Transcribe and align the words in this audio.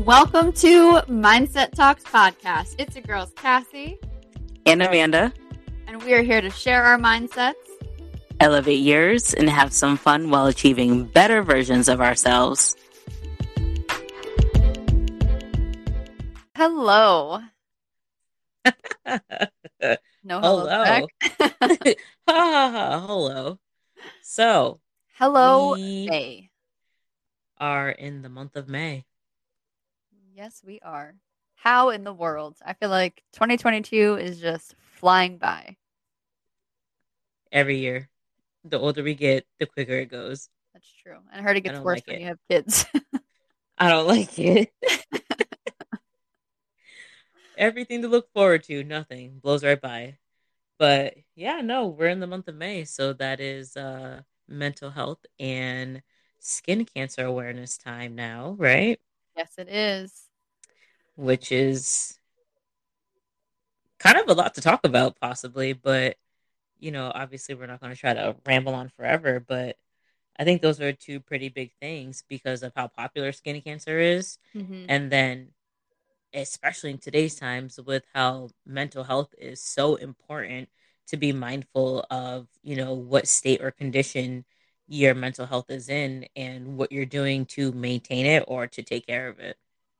Welcome 0.00 0.52
to 0.52 1.00
Mindset 1.08 1.70
Talks 1.70 2.04
podcast. 2.04 2.74
It's 2.78 2.94
your 2.94 3.02
girls, 3.04 3.32
Cassie 3.34 3.98
and 4.66 4.82
Amanda, 4.82 5.32
and 5.86 6.02
we 6.02 6.12
are 6.12 6.20
here 6.20 6.42
to 6.42 6.50
share 6.50 6.84
our 6.84 6.98
mindsets, 6.98 7.54
elevate 8.38 8.80
yours, 8.80 9.32
and 9.32 9.48
have 9.48 9.72
some 9.72 9.96
fun 9.96 10.28
while 10.28 10.48
achieving 10.48 11.06
better 11.06 11.42
versions 11.42 11.88
of 11.88 12.02
ourselves. 12.02 12.76
Hello. 16.54 17.40
no 20.22 20.40
hello. 20.40 21.06
Hello. 21.22 21.78
hello. 22.28 23.58
So, 24.20 24.80
hello, 25.14 25.74
May. 25.74 26.50
Are 27.56 27.88
in 27.88 28.20
the 28.20 28.28
month 28.28 28.56
of 28.56 28.68
May. 28.68 29.06
Yes, 30.36 30.60
we 30.62 30.80
are. 30.80 31.14
How 31.54 31.88
in 31.88 32.04
the 32.04 32.12
world? 32.12 32.58
I 32.62 32.74
feel 32.74 32.90
like 32.90 33.22
2022 33.32 34.16
is 34.16 34.38
just 34.38 34.74
flying 34.78 35.38
by. 35.38 35.78
Every 37.50 37.78
year. 37.78 38.10
The 38.62 38.78
older 38.78 39.02
we 39.02 39.14
get, 39.14 39.46
the 39.58 39.64
quicker 39.64 39.94
it 39.94 40.10
goes. 40.10 40.50
That's 40.74 40.92
true. 41.02 41.16
And 41.32 41.40
I 41.40 41.42
heard 41.42 41.56
it 41.56 41.62
gets 41.62 41.80
worse 41.80 42.00
like 42.00 42.06
when 42.06 42.16
it. 42.16 42.20
you 42.20 42.26
have 42.26 42.38
kids. 42.50 42.84
I 43.78 43.88
don't 43.88 44.06
like 44.06 44.38
it. 44.38 44.70
Everything 47.56 48.02
to 48.02 48.08
look 48.08 48.30
forward 48.34 48.62
to, 48.64 48.84
nothing. 48.84 49.38
Blows 49.38 49.64
right 49.64 49.80
by. 49.80 50.18
But 50.78 51.14
yeah, 51.34 51.62
no, 51.62 51.86
we're 51.86 52.08
in 52.08 52.20
the 52.20 52.26
month 52.26 52.48
of 52.48 52.56
May, 52.56 52.84
so 52.84 53.14
that 53.14 53.40
is 53.40 53.74
uh 53.74 54.20
mental 54.46 54.90
health 54.90 55.24
and 55.40 56.02
skin 56.40 56.84
cancer 56.84 57.24
awareness 57.24 57.78
time 57.78 58.14
now, 58.14 58.54
right? 58.58 59.00
Yes, 59.34 59.54
it 59.56 59.70
is 59.70 60.25
which 61.16 61.50
is 61.50 62.18
kind 63.98 64.16
of 64.16 64.28
a 64.28 64.34
lot 64.34 64.54
to 64.54 64.60
talk 64.60 64.84
about, 64.84 65.18
possibly. 65.20 65.72
But, 65.72 66.16
you 66.78 66.90
know, 66.90 67.10
obviously, 67.14 67.54
we're 67.54 67.66
not 67.66 67.80
going 67.80 67.92
to 67.92 67.98
try 67.98 68.14
to 68.14 68.36
ramble 68.46 68.74
on 68.74 68.88
forever. 68.88 69.40
But 69.40 69.76
I 70.38 70.44
think 70.44 70.62
those 70.62 70.80
are 70.80 70.92
two 70.92 71.20
pretty 71.20 71.48
big 71.48 71.72
things 71.80 72.22
because 72.28 72.62
of 72.62 72.72
how 72.76 72.88
popular 72.88 73.32
skin 73.32 73.60
cancer 73.62 73.98
is. 73.98 74.38
Mm-hmm. 74.54 74.84
And 74.88 75.10
then, 75.10 75.48
especially 76.34 76.90
in 76.90 76.98
today's 76.98 77.36
times, 77.36 77.80
with 77.84 78.04
how 78.14 78.50
mental 78.66 79.04
health 79.04 79.34
is 79.38 79.60
so 79.60 79.96
important 79.96 80.68
to 81.08 81.16
be 81.16 81.32
mindful 81.32 82.04
of, 82.10 82.48
you 82.62 82.76
know, 82.76 82.92
what 82.92 83.28
state 83.28 83.62
or 83.62 83.70
condition 83.70 84.44
your 84.88 85.14
mental 85.14 85.46
health 85.46 85.70
is 85.70 85.88
in 85.88 86.26
and 86.36 86.76
what 86.76 86.92
you're 86.92 87.06
doing 87.06 87.46
to 87.46 87.72
maintain 87.72 88.26
it 88.26 88.44
or 88.46 88.66
to 88.66 88.82
take 88.82 89.06
care 89.06 89.28
of 89.28 89.38
it. 89.38 89.56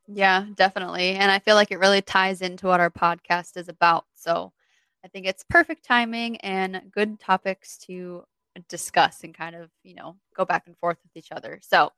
Yeah, 0.08 0.46
definitely. 0.54 1.12
And 1.12 1.30
I 1.30 1.38
feel 1.38 1.54
like 1.56 1.70
it 1.70 1.78
really 1.78 2.02
ties 2.02 2.42
into 2.42 2.66
what 2.66 2.80
our 2.80 2.90
podcast 2.90 3.56
is 3.56 3.68
about. 3.68 4.04
So 4.14 4.52
I 5.04 5.08
think 5.08 5.26
it's 5.26 5.44
perfect 5.48 5.84
timing 5.84 6.36
and 6.38 6.90
good 6.92 7.18
topics 7.20 7.76
to 7.86 8.24
discuss 8.68 9.22
and 9.24 9.34
kind 9.34 9.54
of, 9.54 9.70
you 9.82 9.94
know, 9.94 10.16
go 10.34 10.44
back 10.44 10.64
and 10.66 10.76
forth 10.78 10.98
with 11.02 11.16
each 11.16 11.32
other. 11.32 11.60
So, 11.62 11.92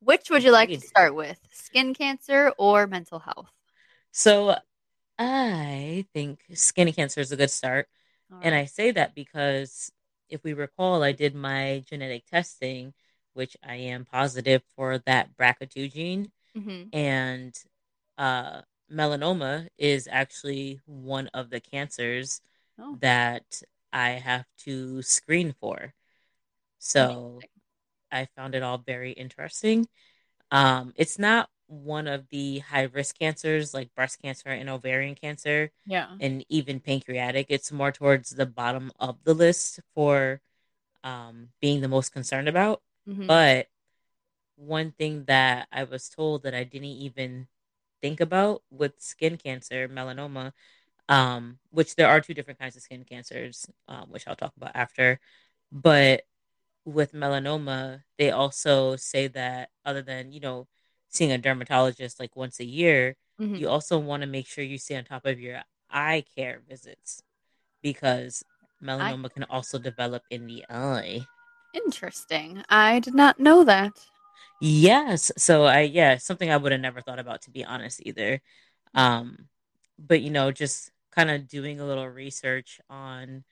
which 0.00 0.30
would 0.30 0.44
you 0.44 0.52
like 0.52 0.68
to 0.70 0.80
start 0.80 1.14
with? 1.14 1.38
Skin 1.52 1.94
cancer 1.94 2.52
or 2.58 2.86
mental 2.86 3.18
health? 3.18 3.50
So, 4.12 4.56
I 5.18 6.06
think 6.14 6.40
skin 6.54 6.92
cancer 6.92 7.20
is 7.20 7.32
a 7.32 7.36
good 7.36 7.50
start. 7.50 7.88
Right. 8.30 8.40
And 8.44 8.54
I 8.54 8.66
say 8.66 8.92
that 8.92 9.14
because 9.14 9.90
if 10.28 10.44
we 10.44 10.52
recall, 10.52 11.02
I 11.02 11.12
did 11.12 11.34
my 11.34 11.82
genetic 11.88 12.26
testing, 12.26 12.94
which 13.34 13.56
I 13.66 13.76
am 13.76 14.04
positive 14.04 14.62
for 14.76 14.98
that 14.98 15.36
BRCA2 15.36 15.92
gene. 15.92 16.30
Mm-hmm. 16.56 16.96
And 16.96 17.54
uh, 18.16 18.62
melanoma 18.92 19.68
is 19.78 20.08
actually 20.10 20.80
one 20.86 21.28
of 21.34 21.50
the 21.50 21.60
cancers 21.60 22.40
oh. 22.78 22.96
that 23.00 23.62
I 23.92 24.10
have 24.10 24.46
to 24.64 25.02
screen 25.02 25.54
for. 25.60 25.94
So 26.78 27.40
I 28.10 28.28
found 28.36 28.54
it 28.54 28.62
all 28.62 28.78
very 28.78 29.12
interesting. 29.12 29.88
Um, 30.50 30.92
it's 30.96 31.18
not 31.18 31.48
one 31.66 32.06
of 32.06 32.26
the 32.30 32.60
high 32.60 32.88
risk 32.94 33.18
cancers 33.18 33.74
like 33.74 33.94
breast 33.94 34.22
cancer 34.22 34.48
and 34.48 34.70
ovarian 34.70 35.14
cancer. 35.14 35.70
Yeah. 35.86 36.08
And 36.20 36.44
even 36.48 36.80
pancreatic. 36.80 37.46
It's 37.50 37.70
more 37.70 37.92
towards 37.92 38.30
the 38.30 38.46
bottom 38.46 38.90
of 38.98 39.16
the 39.24 39.34
list 39.34 39.80
for 39.94 40.40
um, 41.04 41.48
being 41.60 41.80
the 41.80 41.88
most 41.88 42.12
concerned 42.12 42.48
about. 42.48 42.82
Mm-hmm. 43.08 43.26
But 43.26 43.68
one 44.58 44.92
thing 44.92 45.24
that 45.26 45.68
I 45.72 45.84
was 45.84 46.08
told 46.08 46.42
that 46.42 46.54
I 46.54 46.64
didn't 46.64 46.88
even 46.88 47.46
think 48.02 48.20
about 48.20 48.62
with 48.70 48.92
skin 48.98 49.36
cancer, 49.36 49.88
melanoma, 49.88 50.52
um, 51.08 51.58
which 51.70 51.94
there 51.94 52.08
are 52.08 52.20
two 52.20 52.34
different 52.34 52.58
kinds 52.58 52.76
of 52.76 52.82
skin 52.82 53.04
cancers, 53.04 53.66
um, 53.86 54.06
which 54.10 54.26
I'll 54.26 54.36
talk 54.36 54.52
about 54.56 54.72
after. 54.74 55.20
But 55.70 56.22
with 56.84 57.12
melanoma, 57.12 58.02
they 58.18 58.30
also 58.30 58.96
say 58.96 59.28
that 59.28 59.70
other 59.84 60.02
than, 60.02 60.32
you 60.32 60.40
know, 60.40 60.66
seeing 61.08 61.32
a 61.32 61.38
dermatologist 61.38 62.20
like 62.20 62.36
once 62.36 62.60
a 62.60 62.64
year, 62.64 63.16
mm-hmm. 63.40 63.54
you 63.54 63.68
also 63.68 63.98
want 63.98 64.22
to 64.22 64.26
make 64.26 64.46
sure 64.46 64.64
you 64.64 64.78
stay 64.78 64.96
on 64.96 65.04
top 65.04 65.24
of 65.24 65.40
your 65.40 65.62
eye 65.90 66.24
care 66.36 66.60
visits 66.68 67.22
because 67.82 68.44
melanoma 68.82 69.26
I... 69.26 69.28
can 69.28 69.44
also 69.44 69.78
develop 69.78 70.22
in 70.30 70.46
the 70.46 70.64
eye. 70.68 71.26
Interesting. 71.74 72.62
I 72.68 73.00
did 73.00 73.14
not 73.14 73.38
know 73.38 73.64
that. 73.64 73.92
Yes. 74.60 75.30
So 75.36 75.64
I 75.64 75.82
yeah, 75.82 76.18
something 76.18 76.50
I 76.50 76.56
would 76.56 76.72
have 76.72 76.80
never 76.80 77.00
thought 77.00 77.18
about 77.18 77.42
to 77.42 77.50
be 77.50 77.64
honest 77.64 78.00
either. 78.04 78.40
Um 78.94 79.48
but 79.98 80.20
you 80.22 80.30
know, 80.30 80.50
just 80.52 80.90
kind 81.14 81.30
of 81.30 81.48
doing 81.48 81.80
a 81.80 81.86
little 81.86 82.08
research 82.08 82.80
on 82.88 83.44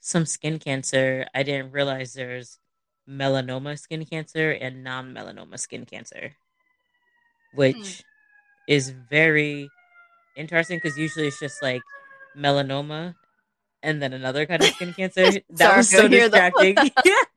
some 0.00 0.26
skin 0.26 0.58
cancer, 0.58 1.26
I 1.34 1.42
didn't 1.42 1.72
realize 1.72 2.12
there's 2.12 2.58
melanoma 3.08 3.78
skin 3.78 4.04
cancer 4.04 4.50
and 4.50 4.82
non-melanoma 4.82 5.58
skin 5.58 5.84
cancer, 5.84 6.32
which 7.54 7.76
hmm. 7.76 8.72
is 8.72 8.90
very 8.90 9.68
interesting 10.36 10.78
because 10.78 10.98
usually 10.98 11.28
it's 11.28 11.40
just 11.40 11.62
like 11.62 11.82
melanoma 12.36 13.14
and 13.82 14.02
then 14.02 14.12
another 14.12 14.46
kind 14.46 14.62
of 14.62 14.68
skin 14.70 14.92
cancer. 14.92 15.24
That 15.50 15.58
Sorry, 15.58 15.76
was 15.76 15.90
so 15.90 16.08
distracting. 16.08 16.76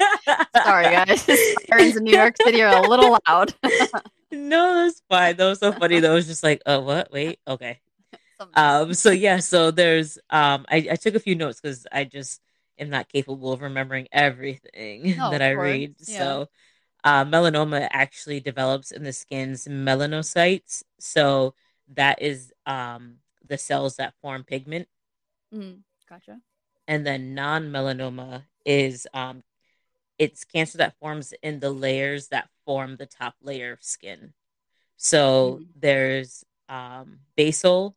Sorry, 0.63 0.83
guys. 0.85 1.21
Sirens 1.69 1.95
in 1.95 2.03
New 2.03 2.15
York 2.15 2.35
City 2.41 2.61
are 2.61 2.83
a 2.83 2.87
little 2.87 3.17
loud. 3.27 3.53
no, 4.31 4.83
that's 4.85 5.01
fine. 5.09 5.35
That 5.35 5.45
was 5.45 5.59
so 5.59 5.71
funny. 5.71 5.99
That 5.99 6.11
was 6.11 6.27
just 6.27 6.43
like, 6.43 6.61
oh, 6.65 6.81
what? 6.81 7.11
Wait, 7.11 7.39
okay. 7.47 7.79
Um. 8.53 8.93
So 8.93 9.11
yeah. 9.11 9.39
So 9.39 9.71
there's 9.71 10.17
um. 10.29 10.65
I 10.69 10.87
I 10.91 10.95
took 10.95 11.15
a 11.15 11.19
few 11.19 11.35
notes 11.35 11.59
because 11.59 11.85
I 11.91 12.05
just 12.05 12.41
am 12.77 12.89
not 12.89 13.09
capable 13.09 13.51
of 13.51 13.61
remembering 13.61 14.07
everything 14.11 15.15
that 15.17 15.41
I 15.41 15.55
course. 15.55 15.65
read. 15.65 15.95
Yeah. 15.99 16.17
So. 16.19 16.49
Uh, 17.01 17.23
melanoma 17.23 17.87
actually 17.91 18.41
develops 18.41 18.91
in 18.91 19.03
the 19.03 19.13
skin's 19.13 19.69
melanocytes. 19.69 20.83
So 20.99 21.53
that 21.93 22.21
is 22.21 22.51
um, 22.65 23.19
the 23.47 23.57
cells 23.57 23.95
that 23.95 24.13
form 24.21 24.43
pigment. 24.43 24.89
Mm. 25.53 25.79
Gotcha. 26.09 26.39
And 26.87 27.05
then 27.05 27.33
non-melanoma 27.35 28.43
is 28.65 29.07
um 29.13 29.43
it's 30.19 30.43
cancer 30.43 30.77
that 30.77 30.99
forms 30.99 31.33
in 31.41 31.59
the 31.61 31.71
layers 31.71 32.27
that 32.27 32.49
form 32.65 32.97
the 32.97 33.05
top 33.05 33.35
layer 33.41 33.71
of 33.71 33.81
skin. 33.81 34.33
So 34.97 35.53
mm-hmm. 35.55 35.63
there's 35.79 36.43
um 36.67 37.19
basal, 37.35 37.95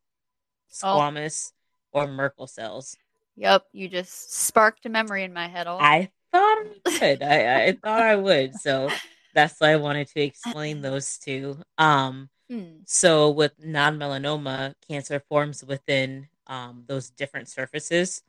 oh. 0.82 0.86
squamous, 0.86 1.52
oh. 1.92 2.00
or 2.00 2.06
Merkel 2.06 2.46
cells. 2.46 2.96
Yep, 3.36 3.66
you 3.72 3.88
just 3.88 4.32
sparked 4.32 4.86
a 4.86 4.88
memory 4.88 5.24
in 5.24 5.32
my 5.32 5.48
head. 5.48 5.66
All 5.66 5.80
I 5.80 6.10
thought 6.32 6.64
I 6.86 6.98
would. 7.00 7.22
I, 7.22 7.64
I 7.66 7.72
thought 7.72 8.02
I 8.02 8.16
would. 8.16 8.54
So 8.54 8.88
that's 9.34 9.58
why 9.58 9.72
I 9.72 9.76
wanted 9.76 10.08
to 10.08 10.20
explain 10.20 10.80
those 10.82 11.18
two. 11.18 11.58
Um, 11.78 12.28
hmm. 12.48 12.82
so 12.86 13.30
with 13.30 13.52
non-melanoma, 13.58 14.74
cancer 14.88 15.20
forms 15.28 15.64
within 15.64 16.28
um, 16.46 16.84
those 16.86 17.10
different 17.10 17.48
surfaces 17.48 18.22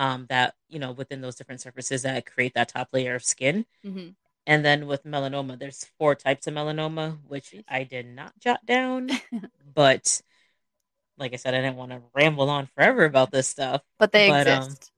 um, 0.00 0.24
that 0.30 0.54
you 0.68 0.78
know 0.78 0.92
within 0.92 1.20
those 1.20 1.36
different 1.36 1.60
surfaces 1.60 2.02
that 2.02 2.24
create 2.24 2.54
that 2.54 2.70
top 2.70 2.88
layer 2.92 3.14
of 3.14 3.22
skin. 3.22 3.66
Mm-hmm. 3.84 4.08
And 4.46 4.64
then 4.64 4.86
with 4.86 5.04
melanoma, 5.04 5.58
there's 5.58 5.86
four 5.98 6.14
types 6.14 6.46
of 6.46 6.54
melanoma, 6.54 7.18
which 7.28 7.54
I 7.68 7.84
did 7.84 8.06
not 8.06 8.32
jot 8.40 8.64
down, 8.64 9.10
but 9.74 10.22
like 11.18 11.34
I 11.34 11.36
said, 11.36 11.54
I 11.54 11.60
didn't 11.60 11.76
want 11.76 11.92
to 11.92 12.00
ramble 12.14 12.48
on 12.48 12.66
forever 12.74 13.04
about 13.04 13.30
this 13.30 13.46
stuff. 13.46 13.82
But 13.98 14.10
they 14.10 14.30
but, 14.30 14.48
um, 14.48 14.62
exist. 14.62 14.82
Um, 14.84 14.88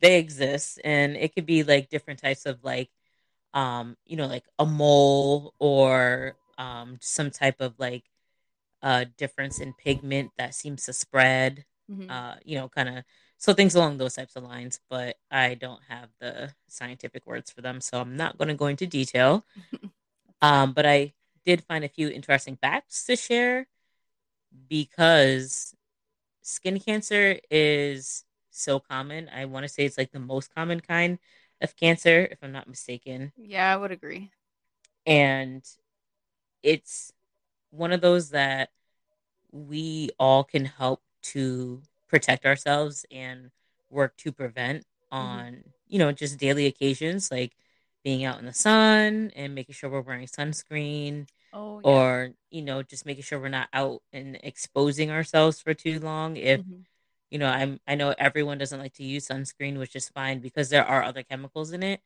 they 0.00 0.18
exist, 0.20 0.80
and 0.84 1.16
it 1.16 1.34
could 1.34 1.44
be 1.44 1.64
like 1.64 1.90
different 1.90 2.20
types 2.20 2.46
of 2.46 2.62
like, 2.62 2.90
um, 3.54 3.96
you 4.06 4.16
know, 4.16 4.28
like 4.28 4.44
a 4.60 4.64
mole 4.64 5.52
or 5.58 6.36
um, 6.58 6.98
some 7.00 7.32
type 7.32 7.60
of 7.60 7.74
like 7.78 8.04
uh, 8.82 9.06
difference 9.18 9.58
in 9.58 9.72
pigment 9.72 10.30
that 10.38 10.54
seems 10.54 10.84
to 10.84 10.92
spread. 10.92 11.64
Mm-hmm. 11.90 12.08
Uh, 12.08 12.34
you 12.44 12.56
know, 12.56 12.68
kind 12.68 12.88
of 12.98 13.04
so 13.38 13.52
things 13.52 13.74
along 13.74 13.98
those 13.98 14.14
types 14.14 14.36
of 14.36 14.44
lines. 14.44 14.80
But 14.88 15.16
I 15.30 15.54
don't 15.54 15.80
have 15.88 16.08
the 16.20 16.52
scientific 16.68 17.26
words 17.26 17.50
for 17.50 17.60
them, 17.60 17.80
so 17.80 18.00
I'm 18.00 18.16
not 18.16 18.38
going 18.38 18.48
to 18.48 18.54
go 18.54 18.66
into 18.66 18.86
detail. 18.86 19.44
um, 20.42 20.72
but 20.72 20.86
I 20.86 21.14
did 21.44 21.64
find 21.64 21.84
a 21.84 21.88
few 21.88 22.08
interesting 22.08 22.56
facts 22.56 23.04
to 23.06 23.16
share 23.16 23.66
because 24.68 25.74
skin 26.42 26.78
cancer 26.80 27.38
is 27.50 28.24
so 28.50 28.78
common. 28.80 29.28
I 29.34 29.44
want 29.44 29.64
to 29.64 29.68
say 29.68 29.84
it's 29.84 29.98
like 29.98 30.12
the 30.12 30.18
most 30.18 30.54
common 30.54 30.80
kind 30.80 31.18
of 31.60 31.76
cancer, 31.76 32.28
if 32.30 32.38
I'm 32.42 32.52
not 32.52 32.68
mistaken. 32.68 33.32
Yeah, 33.36 33.72
I 33.72 33.76
would 33.76 33.92
agree. 33.92 34.30
And 35.04 35.62
it's 36.62 37.12
one 37.70 37.92
of 37.92 38.00
those 38.00 38.30
that 38.30 38.70
we 39.52 40.10
all 40.18 40.44
can 40.44 40.64
help 40.64 41.02
to 41.22 41.82
protect 42.08 42.46
ourselves 42.46 43.04
and 43.10 43.50
work 43.90 44.16
to 44.18 44.32
prevent 44.32 44.82
mm-hmm. 45.12 45.16
on, 45.16 45.52
mm-hmm. 45.52 45.68
you 45.88 45.98
know, 45.98 46.12
just 46.12 46.38
daily 46.38 46.66
occasions 46.66 47.30
like 47.30 47.52
being 48.04 48.24
out 48.24 48.38
in 48.38 48.46
the 48.46 48.52
sun 48.52 49.32
and 49.34 49.54
making 49.54 49.74
sure 49.74 49.90
we're 49.90 50.00
wearing 50.00 50.26
sunscreen. 50.26 51.26
Oh, 51.52 51.80
yeah. 51.82 51.90
Or, 51.90 52.30
you 52.50 52.62
know, 52.62 52.82
just 52.82 53.06
making 53.06 53.24
sure 53.24 53.40
we're 53.40 53.48
not 53.48 53.68
out 53.72 54.02
and 54.12 54.38
exposing 54.42 55.10
ourselves 55.10 55.60
for 55.60 55.74
too 55.74 56.00
long. 56.00 56.36
If, 56.36 56.60
mm-hmm. 56.60 56.80
you 57.30 57.38
know, 57.38 57.48
I'm 57.48 57.80
I 57.86 57.94
know 57.94 58.14
everyone 58.18 58.58
doesn't 58.58 58.78
like 58.78 58.94
to 58.94 59.04
use 59.04 59.28
sunscreen, 59.28 59.78
which 59.78 59.96
is 59.96 60.08
fine 60.08 60.40
because 60.40 60.68
there 60.68 60.84
are 60.84 61.02
other 61.02 61.22
chemicals 61.22 61.72
in 61.72 61.82
it, 61.82 62.00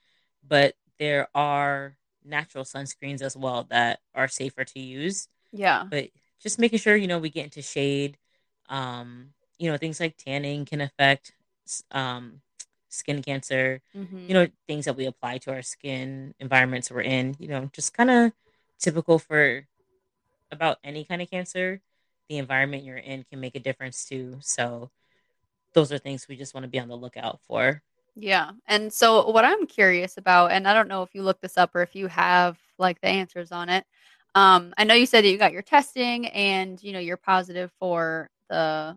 but 0.47 0.75
there 0.99 1.29
are 1.35 1.97
natural 2.25 2.65
sunscreens 2.65 3.23
as 3.23 3.37
well 3.37 3.67
that 3.71 4.01
are 4.15 4.29
safer 4.29 4.65
to 4.65 4.79
use. 4.81 5.29
Yeah. 5.53 5.85
But 5.89 6.11
just 6.41 6.59
making 6.59 6.79
sure, 6.79 6.97
you 6.97 7.09
know, 7.09 7.19
we 7.19 7.31
get 7.31 7.45
into 7.45 7.63
shade. 7.63 8.17
Um, 8.69 9.31
you 9.61 9.71
know, 9.71 9.77
things 9.77 10.01
like 10.01 10.17
tanning 10.17 10.65
can 10.65 10.81
affect 10.81 11.33
um 11.93 12.41
skin 12.89 13.23
cancer, 13.23 13.81
mm-hmm. 13.97 14.27
you 14.27 14.35
know, 14.35 14.49
things 14.67 14.87
that 14.87 14.97
we 14.97 15.07
apply 15.07 15.39
to 15.39 15.53
our 15.53 15.63
skin, 15.63 16.35
environments 16.41 16.91
we're 16.91 17.03
in, 17.03 17.37
you 17.39 17.47
know, 17.47 17.71
just 17.73 17.95
kind 17.95 18.11
of 18.11 18.33
typical 18.79 19.19
for 19.19 19.67
about 20.51 20.79
any 20.83 21.05
kind 21.05 21.23
of 21.23 21.31
cancer. 21.31 21.81
The 22.29 22.39
environment 22.39 22.85
you're 22.85 22.97
in 22.97 23.25
can 23.31 23.41
make 23.41 23.55
a 23.55 23.61
difference 23.61 24.05
too. 24.05 24.39
So 24.41 24.91
those 25.73 25.93
are 25.93 25.99
things 25.99 26.27
we 26.29 26.37
just 26.37 26.55
want 26.55 26.65
to 26.65 26.69
be 26.69 26.81
on 26.81 26.89
the 26.89 26.97
lookout 26.97 27.41
for. 27.47 27.83
Yeah. 28.17 28.51
And 28.67 28.93
so 28.93 29.31
what 29.31 29.45
I'm 29.45 29.67
curious 29.67 30.17
about, 30.17 30.51
and 30.51 30.67
I 30.67 30.75
don't 30.75 30.89
know 30.89 31.03
if 31.03 31.15
you 31.15 31.23
looked 31.23 31.43
this 31.43 31.57
up 31.57 31.75
or 31.75 31.83
if 31.83 31.95
you 31.95 32.09
have 32.09 32.59
like 32.79 33.01
the 33.01 33.09
answers 33.09 33.53
on 33.53 33.69
it. 33.69 33.85
Um, 34.35 34.75
I 34.77 34.85
know 34.85 34.95
you 34.95 35.07
said 35.07 35.25
that 35.25 35.31
you 35.31 35.39
got 35.39 35.53
your 35.53 35.63
testing 35.63 36.27
and 36.29 36.81
you 36.83 36.93
know 36.93 36.99
you're 37.01 37.17
positive 37.17 37.73
for 37.81 38.31
the 38.49 38.97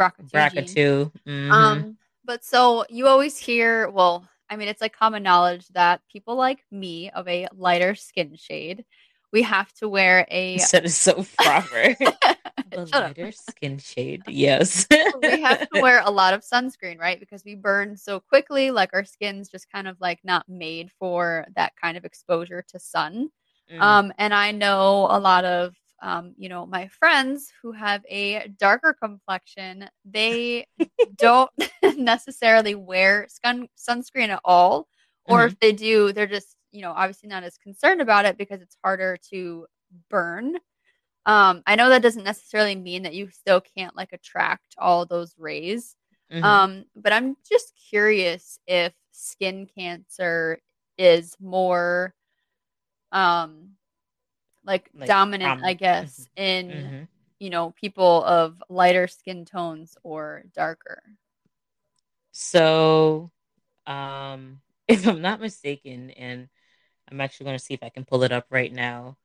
BRCA2. 0.00 0.30
BRCA2. 0.32 1.12
Mm-hmm. 1.26 1.52
Um, 1.52 1.96
but 2.24 2.44
so 2.44 2.84
you 2.88 3.06
always 3.06 3.38
hear, 3.38 3.88
well, 3.90 4.28
I 4.48 4.56
mean, 4.56 4.68
it's 4.68 4.80
like 4.80 4.96
common 4.96 5.22
knowledge 5.22 5.68
that 5.68 6.00
people 6.10 6.36
like 6.36 6.64
me 6.70 7.10
of 7.10 7.26
a 7.28 7.48
lighter 7.52 7.94
skin 7.94 8.34
shade, 8.36 8.84
we 9.32 9.42
have 9.42 9.72
to 9.74 9.88
wear 9.88 10.26
a. 10.30 10.58
That 10.72 10.84
is 10.84 10.96
so 10.96 11.24
proper. 11.38 11.96
a 12.72 12.80
lighter 12.92 13.28
up. 13.28 13.34
skin 13.34 13.78
shade. 13.78 14.22
Yes. 14.26 14.86
we 15.22 15.40
have 15.42 15.68
to 15.70 15.80
wear 15.80 16.02
a 16.04 16.10
lot 16.10 16.34
of 16.34 16.42
sunscreen, 16.42 16.98
right? 16.98 17.18
Because 17.18 17.44
we 17.44 17.54
burn 17.54 17.96
so 17.96 18.20
quickly. 18.20 18.70
Like 18.70 18.90
our 18.92 19.04
skin's 19.04 19.48
just 19.48 19.70
kind 19.70 19.86
of 19.86 19.96
like 20.00 20.20
not 20.24 20.48
made 20.48 20.90
for 20.98 21.46
that 21.54 21.72
kind 21.80 21.96
of 21.96 22.04
exposure 22.04 22.64
to 22.68 22.78
sun. 22.78 23.30
Mm. 23.72 23.80
Um, 23.80 24.12
and 24.18 24.34
I 24.34 24.50
know 24.50 25.06
a 25.10 25.20
lot 25.20 25.44
of 25.44 25.74
um, 26.02 26.34
you 26.36 26.48
know, 26.48 26.66
my 26.66 26.88
friends 26.88 27.52
who 27.62 27.72
have 27.72 28.02
a 28.08 28.48
darker 28.58 28.96
complexion, 29.00 29.88
they 30.04 30.66
don't 31.16 31.50
necessarily 31.96 32.74
wear 32.74 33.26
sun- 33.28 33.68
sunscreen 33.76 34.28
at 34.28 34.40
all. 34.44 34.88
Or 35.26 35.40
mm-hmm. 35.40 35.48
if 35.48 35.60
they 35.60 35.72
do, 35.72 36.12
they're 36.12 36.26
just, 36.26 36.56
you 36.72 36.80
know, 36.82 36.92
obviously 36.92 37.28
not 37.28 37.44
as 37.44 37.58
concerned 37.58 38.00
about 38.00 38.24
it 38.24 38.38
because 38.38 38.62
it's 38.62 38.76
harder 38.82 39.18
to 39.30 39.66
burn. 40.08 40.56
Um, 41.26 41.62
I 41.66 41.76
know 41.76 41.90
that 41.90 42.02
doesn't 42.02 42.24
necessarily 42.24 42.74
mean 42.74 43.02
that 43.02 43.14
you 43.14 43.28
still 43.30 43.60
can't 43.60 43.94
like 43.94 44.12
attract 44.12 44.74
all 44.78 45.04
those 45.04 45.34
rays. 45.38 45.94
Mm-hmm. 46.32 46.44
Um, 46.44 46.84
but 46.96 47.12
I'm 47.12 47.36
just 47.48 47.74
curious 47.90 48.58
if 48.66 48.94
skin 49.12 49.68
cancer 49.76 50.58
is 50.96 51.34
more 51.40 52.14
um 53.12 53.70
like, 54.70 54.88
like 54.94 55.08
dominant, 55.08 55.64
I 55.64 55.74
guess, 55.74 56.20
mm-hmm. 56.20 56.42
in 56.42 56.68
mm-hmm. 56.68 57.02
you 57.40 57.50
know 57.50 57.72
people 57.72 58.22
of 58.24 58.62
lighter 58.68 59.08
skin 59.08 59.44
tones 59.44 59.96
or 60.04 60.44
darker. 60.54 61.02
So, 62.30 63.32
um, 63.86 64.60
if 64.88 65.06
I'm 65.06 65.20
not 65.20 65.40
mistaken, 65.40 66.10
and 66.10 66.48
I'm 67.10 67.20
actually 67.20 67.46
going 67.46 67.58
to 67.58 67.64
see 67.64 67.74
if 67.74 67.82
I 67.82 67.88
can 67.88 68.04
pull 68.04 68.22
it 68.22 68.32
up 68.32 68.46
right 68.50 68.72
now, 68.72 69.16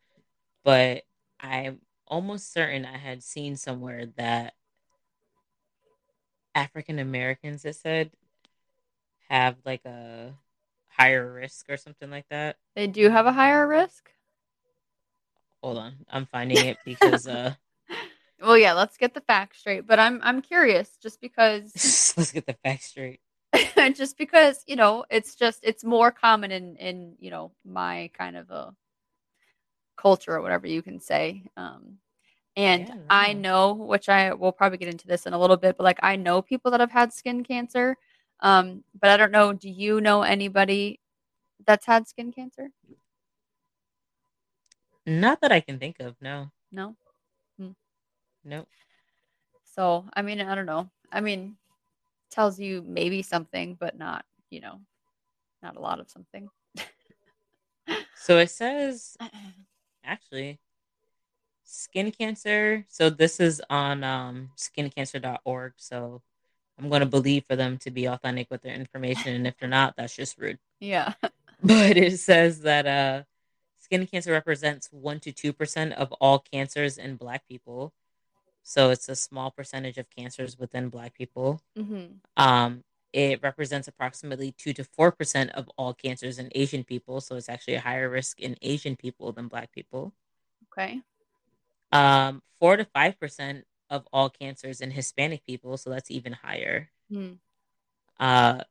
but 0.63 1.03
I'm 1.39 1.80
almost 2.07 2.51
certain 2.51 2.86
I 2.86 2.97
had 2.97 3.21
seen 3.21 3.56
somewhere 3.56 4.07
that 4.18 4.53
African 6.56 6.97
Americans, 6.97 7.65
it 7.65 7.75
said, 7.75 8.09
have 9.30 9.57
like 9.63 9.86
a 9.86 10.33
higher 10.88 11.31
risk 11.31 11.69
or 11.69 11.77
something 11.77 12.09
like 12.09 12.25
that. 12.30 12.57
They 12.75 12.88
do 12.88 13.09
have 13.09 13.27
a 13.27 13.33
higher 13.33 13.68
risk? 13.68 14.09
Hold 15.65 15.79
on, 15.79 15.95
I'm 16.12 16.27
finding 16.27 16.63
it 16.63 16.77
because. 16.85 17.27
uh 17.27 17.56
Well, 18.39 18.57
yeah, 18.57 18.73
let's 18.73 18.97
get 18.97 19.15
the 19.15 19.21
facts 19.21 19.57
straight. 19.59 19.88
But 19.88 19.97
I'm 19.97 20.19
I'm 20.21 20.44
curious, 20.44 20.95
just 21.01 21.19
because. 21.21 21.71
let's 22.17 22.31
get 22.31 22.45
the 22.45 22.56
facts 22.63 22.85
straight. 22.85 23.19
just 23.95 24.15
because 24.15 24.63
you 24.67 24.75
know, 24.75 25.06
it's 25.09 25.33
just 25.33 25.62
it's 25.63 25.83
more 25.83 26.12
common 26.12 26.51
in 26.51 26.75
in 26.75 27.15
you 27.17 27.31
know 27.31 27.51
my 27.65 28.12
kind 28.15 28.38
of 28.38 28.51
a 28.51 28.75
culture 29.97 30.35
or 30.35 30.41
whatever 30.41 30.67
you 30.67 30.83
can 30.83 31.00
say. 31.00 31.41
Um, 31.57 31.97
and 32.56 32.88
yeah, 32.88 32.95
I 33.09 33.33
know, 33.33 33.73
which 33.73 34.07
I 34.07 34.35
will 34.35 34.51
probably 34.51 34.77
get 34.77 34.89
into 34.89 35.07
this 35.07 35.25
in 35.25 35.33
a 35.33 35.39
little 35.39 35.57
bit, 35.57 35.77
but 35.77 35.83
like 35.83 36.00
I 36.03 36.15
know 36.15 36.44
people 36.44 36.69
that 36.71 36.79
have 36.79 36.91
had 36.91 37.11
skin 37.11 37.44
cancer. 37.44 37.97
Um, 38.41 38.83
but 39.01 39.09
I 39.09 39.18
don't 39.18 39.31
know. 39.31 39.51
Do 39.51 39.69
you 39.71 40.00
know 40.00 40.21
anybody 40.21 41.00
that's 41.65 41.88
had 41.88 42.07
skin 42.07 42.31
cancer? 42.31 42.69
Not 45.06 45.42
that 45.42 45.52
I 45.52 45.60
can 45.60 45.80
think 45.80 46.00
of. 46.00 46.16
No. 46.22 46.52
No. 46.72 46.96
Hmm. 47.60 47.72
Nope. 48.44 48.68
So 49.75 50.06
I 50.13 50.22
mean, 50.22 50.42
I 50.42 50.56
don't 50.56 50.66
know. 50.66 50.90
I 51.12 51.22
mean, 51.22 51.57
tells 52.31 52.60
you 52.60 52.84
maybe 52.88 53.22
something, 53.22 53.75
but 53.80 53.98
not 53.98 54.25
you 54.50 54.62
know, 54.62 54.80
not 55.62 55.75
a 55.75 55.80
lot 55.80 56.00
of 56.00 56.10
something. 56.10 56.50
so 58.16 58.38
it 58.38 58.50
says, 58.50 59.18
actually, 60.04 60.59
skin 61.64 62.12
cancer. 62.12 62.85
So 62.88 63.09
this 63.09 63.40
is 63.40 63.62
on 63.69 64.04
um, 64.04 64.52
skincancer.org. 64.57 65.74
So 65.78 66.21
I'm 66.80 66.90
going 66.90 67.02
to 67.02 67.06
believe 67.06 67.45
for 67.45 67.56
them 67.56 67.78
to 67.80 67.92
be 67.92 68.06
authentic 68.06 68.50
with 68.50 68.62
their 68.62 68.76
information. 68.76 69.33
And 69.35 69.47
if 69.47 69.57
they're 69.57 69.69
not, 69.69 69.95
that's 69.97 70.16
just 70.16 70.38
rude. 70.38 70.59
Yeah. 70.80 71.14
But 71.64 71.95
it 71.97 72.19
says 72.19 72.62
that 72.62 72.85
uh, 72.85 73.24
skin 73.85 74.07
cancer 74.07 74.31
represents 74.31 74.89
1 74.92 75.19
to 75.19 75.31
2% 75.31 75.94
of 75.94 76.11
all 76.13 76.39
cancers 76.39 76.97
in 76.97 77.18
black 77.18 77.47
people. 77.47 77.94
So 78.63 78.89
it's 78.89 79.07
a 79.09 79.15
small 79.15 79.51
percentage 79.51 79.99
of 79.99 80.09
cancers 80.09 80.57
within 80.57 80.89
black 80.89 81.13
people. 81.13 81.61
Mm-hmm. 81.77 82.18
um, 82.35 82.83
it 83.13 83.42
represents 83.42 83.87
approximately 83.87 84.51
2 84.57 84.73
to 84.73 84.83
4% 84.83 85.49
of 85.51 85.69
all 85.77 85.94
cancers 85.94 86.37
in 86.37 86.49
asian 86.54 86.83
people. 86.83 87.21
So 87.21 87.35
it's 87.37 87.47
actually 87.47 87.75
a 87.75 87.80
higher 87.80 88.09
risk 88.09 88.42
in 88.42 88.57
asian 88.61 88.95
people 88.95 89.31
than 89.31 89.47
black 89.47 89.71
people. 89.71 90.11
Okay. 90.68 90.99
Um, 91.94 92.42
4 92.59 92.77
to 92.77 92.85
5% 92.85 93.63
of 93.89 94.07
all 94.11 94.30
cancers 94.30 94.81
in 94.81 94.92
hispanic 94.92 95.45
people. 95.45 95.77
So 95.77 95.92
that's 95.92 96.11
even 96.11 96.33
higher. 96.33 96.89
Mm. 97.09 97.37
uh, 98.19 98.61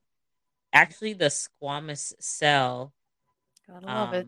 actually 0.73 1.13
the 1.13 1.31
squamous 1.31 2.13
cell 2.19 2.93
Gotta 3.69 3.87
love 3.87 4.09
um, 4.09 4.15
it 4.15 4.27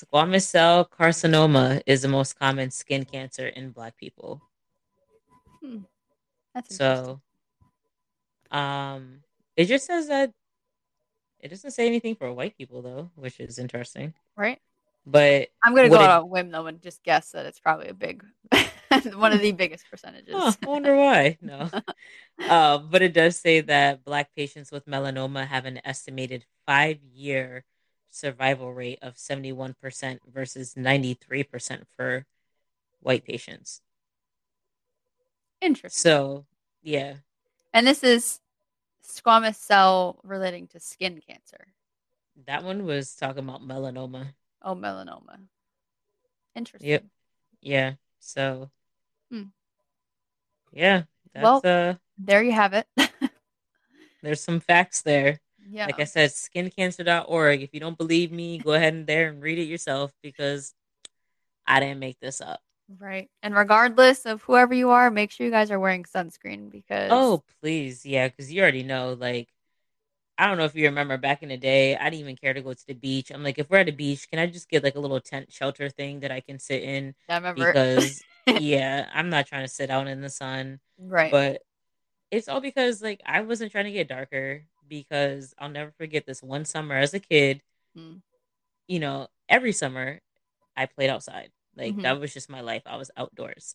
Squamous 0.00 0.46
cell 0.46 0.84
carcinoma 0.86 1.82
is 1.84 2.02
the 2.02 2.08
most 2.08 2.38
common 2.38 2.70
skin 2.70 3.04
cancer 3.04 3.48
in 3.48 3.70
Black 3.70 3.96
people. 3.96 4.40
Hmm. 5.62 5.78
That's 6.54 6.76
so. 6.76 7.20
Um, 8.50 9.20
it 9.56 9.66
just 9.66 9.86
says 9.86 10.08
that 10.08 10.32
it 11.38 11.48
doesn't 11.48 11.72
say 11.72 11.86
anything 11.86 12.14
for 12.14 12.32
white 12.32 12.56
people 12.56 12.82
though, 12.82 13.10
which 13.14 13.40
is 13.40 13.58
interesting, 13.58 14.14
right? 14.36 14.58
But 15.04 15.48
I'm 15.62 15.74
gonna 15.74 15.88
go 15.88 15.96
it, 15.96 16.02
on 16.02 16.20
a 16.22 16.26
whim 16.26 16.50
though 16.50 16.66
and 16.66 16.82
just 16.82 17.02
guess 17.02 17.30
that 17.32 17.46
it's 17.46 17.60
probably 17.60 17.88
a 17.88 17.94
big, 17.94 18.24
one 19.14 19.32
of 19.32 19.40
the 19.40 19.52
biggest 19.52 19.84
percentages. 19.90 20.34
Huh, 20.34 20.52
I 20.62 20.66
wonder 20.66 20.96
why. 20.96 21.38
No, 21.40 21.68
uh, 22.48 22.78
but 22.78 23.02
it 23.02 23.12
does 23.12 23.36
say 23.36 23.60
that 23.62 24.04
Black 24.04 24.34
patients 24.34 24.72
with 24.72 24.86
melanoma 24.86 25.46
have 25.46 25.66
an 25.66 25.80
estimated 25.84 26.44
five 26.66 26.98
year 27.12 27.64
survival 28.10 28.72
rate 28.74 28.98
of 29.02 29.14
71% 29.14 30.18
versus 30.32 30.74
93% 30.74 31.82
for 31.96 32.26
white 33.00 33.24
patients. 33.24 33.80
Interesting. 35.60 35.98
So, 35.98 36.46
yeah. 36.82 37.14
And 37.72 37.86
this 37.86 38.02
is 38.02 38.40
squamous 39.06 39.56
cell 39.56 40.18
relating 40.22 40.66
to 40.68 40.80
skin 40.80 41.20
cancer. 41.26 41.68
That 42.46 42.64
one 42.64 42.84
was 42.84 43.14
talking 43.14 43.44
about 43.44 43.62
melanoma. 43.62 44.28
Oh, 44.62 44.74
melanoma. 44.74 45.38
Interesting. 46.54 46.90
Yep. 46.90 47.04
Yeah. 47.60 47.92
So. 48.18 48.70
Hmm. 49.30 49.44
Yeah. 50.72 51.02
well, 51.34 51.60
uh, 51.64 51.94
there 52.18 52.42
you 52.42 52.52
have 52.52 52.72
it. 52.72 52.86
there's 54.22 54.40
some 54.40 54.60
facts 54.60 55.02
there. 55.02 55.40
Yeah. 55.70 55.86
Like 55.86 56.00
I 56.00 56.04
said, 56.04 56.30
skincancer.org. 56.30 57.62
If 57.62 57.72
you 57.72 57.80
don't 57.80 57.96
believe 57.96 58.32
me, 58.32 58.58
go 58.58 58.72
ahead 58.72 58.92
and 58.92 59.06
there 59.06 59.28
and 59.28 59.40
read 59.40 59.58
it 59.58 59.64
yourself 59.64 60.12
because 60.22 60.74
I 61.66 61.78
didn't 61.78 62.00
make 62.00 62.18
this 62.20 62.40
up. 62.40 62.60
Right. 62.98 63.30
And 63.42 63.54
regardless 63.54 64.26
of 64.26 64.42
whoever 64.42 64.74
you 64.74 64.90
are, 64.90 65.10
make 65.10 65.30
sure 65.30 65.46
you 65.46 65.52
guys 65.52 65.70
are 65.70 65.78
wearing 65.78 66.04
sunscreen 66.04 66.70
because 66.70 67.10
Oh, 67.12 67.44
please. 67.62 68.04
Yeah, 68.04 68.28
cuz 68.28 68.52
you 68.52 68.62
already 68.62 68.82
know 68.82 69.16
like 69.18 69.48
I 70.36 70.46
don't 70.46 70.56
know 70.56 70.64
if 70.64 70.74
you 70.74 70.86
remember 70.86 71.18
back 71.18 71.42
in 71.42 71.50
the 71.50 71.56
day, 71.56 71.96
I 71.96 72.04
didn't 72.04 72.20
even 72.20 72.36
care 72.36 72.54
to 72.54 72.62
go 72.62 72.72
to 72.72 72.86
the 72.86 72.94
beach. 72.94 73.30
I'm 73.30 73.44
like, 73.44 73.58
if 73.58 73.68
we're 73.68 73.78
at 73.78 73.90
a 73.90 73.92
beach, 73.92 74.28
can 74.28 74.38
I 74.38 74.46
just 74.46 74.70
get 74.70 74.82
like 74.82 74.96
a 74.96 75.00
little 75.00 75.20
tent 75.20 75.52
shelter 75.52 75.90
thing 75.90 76.20
that 76.20 76.32
I 76.32 76.40
can 76.40 76.58
sit 76.58 76.82
in? 76.82 77.14
I 77.28 77.36
remember. 77.36 77.72
Because 77.72 78.22
yeah, 78.46 79.08
I'm 79.12 79.28
not 79.28 79.46
trying 79.46 79.64
to 79.64 79.68
sit 79.68 79.90
out 79.90 80.08
in 80.08 80.22
the 80.22 80.30
sun. 80.30 80.80
Right. 80.98 81.30
But 81.30 81.62
it's 82.30 82.48
all 82.48 82.60
because 82.60 83.02
like 83.02 83.20
I 83.24 83.42
wasn't 83.42 83.70
trying 83.70 83.84
to 83.84 83.92
get 83.92 84.08
darker 84.08 84.64
because 84.90 85.54
I'll 85.58 85.70
never 85.70 85.92
forget 85.92 86.26
this 86.26 86.42
one 86.42 86.66
summer 86.66 86.96
as 86.96 87.14
a 87.14 87.20
kid. 87.20 87.62
Mm. 87.96 88.20
You 88.88 88.98
know, 88.98 89.28
every 89.48 89.72
summer 89.72 90.20
I 90.76 90.86
played 90.86 91.08
outside. 91.08 91.50
Like 91.76 91.92
mm-hmm. 91.92 92.02
that 92.02 92.20
was 92.20 92.34
just 92.34 92.50
my 92.50 92.60
life. 92.60 92.82
I 92.84 92.96
was 92.96 93.10
outdoors. 93.16 93.74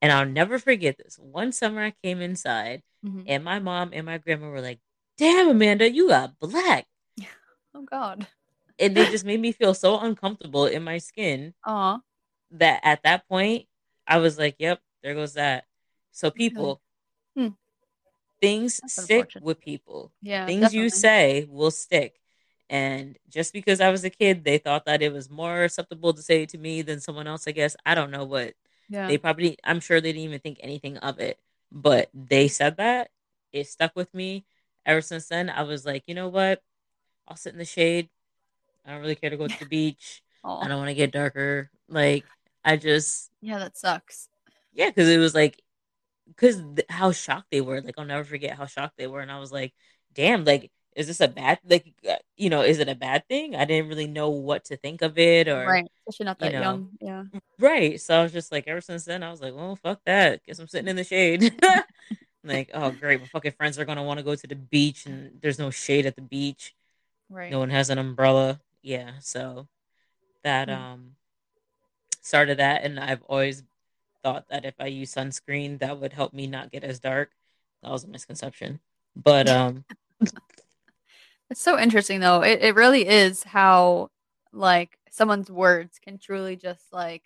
And 0.00 0.10
I'll 0.10 0.26
never 0.26 0.58
forget 0.58 0.96
this. 0.96 1.18
One 1.18 1.52
summer 1.52 1.82
I 1.82 1.94
came 2.02 2.22
inside 2.22 2.82
mm-hmm. 3.04 3.22
and 3.26 3.44
my 3.44 3.58
mom 3.58 3.90
and 3.92 4.06
my 4.06 4.18
grandma 4.18 4.48
were 4.48 4.60
like, 4.60 4.80
damn, 5.18 5.50
Amanda, 5.50 5.90
you 5.90 6.08
got 6.08 6.38
black. 6.40 6.86
Oh 7.74 7.86
God. 7.90 8.26
And 8.78 8.94
they 8.94 9.06
just 9.06 9.24
made 9.30 9.40
me 9.40 9.50
feel 9.52 9.72
so 9.72 9.98
uncomfortable 9.98 10.66
in 10.66 10.84
my 10.84 10.98
skin. 10.98 11.54
Aw. 11.64 12.00
That 12.50 12.80
at 12.84 13.02
that 13.04 13.26
point, 13.26 13.64
I 14.06 14.18
was 14.18 14.36
like, 14.36 14.56
Yep, 14.58 14.78
there 15.02 15.14
goes 15.14 15.32
that. 15.34 15.64
So 16.10 16.30
people, 16.30 16.82
hmm. 17.34 17.48
Things 18.42 18.80
That's 18.82 19.04
stick 19.04 19.30
with 19.40 19.60
people. 19.60 20.12
Yeah. 20.20 20.44
Things 20.44 20.62
definitely. 20.62 20.84
you 20.84 20.90
say 20.90 21.46
will 21.48 21.70
stick. 21.70 22.20
And 22.68 23.18
just 23.30 23.54
because 23.54 23.80
I 23.80 23.90
was 23.90 24.04
a 24.04 24.10
kid, 24.10 24.44
they 24.44 24.58
thought 24.58 24.84
that 24.86 25.02
it 25.02 25.12
was 25.12 25.30
more 25.30 25.64
acceptable 25.64 26.12
to 26.12 26.22
say 26.22 26.42
it 26.42 26.50
to 26.50 26.58
me 26.58 26.82
than 26.82 27.00
someone 27.00 27.26
else, 27.26 27.46
I 27.46 27.52
guess. 27.52 27.76
I 27.86 27.94
don't 27.94 28.10
know 28.10 28.24
what. 28.24 28.54
Yeah. 28.88 29.06
They 29.08 29.16
probably 29.16 29.56
I'm 29.64 29.80
sure 29.80 30.00
they 30.00 30.12
didn't 30.12 30.24
even 30.24 30.40
think 30.40 30.58
anything 30.60 30.98
of 30.98 31.18
it. 31.20 31.38
But 31.70 32.10
they 32.12 32.48
said 32.48 32.76
that. 32.76 33.10
It 33.52 33.68
stuck 33.68 33.96
with 33.96 34.12
me 34.12 34.44
ever 34.86 35.00
since 35.00 35.28
then, 35.28 35.50
I 35.50 35.62
was 35.62 35.84
like, 35.84 36.04
you 36.06 36.14
know 36.14 36.28
what? 36.28 36.62
I'll 37.26 37.36
sit 37.36 37.52
in 37.52 37.58
the 37.58 37.64
shade. 37.64 38.08
I 38.86 38.90
don't 38.90 39.00
really 39.00 39.14
care 39.14 39.30
to 39.30 39.36
go 39.36 39.46
to 39.46 39.58
the 39.58 39.66
beach. 39.70 40.22
I 40.44 40.66
don't 40.66 40.78
want 40.78 40.88
to 40.88 40.94
get 40.94 41.12
darker. 41.12 41.70
Like, 41.88 42.24
I 42.64 42.76
just. 42.76 43.30
Yeah, 43.40 43.58
that 43.58 43.76
sucks. 43.76 44.28
Yeah, 44.74 44.88
because 44.88 45.08
it 45.08 45.18
was 45.18 45.34
like, 45.34 45.62
because 46.28 46.56
th- 46.56 46.86
how 46.88 47.12
shocked 47.12 47.48
they 47.50 47.60
were. 47.60 47.80
Like, 47.80 47.94
I'll 47.98 48.04
never 48.04 48.24
forget 48.24 48.56
how 48.56 48.66
shocked 48.66 48.96
they 48.96 49.06
were. 49.06 49.20
And 49.20 49.30
I 49.30 49.38
was 49.38 49.52
like, 49.52 49.72
damn, 50.14 50.44
like, 50.44 50.70
is 50.94 51.06
this 51.06 51.20
a 51.20 51.28
bad, 51.28 51.58
like, 51.64 51.92
uh, 52.08 52.16
you 52.36 52.50
know, 52.50 52.62
is 52.62 52.78
it 52.78 52.88
a 52.88 52.94
bad 52.94 53.26
thing? 53.28 53.56
I 53.56 53.64
didn't 53.64 53.88
really 53.88 54.06
know 54.06 54.30
what 54.30 54.66
to 54.66 54.76
think 54.76 55.02
of 55.02 55.18
it 55.18 55.48
or. 55.48 55.66
Right. 55.66 55.90
Especially 56.06 56.26
not 56.26 56.38
that 56.40 56.52
you 56.52 56.58
know, 56.58 56.62
young. 56.62 56.88
Yeah. 57.00 57.24
Right. 57.58 58.00
So 58.00 58.18
I 58.18 58.22
was 58.22 58.32
just 58.32 58.52
like, 58.52 58.68
ever 58.68 58.80
since 58.80 59.04
then, 59.04 59.22
I 59.22 59.30
was 59.30 59.40
like, 59.40 59.54
well, 59.54 59.76
fuck 59.76 60.00
that. 60.04 60.44
Guess 60.44 60.58
I'm 60.58 60.68
sitting 60.68 60.88
in 60.88 60.96
the 60.96 61.04
shade. 61.04 61.54
Like, 62.44 62.70
oh 62.74 62.90
great, 62.90 63.20
my 63.20 63.26
fucking 63.26 63.52
friends 63.52 63.78
are 63.78 63.84
gonna 63.84 64.02
want 64.02 64.18
to 64.18 64.24
go 64.24 64.34
to 64.34 64.46
the 64.46 64.56
beach 64.56 65.06
and 65.06 65.38
there's 65.40 65.58
no 65.58 65.70
shade 65.70 66.06
at 66.06 66.16
the 66.16 66.22
beach. 66.22 66.74
Right. 67.30 67.50
No 67.50 67.60
one 67.60 67.70
has 67.70 67.88
an 67.88 67.98
umbrella. 67.98 68.60
Yeah, 68.82 69.12
so 69.20 69.68
that 70.42 70.68
mm. 70.68 70.76
um 70.76 71.12
started 72.20 72.58
that 72.58 72.82
and 72.82 72.98
I've 72.98 73.22
always 73.22 73.62
thought 74.22 74.48
that 74.48 74.64
if 74.64 74.74
I 74.78 74.86
use 74.86 75.14
sunscreen 75.14 75.78
that 75.80 76.00
would 76.00 76.12
help 76.12 76.32
me 76.32 76.46
not 76.46 76.70
get 76.70 76.84
as 76.84 77.00
dark. 77.00 77.30
That 77.82 77.90
was 77.90 78.04
a 78.04 78.08
misconception. 78.08 78.80
But 79.16 79.48
um 79.48 79.84
It's 81.50 81.60
so 81.60 81.78
interesting 81.78 82.20
though. 82.20 82.42
It 82.42 82.62
it 82.62 82.74
really 82.74 83.06
is 83.06 83.42
how 83.42 84.10
like 84.52 84.98
someone's 85.10 85.50
words 85.50 85.98
can 85.98 86.18
truly 86.18 86.56
just 86.56 86.92
like 86.92 87.24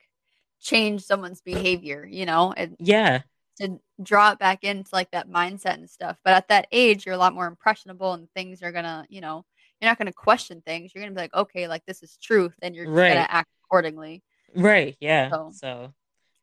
change 0.61 1.03
someone's 1.03 1.41
behavior, 1.41 2.05
you 2.11 2.27
know? 2.27 2.53
And 2.57 2.77
yeah 2.81 3.23
to 3.59 3.81
draw 4.03 4.33
it 4.33 4.39
back 4.39 4.65
into 4.65 4.91
like 4.93 5.11
that 5.13 5.31
mindset 5.31 5.75
and 5.75 5.89
stuff. 5.89 6.19
But 6.25 6.35
at 6.35 6.49
that 6.49 6.67
age, 6.73 7.07
you're 7.07 7.15
a 7.15 7.19
lot 7.19 7.35
more 7.35 7.47
impressionable 7.47 8.13
and 8.13 8.29
things 8.35 8.63
are 8.63 8.73
gonna, 8.73 9.07
you 9.09 9.21
know, 9.21 9.45
you're 9.81 9.91
not 9.91 9.99
gonna 9.99 10.13
question 10.13 10.63
things. 10.65 10.93
You're 10.95 11.03
gonna 11.03 11.15
be 11.15 11.21
like, 11.21 11.35
okay, 11.35 11.69
like 11.69 11.85
this 11.87 12.03
is 12.03 12.17
truth, 12.17 12.55
and 12.63 12.75
you're 12.75 12.91
right. 12.91 13.11
gonna 13.15 13.27
act 13.29 13.51
accordingly. 13.65 14.23
Right. 14.55 14.97
Yeah. 15.01 15.31
So, 15.31 15.51
so 15.55 15.95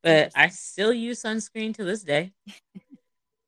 but 0.04 0.32
I 0.36 0.50
still 0.50 0.94
use 0.94 1.24
sunscreen 1.24 1.74
to 1.76 1.84
this 1.84 2.04
day, 2.04 2.34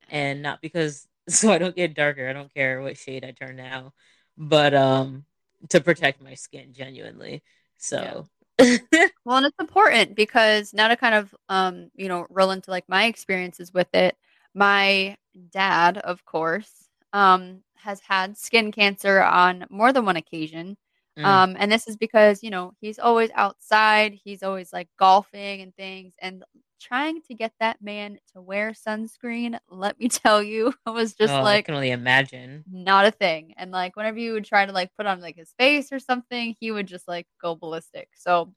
and 0.08 0.42
not 0.42 0.60
because 0.60 1.06
so 1.28 1.52
I 1.52 1.58
don't 1.58 1.76
get 1.76 1.94
darker. 1.94 2.28
I 2.28 2.32
don't 2.32 2.52
care 2.52 2.80
what 2.80 2.96
shade 2.96 3.24
I 3.24 3.32
turn 3.32 3.56
now, 3.56 3.92
but 4.36 4.74
um, 4.74 5.24
to 5.70 5.80
protect 5.80 6.22
my 6.22 6.34
skin 6.34 6.72
genuinely. 6.72 7.42
So 7.76 8.26
well, 8.58 9.36
and 9.36 9.46
it's 9.46 9.60
important 9.60 10.16
because 10.16 10.72
now 10.72 10.88
to 10.88 10.96
kind 10.96 11.14
of 11.14 11.34
um, 11.48 11.90
you 11.94 12.08
know, 12.08 12.26
roll 12.30 12.50
into 12.50 12.70
like 12.70 12.88
my 12.88 13.04
experiences 13.04 13.72
with 13.72 13.94
it. 13.94 14.16
My 14.54 15.16
dad, 15.50 15.98
of 15.98 16.24
course, 16.24 16.88
um, 17.12 17.62
has 17.76 18.00
had 18.00 18.38
skin 18.38 18.72
cancer 18.72 19.22
on 19.22 19.66
more 19.68 19.92
than 19.92 20.06
one 20.06 20.16
occasion. 20.16 20.76
Mm. 21.18 21.24
Um, 21.24 21.56
and 21.58 21.72
this 21.72 21.88
is 21.88 21.96
because, 21.96 22.42
you 22.42 22.50
know, 22.50 22.74
he's 22.80 22.98
always 22.98 23.30
outside, 23.34 24.12
he's 24.12 24.42
always 24.42 24.72
like 24.72 24.88
golfing 24.98 25.62
and 25.62 25.74
things. 25.74 26.14
And 26.20 26.44
trying 26.80 27.22
to 27.22 27.34
get 27.34 27.52
that 27.58 27.80
man 27.80 28.18
to 28.32 28.40
wear 28.40 28.72
sunscreen, 28.72 29.58
let 29.70 29.98
me 29.98 30.08
tell 30.08 30.42
you, 30.42 30.74
was 30.86 31.14
just 31.14 31.32
oh, 31.32 31.42
like 31.42 31.60
I 31.60 31.62
can 31.62 31.74
only 31.74 31.90
imagine. 31.90 32.64
Not 32.70 33.06
a 33.06 33.10
thing. 33.10 33.54
And 33.56 33.70
like 33.70 33.96
whenever 33.96 34.18
you 34.18 34.32
would 34.32 34.44
try 34.44 34.66
to 34.66 34.72
like 34.72 34.90
put 34.96 35.06
on 35.06 35.20
like 35.20 35.36
his 35.36 35.52
face 35.58 35.92
or 35.92 35.98
something, 35.98 36.54
he 36.58 36.70
would 36.70 36.86
just 36.86 37.08
like 37.08 37.26
go 37.40 37.54
ballistic. 37.54 38.08
So 38.14 38.52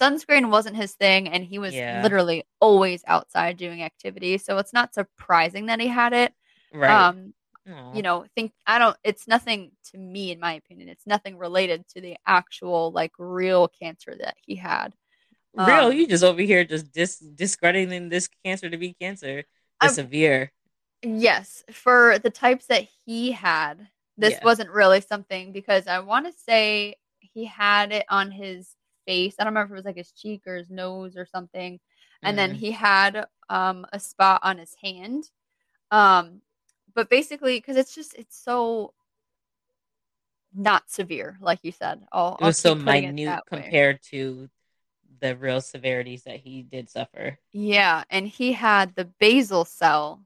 sunscreen 0.00 0.50
wasn't 0.50 0.76
his 0.76 0.92
thing 0.92 1.28
and 1.28 1.44
he 1.44 1.58
was 1.58 1.74
yeah. 1.74 2.02
literally 2.02 2.44
always 2.60 3.02
outside 3.06 3.56
doing 3.56 3.82
activities. 3.82 4.44
So 4.44 4.58
it's 4.58 4.72
not 4.72 4.94
surprising 4.94 5.66
that 5.66 5.80
he 5.80 5.88
had 5.88 6.12
it. 6.12 6.32
Right. 6.72 6.90
Um 6.90 7.34
Aww. 7.68 7.94
you 7.94 8.02
know, 8.02 8.24
think 8.34 8.52
I 8.66 8.78
don't 8.78 8.96
it's 9.04 9.28
nothing 9.28 9.72
to 9.90 9.98
me 9.98 10.30
in 10.30 10.40
my 10.40 10.54
opinion. 10.54 10.88
It's 10.88 11.06
nothing 11.06 11.36
related 11.36 11.86
to 11.88 12.00
the 12.00 12.16
actual 12.26 12.92
like 12.92 13.12
real 13.18 13.68
cancer 13.68 14.16
that 14.20 14.36
he 14.40 14.56
had. 14.56 14.94
Real, 15.54 15.86
um, 15.86 15.92
you 15.92 16.06
just 16.06 16.24
over 16.24 16.40
here 16.40 16.64
just 16.64 16.92
dis- 16.92 17.18
discrediting 17.18 18.08
this 18.08 18.28
cancer 18.44 18.70
to 18.70 18.76
be 18.76 18.94
cancer, 18.94 19.44
the 19.80 19.88
severe. 19.88 20.52
Yes, 21.02 21.64
for 21.72 22.18
the 22.18 22.30
types 22.30 22.66
that 22.66 22.86
he 23.04 23.32
had, 23.32 23.88
this 24.16 24.32
yeah. 24.32 24.44
wasn't 24.44 24.70
really 24.70 25.00
something 25.00 25.52
because 25.52 25.86
I 25.86 26.00
want 26.00 26.26
to 26.26 26.32
say 26.32 26.96
he 27.20 27.44
had 27.44 27.92
it 27.92 28.04
on 28.08 28.30
his 28.30 28.74
face. 29.06 29.34
I 29.38 29.44
don't 29.44 29.54
remember 29.54 29.74
if 29.74 29.78
it 29.78 29.80
was 29.80 29.84
like 29.84 29.96
his 29.96 30.12
cheek 30.12 30.42
or 30.46 30.56
his 30.56 30.70
nose 30.70 31.16
or 31.16 31.26
something. 31.26 31.80
And 32.22 32.34
mm. 32.34 32.36
then 32.36 32.54
he 32.54 32.72
had 32.72 33.26
um, 33.48 33.86
a 33.92 34.00
spot 34.00 34.40
on 34.42 34.58
his 34.58 34.74
hand. 34.82 35.24
Um, 35.90 36.42
but 36.98 37.08
basically, 37.08 37.58
because 37.58 37.76
it's 37.76 37.94
just 37.94 38.12
it's 38.14 38.36
so 38.36 38.92
not 40.52 40.90
severe, 40.90 41.38
like 41.40 41.60
you 41.62 41.70
said. 41.70 42.02
I'll, 42.10 42.36
it 42.40 42.44
was 42.44 42.58
so 42.58 42.74
minute 42.74 43.40
compared 43.46 43.96
way. 43.96 44.00
to 44.10 44.50
the 45.20 45.36
real 45.36 45.60
severities 45.60 46.24
that 46.24 46.40
he 46.40 46.62
did 46.62 46.90
suffer. 46.90 47.38
Yeah, 47.52 48.02
and 48.10 48.26
he 48.26 48.52
had 48.52 48.96
the 48.96 49.04
basal 49.04 49.64
cell 49.64 50.24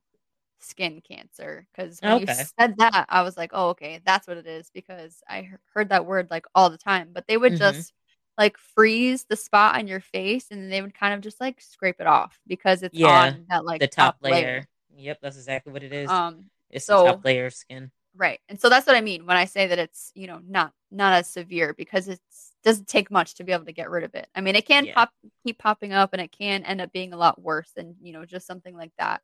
skin 0.60 1.02
cancer 1.06 1.66
because 1.76 2.00
when 2.00 2.22
okay. 2.22 2.32
you 2.38 2.44
said 2.58 2.78
that, 2.78 3.04
I 3.10 3.20
was 3.20 3.36
like, 3.36 3.50
oh, 3.52 3.68
okay, 3.68 4.00
that's 4.06 4.26
what 4.26 4.38
it 4.38 4.46
is 4.46 4.70
because 4.72 5.22
I 5.28 5.50
heard 5.74 5.90
that 5.90 6.06
word 6.06 6.28
like 6.30 6.46
all 6.54 6.70
the 6.70 6.78
time. 6.78 7.10
But 7.12 7.26
they 7.26 7.36
would 7.36 7.52
mm-hmm. 7.52 7.76
just 7.76 7.92
like 8.38 8.56
freeze 8.56 9.24
the 9.24 9.36
spot 9.36 9.76
on 9.76 9.88
your 9.88 10.00
face 10.00 10.46
and 10.50 10.72
they 10.72 10.80
would 10.80 10.94
kind 10.94 11.12
of 11.12 11.20
just 11.20 11.38
like 11.38 11.60
scrape 11.60 12.00
it 12.00 12.06
off 12.06 12.40
because 12.46 12.82
it's 12.82 12.96
yeah, 12.96 13.24
on 13.24 13.44
that 13.50 13.66
like 13.66 13.82
the 13.82 13.88
top, 13.88 14.14
top 14.14 14.16
layer. 14.22 14.32
layer. 14.32 14.68
Yep, 14.96 15.18
that's 15.22 15.36
exactly 15.36 15.72
what 15.72 15.82
it 15.82 15.92
is. 15.92 16.10
Um, 16.10 16.46
it's 16.72 16.86
so, 16.86 17.20
layer 17.24 17.46
of 17.46 17.54
skin. 17.54 17.90
Right. 18.14 18.40
And 18.48 18.60
so 18.60 18.68
that's 18.68 18.86
what 18.86 18.96
I 18.96 19.00
mean 19.00 19.24
when 19.26 19.36
I 19.36 19.46
say 19.46 19.66
that 19.68 19.78
it's, 19.78 20.12
you 20.14 20.26
know, 20.26 20.40
not 20.46 20.72
not 20.90 21.14
as 21.14 21.28
severe 21.28 21.74
because 21.74 22.08
it 22.08 22.20
doesn't 22.62 22.88
take 22.88 23.10
much 23.10 23.34
to 23.34 23.44
be 23.44 23.52
able 23.52 23.64
to 23.64 23.72
get 23.72 23.90
rid 23.90 24.04
of 24.04 24.14
it. 24.14 24.28
I 24.34 24.40
mean, 24.42 24.54
it 24.54 24.66
can 24.66 24.84
yeah. 24.84 24.94
pop 24.94 25.10
keep 25.46 25.58
popping 25.58 25.92
up 25.92 26.12
and 26.12 26.20
it 26.20 26.32
can 26.32 26.62
end 26.64 26.80
up 26.80 26.92
being 26.92 27.12
a 27.12 27.16
lot 27.16 27.40
worse 27.40 27.70
than, 27.74 27.96
you 28.02 28.12
know, 28.12 28.24
just 28.26 28.46
something 28.46 28.76
like 28.76 28.92
that. 28.98 29.22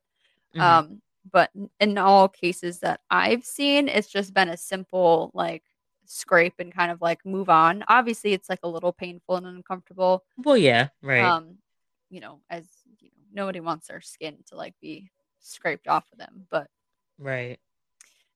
Mm-hmm. 0.55 0.61
Um 0.61 1.01
but 1.31 1.51
in 1.79 1.97
all 1.97 2.27
cases 2.27 2.79
that 2.79 3.01
I've 3.11 3.45
seen, 3.45 3.87
it's 3.87 4.07
just 4.07 4.33
been 4.33 4.49
a 4.49 4.57
simple 4.57 5.29
like 5.33 5.63
scrape 6.05 6.55
and 6.57 6.73
kind 6.73 6.91
of 6.91 7.01
like 7.01 7.23
move 7.25 7.49
on. 7.49 7.83
Obviously, 7.87 8.33
it's 8.33 8.49
like 8.49 8.61
a 8.63 8.69
little 8.69 8.93
painful 8.93 9.35
and 9.35 9.45
uncomfortable. 9.45 10.23
Well, 10.37 10.57
yeah, 10.57 10.87
right. 11.03 11.23
Um, 11.23 11.57
you 12.09 12.21
know, 12.21 12.39
as 12.49 12.65
you 12.99 13.09
know, 13.09 13.43
nobody 13.43 13.59
wants 13.59 13.87
their 13.87 14.01
skin 14.01 14.37
to 14.47 14.55
like 14.55 14.73
be 14.81 15.11
scraped 15.39 15.87
off 15.87 16.05
of 16.11 16.17
them, 16.17 16.47
but 16.49 16.67
right 17.19 17.59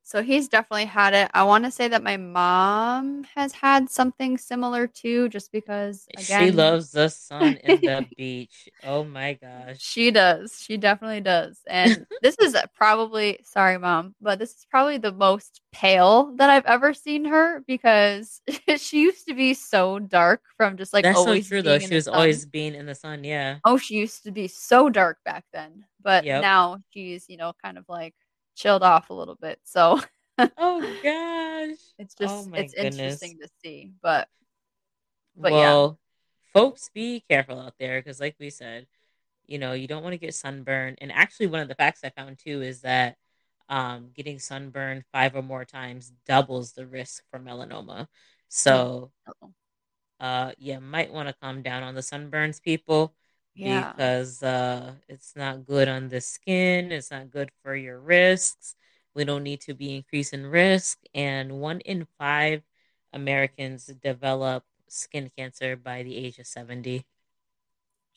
So 0.06 0.22
he's 0.22 0.50
definitely 0.50 0.86
had 0.86 1.13
it. 1.13 1.32
I 1.34 1.44
want 1.44 1.63
to 1.63 1.72
say 1.72 1.88
that 1.88 2.04
my 2.04 2.18
mom 2.18 3.24
has 3.36 3.54
had 3.54 3.90
something 3.90 4.38
similar 4.38 4.86
too, 4.86 5.30
just 5.30 5.52
because 5.52 6.06
again, 6.18 6.48
she 6.48 6.52
loves 6.52 6.92
the 6.92 7.08
sun 7.10 7.58
and 7.63 7.80
the 7.80 8.06
beach. 8.18 8.68
Oh 8.84 9.06
my 9.06 9.34
gosh. 9.42 9.78
She 9.80 10.12
does. 10.12 10.60
She 10.60 10.75
definitely 10.75 11.22
does. 11.22 11.62
And 11.68 12.06
this 12.22 12.38
is 12.40 12.56
probably 12.75 13.40
sorry, 13.44 13.78
mom, 13.80 14.13
but 14.22 14.40
this 14.40 14.52
is 14.52 14.66
probably 14.70 14.98
the 14.98 15.13
most 15.13 15.62
pale 15.72 16.36
that 16.36 16.50
I've 16.50 16.66
ever 16.66 16.94
seen 16.94 17.24
her 17.25 17.63
because 17.66 18.42
she 18.78 19.02
used 19.02 19.25
to 19.30 19.34
be 19.34 19.54
so 19.54 20.00
dark 20.00 20.42
from 20.58 20.75
just 20.75 20.92
like 20.94 21.04
That's 21.04 21.18
always 21.18 21.46
so 21.46 21.50
true 21.50 21.62
though. 21.62 21.80
She 21.80 21.96
was 21.96 22.06
sun. 22.06 22.13
always 22.13 22.46
being 22.46 22.75
in 22.75 22.86
the 22.86 22.96
sun, 22.96 23.24
yeah. 23.24 23.60
Oh, 23.63 23.78
she 23.78 23.96
used 23.96 24.24
to 24.24 24.32
be 24.32 24.50
so 24.50 24.90
dark 24.90 25.20
back 25.24 25.46
then. 25.54 25.86
But 26.02 26.25
yep. 26.25 26.42
now 26.42 26.80
she's, 26.90 27.30
you 27.30 27.38
know, 27.38 27.54
kind 27.63 27.78
of 27.78 27.86
like 27.88 28.13
chilled 28.55 28.83
off 28.83 29.10
a 29.10 29.13
little 29.13 29.36
bit. 29.36 29.60
So 29.63 30.01
oh 30.38 31.00
gosh. 31.03 31.77
It's 32.00 32.15
just 32.15 32.48
oh 32.48 32.53
it's 32.53 32.74
goodness. 32.74 32.95
interesting 32.95 33.39
to 33.41 33.50
see. 33.63 33.91
But 34.01 34.27
but 35.36 35.51
well, 35.51 36.00
yeah. 36.00 36.60
folks 36.60 36.89
be 36.93 37.24
careful 37.29 37.60
out 37.60 37.74
there 37.79 38.00
because 38.00 38.19
like 38.19 38.36
we 38.39 38.50
said, 38.50 38.88
you 39.45 39.57
know, 39.57 39.74
you 39.74 39.88
don't 39.88 40.03
want 40.03 40.13
to 40.13 40.19
get 40.19 40.36
sunburned. 40.36 41.00
And 41.01 41.12
actually 41.12 41.48
one 41.48 41.62
of 41.62 41.67
the 41.67 41.75
facts 41.75 42.01
I 42.03 42.10
found 42.10 42.39
too 42.39 42.62
is 42.62 42.81
that 42.81 43.17
um, 43.69 44.10
getting 44.13 44.39
sunburned 44.39 45.03
five 45.12 45.36
or 45.36 45.41
more 45.41 45.65
times 45.65 46.12
doubles 46.25 46.74
the 46.74 46.86
risk 46.86 47.24
for 47.31 47.39
melanoma. 47.39 48.07
So 48.50 49.12
oh. 49.41 49.53
uh 50.19 50.51
yeah, 50.57 50.79
might 50.79 51.12
want 51.12 51.27
to 51.27 51.36
calm 51.41 51.63
down 51.63 51.83
on 51.83 51.95
the 51.95 52.01
sunburns 52.01 52.62
people 52.62 53.15
yeah. 53.55 53.91
because 53.91 54.43
uh, 54.43 54.93
it's 55.07 55.36
not 55.36 55.65
good 55.65 55.88
on 55.88 56.10
the 56.10 56.22
skin. 56.22 56.91
It's 56.91 57.12
not 57.12 57.31
good 57.31 57.51
for 57.63 57.75
your 57.75 58.00
risks. 58.00 58.75
We 59.15 59.25
don't 59.25 59.43
need 59.43 59.62
to 59.62 59.74
be 59.74 59.95
increasing 59.95 60.45
risk. 60.45 61.00
And 61.13 61.60
one 61.60 61.79
in 61.81 62.07
five 62.17 62.63
Americans 63.13 63.86
develop 63.86 64.63
skin 64.88 65.31
cancer 65.38 65.75
by 65.75 66.03
the 66.03 66.15
age 66.15 66.39
of 66.39 66.48
70. 66.48 67.05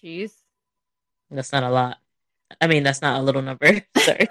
Jeez. 0.02 0.32
That's 1.30 1.52
not 1.52 1.64
a 1.64 1.70
lot. 1.70 1.98
I 2.60 2.66
mean, 2.66 2.82
that's 2.82 3.02
not 3.02 3.20
a 3.20 3.22
little 3.22 3.42
number. 3.42 3.82
Sorry. 3.98 4.28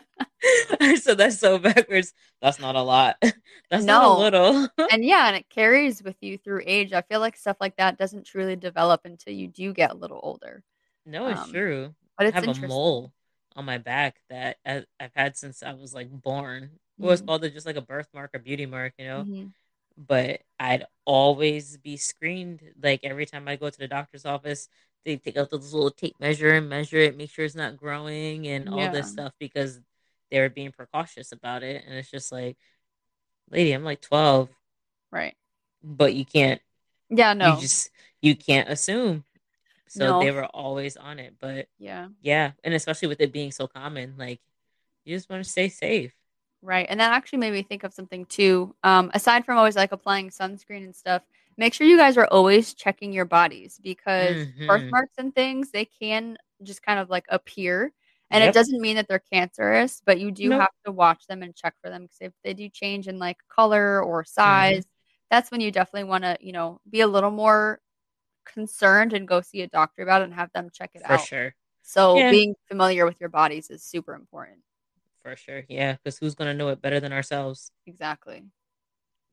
so 1.00 1.14
that's 1.14 1.38
so 1.38 1.58
backwards. 1.58 2.12
That's 2.40 2.58
not 2.58 2.74
a 2.74 2.82
lot. 2.82 3.16
That's 3.70 3.84
no. 3.84 4.00
not 4.00 4.04
a 4.04 4.20
little. 4.20 4.68
and 4.92 5.02
yeah, 5.02 5.28
and 5.28 5.36
it 5.36 5.48
carries 5.48 6.02
with 6.02 6.16
you 6.20 6.36
through 6.36 6.62
age. 6.66 6.92
I 6.92 7.00
feel 7.00 7.20
like 7.20 7.36
stuff 7.36 7.56
like 7.58 7.76
that 7.76 7.96
doesn't 7.96 8.26
truly 8.26 8.54
develop 8.54 9.02
until 9.04 9.32
you 9.32 9.48
do 9.48 9.72
get 9.72 9.92
a 9.92 9.94
little 9.94 10.20
older. 10.22 10.62
No, 11.06 11.28
it's 11.28 11.40
um, 11.40 11.50
true. 11.50 11.94
But 12.18 12.26
it's 12.26 12.36
I 12.36 12.44
have 12.44 12.62
a 12.62 12.66
mole 12.66 13.14
on 13.56 13.64
my 13.64 13.78
back 13.78 14.16
that 14.28 14.58
I've 14.66 15.12
had 15.14 15.38
since 15.38 15.62
I 15.62 15.72
was 15.72 15.94
like 15.94 16.10
born. 16.10 16.64
Mm-hmm. 16.64 17.04
It 17.04 17.06
was 17.06 17.22
called 17.22 17.42
just 17.42 17.64
like 17.64 17.76
a 17.76 17.80
birthmark 17.82 18.32
or 18.34 18.40
beauty 18.40 18.66
mark, 18.66 18.92
you 18.98 19.06
know. 19.06 19.24
Mm-hmm. 19.24 19.46
But 19.96 20.40
I'd 20.60 20.84
always 21.06 21.78
be 21.78 21.96
screened. 21.96 22.60
Like 22.82 23.00
every 23.04 23.24
time 23.24 23.48
I 23.48 23.56
go 23.56 23.70
to 23.70 23.78
the 23.78 23.88
doctor's 23.88 24.26
office, 24.26 24.68
they 25.04 25.16
take 25.16 25.36
out 25.36 25.50
those 25.50 25.72
little 25.72 25.90
tape 25.90 26.16
measure 26.20 26.54
and 26.54 26.68
measure 26.68 26.98
it, 26.98 27.16
make 27.16 27.30
sure 27.30 27.44
it's 27.44 27.54
not 27.54 27.76
growing 27.76 28.46
and 28.46 28.68
all 28.68 28.78
yeah. 28.78 28.92
this 28.92 29.10
stuff 29.10 29.32
because 29.38 29.80
they 30.30 30.40
were 30.40 30.48
being 30.48 30.72
precautious 30.72 31.32
about 31.32 31.62
it. 31.62 31.84
And 31.86 31.94
it's 31.94 32.10
just 32.10 32.32
like, 32.32 32.56
lady, 33.50 33.72
I'm 33.72 33.84
like 33.84 34.00
12. 34.00 34.48
Right. 35.10 35.34
But 35.82 36.14
you 36.14 36.24
can't. 36.24 36.60
Yeah, 37.10 37.34
no. 37.34 37.54
You 37.54 37.60
just, 37.60 37.90
you 38.20 38.36
can't 38.36 38.68
assume. 38.68 39.24
So 39.88 40.06
no. 40.06 40.20
they 40.20 40.30
were 40.30 40.46
always 40.46 40.96
on 40.96 41.18
it. 41.18 41.34
But 41.38 41.68
yeah. 41.78 42.08
Yeah. 42.22 42.52
And 42.64 42.72
especially 42.72 43.08
with 43.08 43.20
it 43.20 43.32
being 43.32 43.52
so 43.52 43.66
common, 43.66 44.14
like, 44.18 44.40
you 45.04 45.14
just 45.14 45.28
want 45.28 45.44
to 45.44 45.50
stay 45.50 45.68
safe. 45.68 46.14
Right. 46.62 46.86
And 46.88 47.00
that 47.00 47.12
actually 47.12 47.40
made 47.40 47.52
me 47.52 47.62
think 47.62 47.82
of 47.82 47.92
something 47.92 48.24
too. 48.24 48.74
Um, 48.84 49.10
aside 49.14 49.44
from 49.44 49.58
always 49.58 49.76
like 49.76 49.92
applying 49.92 50.30
sunscreen 50.30 50.84
and 50.84 50.94
stuff, 50.94 51.22
make 51.56 51.74
sure 51.74 51.86
you 51.86 51.96
guys 51.96 52.16
are 52.16 52.26
always 52.26 52.74
checking 52.74 53.12
your 53.12 53.24
bodies 53.24 53.78
because 53.82 54.46
mm-hmm. 54.46 54.66
birthmarks 54.66 55.14
and 55.18 55.34
things 55.34 55.70
they 55.70 55.84
can 55.84 56.36
just 56.62 56.82
kind 56.82 56.98
of 56.98 57.10
like 57.10 57.26
appear 57.28 57.92
and 58.30 58.40
yep. 58.42 58.50
it 58.50 58.54
doesn't 58.54 58.80
mean 58.80 58.96
that 58.96 59.06
they're 59.08 59.22
cancerous 59.32 60.02
but 60.04 60.18
you 60.18 60.30
do 60.30 60.48
nope. 60.48 60.60
have 60.60 60.70
to 60.84 60.92
watch 60.92 61.26
them 61.26 61.42
and 61.42 61.54
check 61.54 61.74
for 61.82 61.90
them 61.90 62.02
because 62.02 62.18
if 62.20 62.32
they 62.42 62.54
do 62.54 62.68
change 62.68 63.08
in 63.08 63.18
like 63.18 63.36
color 63.48 64.02
or 64.02 64.24
size 64.24 64.78
mm-hmm. 64.78 65.26
that's 65.30 65.50
when 65.50 65.60
you 65.60 65.70
definitely 65.70 66.08
want 66.08 66.24
to 66.24 66.36
you 66.40 66.52
know 66.52 66.80
be 66.88 67.00
a 67.00 67.06
little 67.06 67.30
more 67.30 67.80
concerned 68.44 69.12
and 69.12 69.28
go 69.28 69.40
see 69.40 69.62
a 69.62 69.68
doctor 69.68 70.02
about 70.02 70.22
it 70.22 70.24
and 70.24 70.34
have 70.34 70.50
them 70.52 70.68
check 70.72 70.90
it 70.94 71.02
for 71.02 71.12
out 71.12 71.20
for 71.20 71.26
sure 71.26 71.54
so 71.82 72.16
yeah. 72.16 72.30
being 72.30 72.54
familiar 72.68 73.04
with 73.04 73.20
your 73.20 73.28
bodies 73.28 73.70
is 73.70 73.84
super 73.84 74.14
important 74.14 74.58
for 75.22 75.36
sure 75.36 75.62
yeah 75.68 75.92
because 75.92 76.18
who's 76.18 76.34
going 76.34 76.48
to 76.48 76.56
know 76.56 76.68
it 76.68 76.82
better 76.82 76.98
than 76.98 77.12
ourselves 77.12 77.70
exactly 77.86 78.42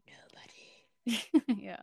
nobody 0.07 1.19
yeah 1.61 1.79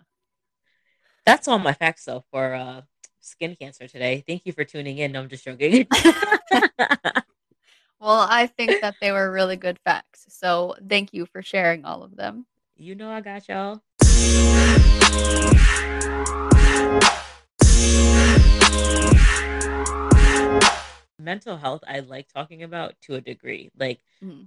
that's 1.26 1.48
all 1.48 1.58
my 1.58 1.74
facts 1.74 2.04
though 2.04 2.24
for 2.30 2.54
uh, 2.54 2.82
skin 3.20 3.56
cancer 3.56 3.88
today. 3.88 4.24
Thank 4.26 4.46
you 4.46 4.52
for 4.52 4.64
tuning 4.64 4.98
in. 4.98 5.12
No, 5.12 5.22
I'm 5.22 5.28
just 5.28 5.44
joking. 5.44 5.86
well, 8.00 8.26
I 8.30 8.46
think 8.46 8.80
that 8.80 8.94
they 9.00 9.12
were 9.12 9.30
really 9.30 9.56
good 9.56 9.78
facts. 9.84 10.26
So 10.28 10.76
thank 10.88 11.12
you 11.12 11.26
for 11.26 11.42
sharing 11.42 11.84
all 11.84 12.02
of 12.02 12.16
them. 12.16 12.46
You 12.76 12.94
know 12.94 13.10
I 13.10 13.20
got 13.20 13.48
y'all. 13.48 13.82
Mental 21.18 21.56
health, 21.56 21.82
I 21.88 22.00
like 22.00 22.28
talking 22.32 22.62
about 22.62 22.94
to 23.02 23.16
a 23.16 23.20
degree. 23.20 23.72
Like, 23.76 24.00
mm-hmm. 24.22 24.42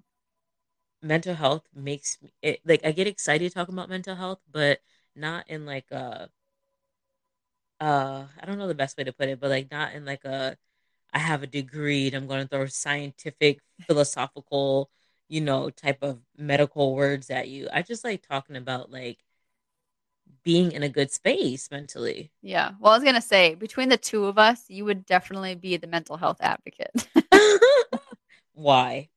mental 1.05 1.35
health 1.35 1.67
makes 1.75 2.17
it 2.41 2.61
like 2.65 2.85
I 2.85 2.93
get 2.93 3.07
excited 3.07 3.51
talking 3.51 3.75
about 3.75 3.89
mental 3.89 4.15
health, 4.15 4.39
but 4.49 4.79
not 5.13 5.49
in 5.49 5.65
like 5.65 5.91
a 5.91 6.29
uh 7.79 8.25
I 8.39 8.45
don't 8.45 8.57
know 8.57 8.67
the 8.67 8.75
best 8.75 8.97
way 8.97 9.03
to 9.05 9.13
put 9.13 9.29
it, 9.29 9.39
but 9.39 9.49
like 9.49 9.71
not 9.71 9.93
in 9.93 10.05
like 10.05 10.25
a 10.25 10.57
I 11.13 11.19
have 11.19 11.43
a 11.43 11.47
degree 11.47 12.07
and 12.07 12.15
I'm 12.15 12.27
going 12.27 12.43
to 12.43 12.47
throw 12.47 12.65
scientific, 12.67 13.59
philosophical, 13.87 14.89
you 15.27 15.41
know, 15.41 15.69
type 15.69 15.99
of 16.03 16.19
medical 16.37 16.95
words 16.95 17.29
at 17.29 17.47
you. 17.47 17.67
I 17.73 17.81
just 17.81 18.03
like 18.03 18.27
talking 18.27 18.55
about 18.55 18.91
like 18.91 19.19
being 20.43 20.71
in 20.71 20.83
a 20.83 20.89
good 20.89 21.11
space 21.11 21.69
mentally. 21.71 22.31
Yeah. 22.41 22.71
Well, 22.79 22.93
I 22.93 22.95
was 22.97 23.03
going 23.03 23.15
to 23.15 23.21
say 23.21 23.55
between 23.55 23.89
the 23.89 23.97
two 23.97 24.25
of 24.25 24.37
us, 24.37 24.63
you 24.67 24.85
would 24.85 25.05
definitely 25.05 25.55
be 25.55 25.77
the 25.77 25.87
mental 25.87 26.17
health 26.17 26.37
advocate. 26.41 27.07
Why? 28.53 29.09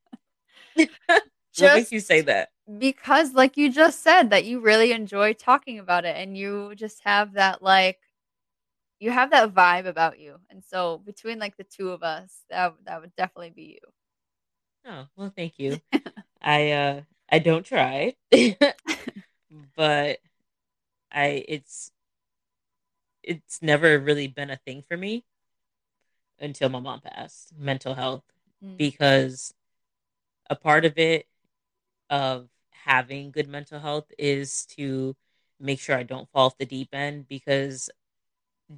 just 0.75 0.89
what 1.59 1.75
makes 1.75 1.91
you 1.91 1.99
say 1.99 2.21
that? 2.21 2.49
Because 2.79 3.33
like 3.33 3.57
you 3.57 3.71
just 3.71 4.01
said 4.01 4.29
that 4.29 4.45
you 4.45 4.59
really 4.59 4.91
enjoy 4.91 5.33
talking 5.33 5.79
about 5.79 6.05
it 6.05 6.15
and 6.15 6.37
you 6.37 6.73
just 6.75 7.01
have 7.03 7.33
that 7.33 7.61
like 7.61 7.99
you 9.03 9.11
have 9.11 9.31
that 9.31 9.53
vibe 9.53 9.85
about 9.85 10.17
you. 10.17 10.37
And 10.49 10.63
so 10.63 10.97
between 10.99 11.37
like 11.37 11.57
the 11.57 11.65
two 11.65 11.89
of 11.89 12.03
us, 12.03 12.31
that 12.49 12.73
that 12.85 13.01
would 13.01 13.13
definitely 13.17 13.49
be 13.49 13.77
you. 13.81 13.89
Oh, 14.89 15.07
well 15.17 15.33
thank 15.35 15.59
you. 15.59 15.81
I 16.41 16.71
uh 16.71 17.01
I 17.29 17.39
don't 17.39 17.65
try. 17.65 18.15
but 18.31 20.19
I 21.11 21.43
it's 21.49 21.91
it's 23.23 23.61
never 23.61 23.99
really 23.99 24.27
been 24.27 24.49
a 24.49 24.55
thing 24.65 24.83
for 24.87 24.95
me 24.95 25.25
until 26.39 26.69
my 26.69 26.79
mom 26.79 27.01
passed, 27.01 27.51
mental 27.59 27.95
health, 27.95 28.23
mm. 28.63 28.77
because 28.77 29.53
a 30.49 30.55
part 30.55 30.85
of 30.85 30.97
it 30.97 31.27
of 32.09 32.47
having 32.71 33.31
good 33.31 33.49
mental 33.49 33.81
health 33.81 34.09
is 34.17 34.65
to 34.77 35.13
make 35.59 35.81
sure 35.81 35.97
I 35.97 36.03
don't 36.03 36.29
fall 36.29 36.45
off 36.45 36.57
the 36.57 36.65
deep 36.65 36.89
end 36.93 37.27
because 37.27 37.89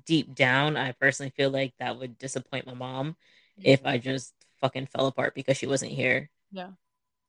deep 0.05 0.35
down, 0.35 0.77
I 0.77 0.91
personally 0.93 1.31
feel 1.35 1.49
like 1.49 1.73
that 1.79 1.97
would 1.97 2.17
disappoint 2.17 2.67
my 2.67 2.73
mom 2.73 3.15
if 3.61 3.85
I 3.85 3.97
just 3.97 4.33
fucking 4.59 4.87
fell 4.87 5.07
apart 5.07 5.35
because 5.35 5.57
she 5.57 5.67
wasn't 5.67 5.91
here. 5.91 6.29
Yeah, 6.51 6.71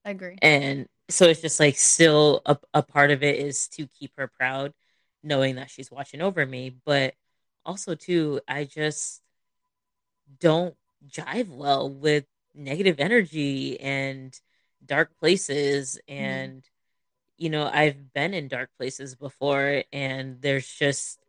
I 0.05 0.11
agree. 0.11 0.39
And 0.43 0.89
so 1.09 1.27
it's 1.27 1.41
just 1.41 1.61
like 1.61 1.77
still 1.77 2.43
a, 2.47 2.59
a 2.75 2.83
part 2.83 3.11
of 3.11 3.23
it 3.23 3.39
is 3.39 3.69
to 3.69 3.87
keep 3.87 4.13
her 4.17 4.27
proud, 4.27 4.73
knowing 5.23 5.57
that 5.57 5.71
she's 5.71 5.91
watching 5.91 6.21
over 6.21 6.45
me. 6.45 6.77
But 6.85 7.15
also, 7.65 7.95
too, 7.95 8.41
I 8.49 8.65
just 8.65 9.23
don't 10.41 10.75
jive 11.09 11.49
well 11.49 11.89
with 11.89 12.25
negative 12.55 12.99
energy 12.99 13.79
and 13.81 14.39
dark 14.85 15.17
places. 15.19 16.01
Mm-hmm. 16.09 16.23
And, 16.23 16.63
mm. 16.63 16.67
you 17.37 17.51
know, 17.51 17.71
I've 17.73 18.13
been 18.13 18.35
in 18.35 18.49
dark 18.49 18.71
places 18.79 19.15
before, 19.15 19.85
and 19.93 20.41
there's 20.41 20.69
just 20.69 21.21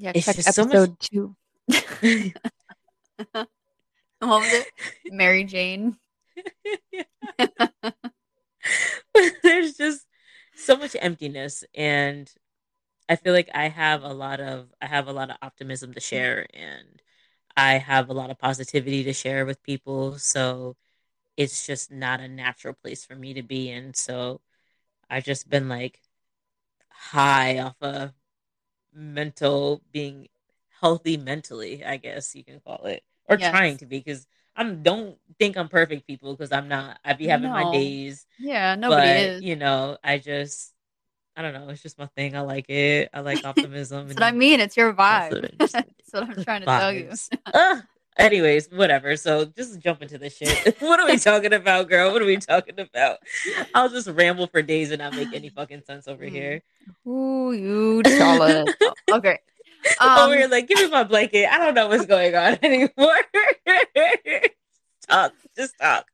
yeah, 0.00 0.12
it's 0.14 0.26
check 0.26 0.38
episode 0.38 0.72
so 0.72 0.96
two. 0.98 1.36
what 4.18 4.40
was 4.40 4.52
it? 4.52 4.66
Mary 5.10 5.44
Jane. 5.44 5.96
There's 9.42 9.74
just 9.74 10.06
so 10.56 10.76
much 10.76 10.96
emptiness 10.98 11.62
and 11.74 12.32
I 13.10 13.16
feel 13.16 13.34
like 13.34 13.50
I 13.54 13.68
have 13.68 14.02
a 14.02 14.12
lot 14.14 14.40
of 14.40 14.72
I 14.80 14.86
have 14.86 15.06
a 15.06 15.12
lot 15.12 15.30
of 15.30 15.36
optimism 15.42 15.92
to 15.94 16.00
share 16.00 16.46
and 16.54 17.02
I 17.56 17.74
have 17.74 18.08
a 18.08 18.14
lot 18.14 18.30
of 18.30 18.38
positivity 18.38 19.04
to 19.04 19.12
share 19.12 19.44
with 19.44 19.62
people. 19.62 20.18
So 20.18 20.76
it's 21.36 21.66
just 21.66 21.90
not 21.90 22.20
a 22.20 22.28
natural 22.28 22.74
place 22.74 23.04
for 23.04 23.16
me 23.16 23.34
to 23.34 23.42
be 23.42 23.70
in. 23.70 23.94
So 23.94 24.40
I've 25.10 25.24
just 25.24 25.50
been 25.50 25.68
like 25.68 26.00
high 26.88 27.58
off 27.58 27.76
of 27.82 28.12
mental 28.94 29.82
being 29.92 30.28
healthy 30.80 31.16
mentally, 31.16 31.84
I 31.84 31.96
guess 31.96 32.34
you 32.34 32.44
can 32.44 32.60
call 32.60 32.86
it, 32.86 33.02
or 33.26 33.36
yes. 33.38 33.50
trying 33.50 33.76
to 33.78 33.86
be 33.86 33.98
because 33.98 34.26
I'm 34.56 34.82
don't 34.82 35.16
think 35.38 35.56
I'm 35.56 35.68
perfect, 35.68 36.06
people, 36.06 36.34
because 36.34 36.52
I'm 36.52 36.68
not. 36.68 36.98
I 37.04 37.14
be 37.14 37.26
having 37.26 37.50
no. 37.50 37.64
my 37.64 37.72
days. 37.72 38.26
Yeah, 38.38 38.74
nobody 38.74 39.08
but, 39.08 39.16
is. 39.16 39.42
You 39.42 39.56
know, 39.56 39.96
I 40.02 40.18
just 40.18 40.72
I 41.36 41.42
don't 41.42 41.54
know. 41.54 41.68
It's 41.68 41.82
just 41.82 41.98
my 41.98 42.06
thing. 42.16 42.36
I 42.36 42.40
like 42.40 42.68
it. 42.68 43.10
I 43.14 43.20
like 43.20 43.44
optimism. 43.46 44.08
That's 44.08 44.20
what 44.20 44.26
I 44.26 44.32
mean. 44.32 44.60
It's 44.60 44.76
your 44.76 44.92
vibe. 44.92 45.50
That's 45.58 45.74
what 46.12 46.24
I'm 46.24 46.44
trying 46.44 46.60
to 46.60 46.66
tell 46.66 46.92
you. 46.92 47.12
Anyways, 48.20 48.70
whatever. 48.70 49.16
So 49.16 49.44
just 49.44 49.80
jump 49.80 50.02
into 50.02 50.18
the 50.18 50.30
shit. 50.30 50.76
what 50.80 51.00
are 51.00 51.06
we 51.06 51.18
talking 51.18 51.52
about, 51.52 51.88
girl? 51.88 52.12
What 52.12 52.22
are 52.22 52.26
we 52.26 52.36
talking 52.36 52.78
about? 52.78 53.18
I'll 53.74 53.88
just 53.88 54.08
ramble 54.08 54.46
for 54.46 54.62
days 54.62 54.90
and 54.90 55.00
not 55.00 55.14
make 55.14 55.32
any 55.32 55.48
fucking 55.48 55.82
sense 55.82 56.06
over 56.06 56.24
mm. 56.24 56.30
here. 56.30 56.62
Ooh, 57.06 57.52
you 57.52 58.02
oh, 58.06 58.64
okay. 59.12 59.38
Um, 59.98 60.18
over 60.18 60.36
here, 60.36 60.48
like, 60.48 60.68
give 60.68 60.78
me 60.78 60.90
my 60.90 61.04
blanket. 61.04 61.50
I 61.50 61.58
don't 61.58 61.74
know 61.74 61.88
what's 61.88 62.06
going 62.06 62.34
on 62.34 62.58
anymore. 62.62 63.16
talk. 65.08 65.32
Just 65.56 65.74
talk. 65.80 66.06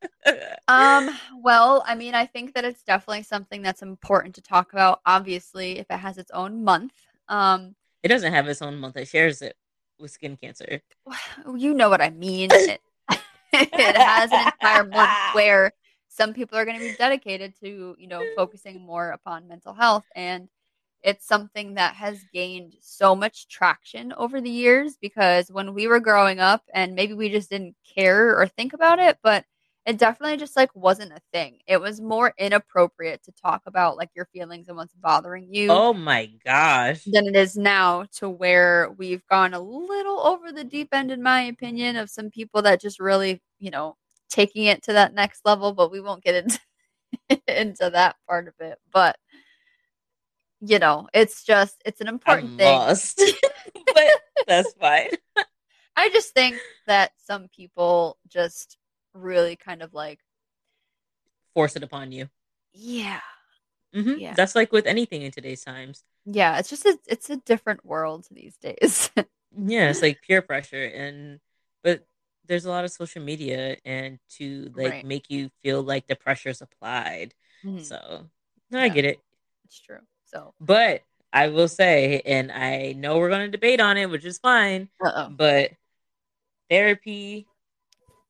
um. 0.69 1.11
Well, 1.43 1.83
I 1.87 1.95
mean, 1.95 2.15
I 2.15 2.27
think 2.27 2.55
that 2.55 2.65
it's 2.65 2.83
definitely 2.83 3.25
something 3.25 3.63
that's 3.63 3.83
important 3.83 4.37
to 4.37 4.43
talk 4.43 4.73
about. 4.73 5.01
Obviously, 5.05 5.79
if 5.79 5.87
it 5.91 5.99
has 5.99 6.17
its 6.19 6.31
own 6.31 6.65
month. 6.65 6.93
Um. 7.29 7.75
It 8.03 8.09
doesn't 8.09 8.33
have 8.33 8.47
its 8.47 8.63
own 8.63 8.79
month. 8.79 8.97
It 8.97 9.09
shares 9.09 9.43
it 9.43 9.57
with 9.99 10.11
skin 10.11 10.37
cancer. 10.37 10.81
You 11.57 11.75
know 11.75 11.89
what 11.89 12.01
I 12.01 12.11
mean. 12.11 12.51
it, 12.53 12.81
it 13.53 13.97
has 13.97 14.31
an 14.33 14.47
entire 14.47 14.85
month 14.85 15.35
where 15.35 15.73
some 16.09 16.35
people 16.35 16.59
are 16.59 16.65
going 16.65 16.79
to 16.79 16.85
be 16.85 16.97
dedicated 16.97 17.55
to, 17.61 17.95
you 17.99 18.09
know, 18.09 18.23
focusing 18.37 18.81
more 18.81 19.11
upon 19.11 19.49
mental 19.49 19.73
health 19.73 20.05
and 20.15 20.49
it's 21.03 21.27
something 21.27 21.75
that 21.75 21.95
has 21.95 22.25
gained 22.33 22.75
so 22.81 23.15
much 23.15 23.47
traction 23.47 24.13
over 24.15 24.41
the 24.41 24.51
years 24.51 24.97
because 25.01 25.51
when 25.53 25.73
we 25.73 25.87
were 25.87 26.01
growing 26.01 26.41
up 26.41 26.63
and 26.75 26.97
maybe 26.97 27.15
we 27.15 27.29
just 27.29 27.49
didn't 27.49 27.77
care 27.95 28.37
or 28.37 28.49
think 28.49 28.73
about 28.73 28.99
it, 28.99 29.17
but 29.23 29.45
it 29.87 29.99
definitely 29.99 30.37
just 30.37 30.57
like 30.57 30.75
wasn't 30.75 31.13
a 31.13 31.21
thing. 31.33 31.61
It 31.69 31.81
was 31.81 32.01
more 32.01 32.35
inappropriate 32.37 33.23
to 33.23 33.33
talk 33.33 33.63
about 33.67 33.97
like 33.97 34.11
your 34.17 34.27
feelings 34.33 34.67
and 34.67 34.77
what's 34.77 34.95
bothering 34.95 35.55
you. 35.55 35.69
Oh 35.71 35.93
my 35.93 36.29
gosh. 36.45 37.05
Than 37.05 37.29
it 37.29 37.37
is 37.37 37.57
now 37.57 38.05
to 38.17 38.29
where 38.29 38.91
we've 38.99 39.25
gone 39.29 39.55
a 39.55 39.61
little 39.61 40.19
over 40.27 40.51
the 40.51 40.65
deep 40.65 40.89
end 40.93 41.13
in 41.13 41.23
my 41.23 41.43
opinion 41.43 41.95
of 41.97 42.11
some 42.11 42.31
people 42.31 42.63
that 42.63 42.81
just 42.81 42.99
really, 42.99 43.41
you 43.61 43.71
know, 43.71 43.97
taking 44.29 44.65
it 44.65 44.83
to 44.83 44.93
that 44.95 45.15
next 45.15 45.43
level, 45.45 45.73
but 45.73 45.93
we 45.93 46.01
won't 46.01 46.25
get 46.25 46.35
into 46.35 46.59
into 47.47 47.89
that 47.91 48.17
part 48.29 48.49
of 48.49 48.55
it. 48.59 48.79
But 48.93 49.17
you 50.61 50.81
know, 50.81 51.07
it's 51.15 51.45
just 51.45 51.81
it's 51.85 52.01
an 52.01 52.09
important 52.09 52.53
I'm 52.53 52.57
thing. 52.57 52.67
Lost. 52.67 53.23
but 53.95 54.11
that's 54.49 54.73
fine. 54.81 55.11
I 55.95 56.11
just 56.11 56.35
think 56.35 56.57
that 56.89 57.13
some 57.25 57.47
people 57.55 58.19
just 58.29 58.77
really 59.17 59.57
kind 59.57 59.83
of 59.83 59.95
like 59.95 60.21
force 61.55 61.77
it 61.77 61.83
upon 61.83 62.13
you. 62.13 62.29
Yeah. 62.73 63.21
Mm-hmm. 63.95 64.19
Yeah. 64.19 64.35
That's 64.35 64.55
like 64.55 64.73
with 64.73 64.87
anything 64.87 65.23
in 65.23 65.31
today's 65.31 65.65
times. 65.65 66.05
Yeah, 66.27 66.59
it's 66.59 66.69
just 66.69 66.85
a, 66.85 66.99
it's 67.07 67.31
a 67.31 67.37
different 67.37 67.85
world 67.85 68.27
these 68.31 68.57
days. 68.57 69.11
yeah, 69.57 69.89
it's 69.89 70.03
like 70.03 70.21
peer 70.27 70.43
pressure 70.43 70.85
and 70.85 71.41
but 71.83 72.05
there's 72.47 72.65
a 72.65 72.71
lot 72.71 72.85
of 72.85 72.91
social 72.91 73.23
media 73.23 73.77
and 73.85 74.19
to 74.37 74.71
like 74.75 74.91
right. 74.91 75.07
make 75.07 75.31
you 75.31 75.51
feel 75.63 75.83
like 75.83 76.07
the 76.07 76.17
pressure's 76.17 76.61
applied. 76.61 77.35
Mm-hmm. 77.65 77.83
So, 77.83 78.27
no, 78.71 78.79
yeah. 78.79 78.85
I 78.85 78.89
get 78.89 79.05
it. 79.05 79.19
It's 79.65 79.81
true. 79.81 79.99
So, 80.27 80.55
but 80.61 81.03
I 81.33 81.49
will 81.49 81.69
say, 81.69 82.23
and 82.25 82.51
I 82.53 82.93
know 82.97 83.19
we're 83.19 83.29
going 83.29 83.47
to 83.47 83.51
debate 83.51 83.81
on 83.81 83.97
it, 83.97 84.11
which 84.11 84.25
is 84.25 84.39
fine. 84.39 84.89
Uh-oh. 85.05 85.31
But 85.31 85.73
therapy 86.71 87.47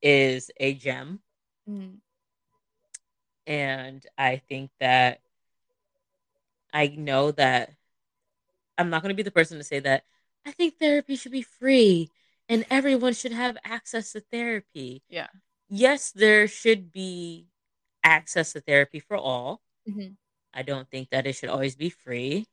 is 0.06 0.52
a 0.60 0.72
gem. 0.72 1.18
Mm-hmm. 1.68 1.96
And 3.48 4.06
I 4.16 4.36
think 4.36 4.70
that 4.78 5.20
I 6.72 6.86
know 6.86 7.32
that 7.32 7.72
I'm 8.78 8.88
not 8.88 9.02
going 9.02 9.10
to 9.10 9.16
be 9.16 9.24
the 9.24 9.32
person 9.32 9.58
to 9.58 9.64
say 9.64 9.80
that 9.80 10.04
I 10.46 10.52
think 10.52 10.78
therapy 10.78 11.16
should 11.16 11.32
be 11.32 11.42
free 11.42 12.10
and 12.48 12.64
everyone 12.70 13.14
should 13.14 13.32
have 13.32 13.56
access 13.64 14.12
to 14.12 14.20
therapy. 14.20 15.02
Yeah. 15.08 15.26
Yes, 15.68 16.12
there 16.12 16.46
should 16.46 16.92
be 16.92 17.48
access 18.04 18.52
to 18.52 18.60
therapy 18.60 19.00
for 19.00 19.16
all. 19.16 19.60
Mm-hmm. 19.88 20.12
I 20.54 20.62
don't 20.62 20.88
think 20.88 21.10
that 21.10 21.26
it 21.26 21.32
should 21.32 21.48
always 21.48 21.74
be 21.74 21.90
free. 21.90 22.46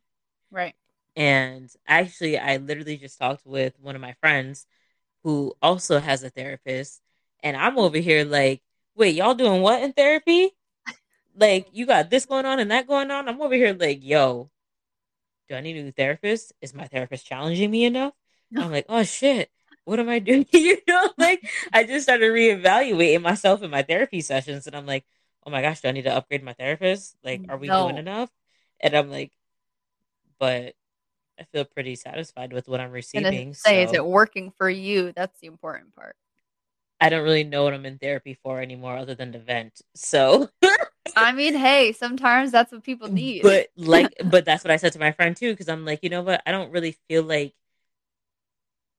Right. 0.50 0.74
And 1.16 1.70
actually, 1.88 2.40
I 2.40 2.58
literally 2.58 2.98
just 2.98 3.20
talked 3.20 3.46
with 3.46 3.80
one 3.80 3.96
of 3.96 4.02
my 4.02 4.14
friends 4.14 4.66
who 5.24 5.54
also 5.62 6.00
has 6.00 6.24
a 6.24 6.32
therapist. 6.32 7.00
And 7.44 7.56
I'm 7.56 7.78
over 7.78 7.98
here 7.98 8.26
like, 8.26 8.62
wait, 8.96 9.16
y'all 9.16 9.36
doing 9.36 9.62
what 9.62 9.84
in 9.84 9.94
therapy? 9.94 10.52
like, 11.36 11.68
you 11.74 11.86
got 11.86 12.10
this 12.10 12.26
going 12.26 12.46
on 12.46 12.60
and 12.60 12.72
that 12.72 12.88
going 12.88 13.12
on. 13.12 13.28
I'm 13.28 13.42
over 13.42 13.56
here 13.56 13.76
like, 13.78 14.04
yo, 14.04 14.50
do 15.50 15.56
I 15.56 15.62
need 15.62 15.78
a 15.78 15.84
new 15.84 15.92
therapist? 15.92 16.54
Is 16.62 16.74
my 16.74 16.88
therapist 16.88 17.26
challenging 17.26 17.70
me 17.70 17.86
enough? 17.86 18.14
I'm 18.56 18.72
like, 18.72 18.86
oh 18.88 19.04
shit, 19.04 19.50
what 19.86 20.00
am 20.00 20.10
I 20.10 20.20
doing? 20.20 20.46
you 20.52 20.78
know, 20.88 21.10
like 21.18 21.48
I 21.72 21.84
just 21.84 22.04
started 22.04 22.32
reevaluating 22.32 23.22
myself 23.22 23.62
in 23.64 23.72
my 23.72 23.82
therapy 23.82 24.22
sessions, 24.22 24.68
and 24.68 24.76
I'm 24.76 24.86
like, 24.86 25.06
oh 25.46 25.52
my 25.52 25.62
gosh, 25.62 25.82
do 25.82 25.88
I 25.88 25.92
need 25.92 26.04
to 26.04 26.16
upgrade 26.16 26.44
my 26.44 26.54
therapist? 26.54 27.16
Like, 27.24 27.42
are 27.50 27.58
we 27.58 27.68
no. 27.68 27.84
doing 27.84 27.98
enough? 27.98 28.30
And 28.80 28.94
I'm 28.94 29.10
like, 29.10 29.32
but 30.40 30.76
I 31.40 31.44
feel 31.52 31.66
pretty 31.66 31.96
satisfied 31.96 32.54
with 32.54 32.68
what 32.68 32.80
I'm 32.80 32.92
receiving. 32.92 33.54
Say, 33.54 33.84
so. 33.86 33.90
is 33.90 33.96
it 33.96 34.06
working 34.06 34.52
for 34.52 34.70
you? 34.70 35.12
That's 35.16 35.40
the 35.40 35.48
important 35.48 35.96
part. 35.96 36.16
I 37.00 37.10
don't 37.10 37.24
really 37.24 37.44
know 37.44 37.64
what 37.64 37.74
I'm 37.74 37.86
in 37.86 37.98
therapy 37.98 38.38
for 38.44 38.62
anymore, 38.62 38.98
other 38.98 39.16
than 39.16 39.34
to 39.34 39.40
vent. 39.40 39.82
So, 39.96 40.50
I 41.16 41.32
mean, 41.32 41.54
hey, 41.54 41.92
sometimes 41.92 42.52
that's 42.52 42.72
what 42.72 42.84
people 42.84 43.12
need. 43.12 43.42
But 43.44 43.68
like, 43.78 44.14
but 44.32 44.46
that's 44.46 44.64
what 44.64 44.72
I 44.72 44.78
said 44.78 44.94
to 44.94 45.00
my 45.00 45.12
friend 45.12 45.36
too, 45.36 45.52
because 45.52 45.70
I'm 45.70 45.86
like, 45.86 46.00
you 46.04 46.10
know 46.10 46.22
what? 46.22 46.42
I 46.46 46.52
don't 46.52 46.72
really 46.72 46.96
feel 47.10 47.24
like 47.24 47.54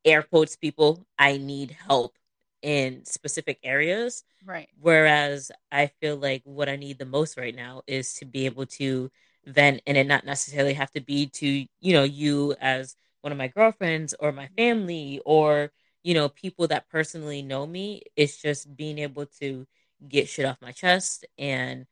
air 0.05 0.23
quotes 0.23 0.57
people. 0.57 1.07
I 1.19 1.39
need 1.39 1.71
help 1.71 2.17
in 2.63 3.05
specific 3.05 3.59
areas. 3.63 4.25
Right. 4.45 4.69
Whereas 4.81 5.51
I 5.73 5.91
feel 6.01 6.17
like 6.17 6.43
what 6.45 6.69
I 6.69 6.77
need 6.77 6.99
the 6.99 7.07
most 7.07 7.37
right 7.37 7.55
now 7.55 7.83
is 7.87 8.15
to 8.15 8.25
be 8.25 8.47
able 8.47 8.67
to 8.67 9.11
vent 9.47 9.83
and 9.87 9.97
it 9.97 10.07
not 10.07 10.25
necessarily 10.25 10.75
have 10.75 10.91
to 10.93 11.01
be 11.01 11.27
to, 11.27 11.47
you 11.47 11.93
know, 11.93 12.05
you 12.05 12.55
as 12.61 12.97
one 13.23 13.33
of 13.33 13.39
my 13.39 13.49
girlfriends 13.49 14.15
or 14.19 14.33
my 14.33 14.49
family 14.57 15.21
or, 15.25 15.71
you 16.05 16.15
know, 16.15 16.29
people 16.29 16.69
that 16.69 16.89
personally 16.89 17.43
know 17.43 17.67
me. 17.67 18.03
It's 18.15 18.41
just 18.41 18.77
being 18.77 18.99
able 19.01 19.27
to 19.41 19.67
get 20.09 20.29
shit 20.29 20.47
off 20.47 20.63
my 20.63 20.73
chest 20.73 21.27
and 21.39 21.87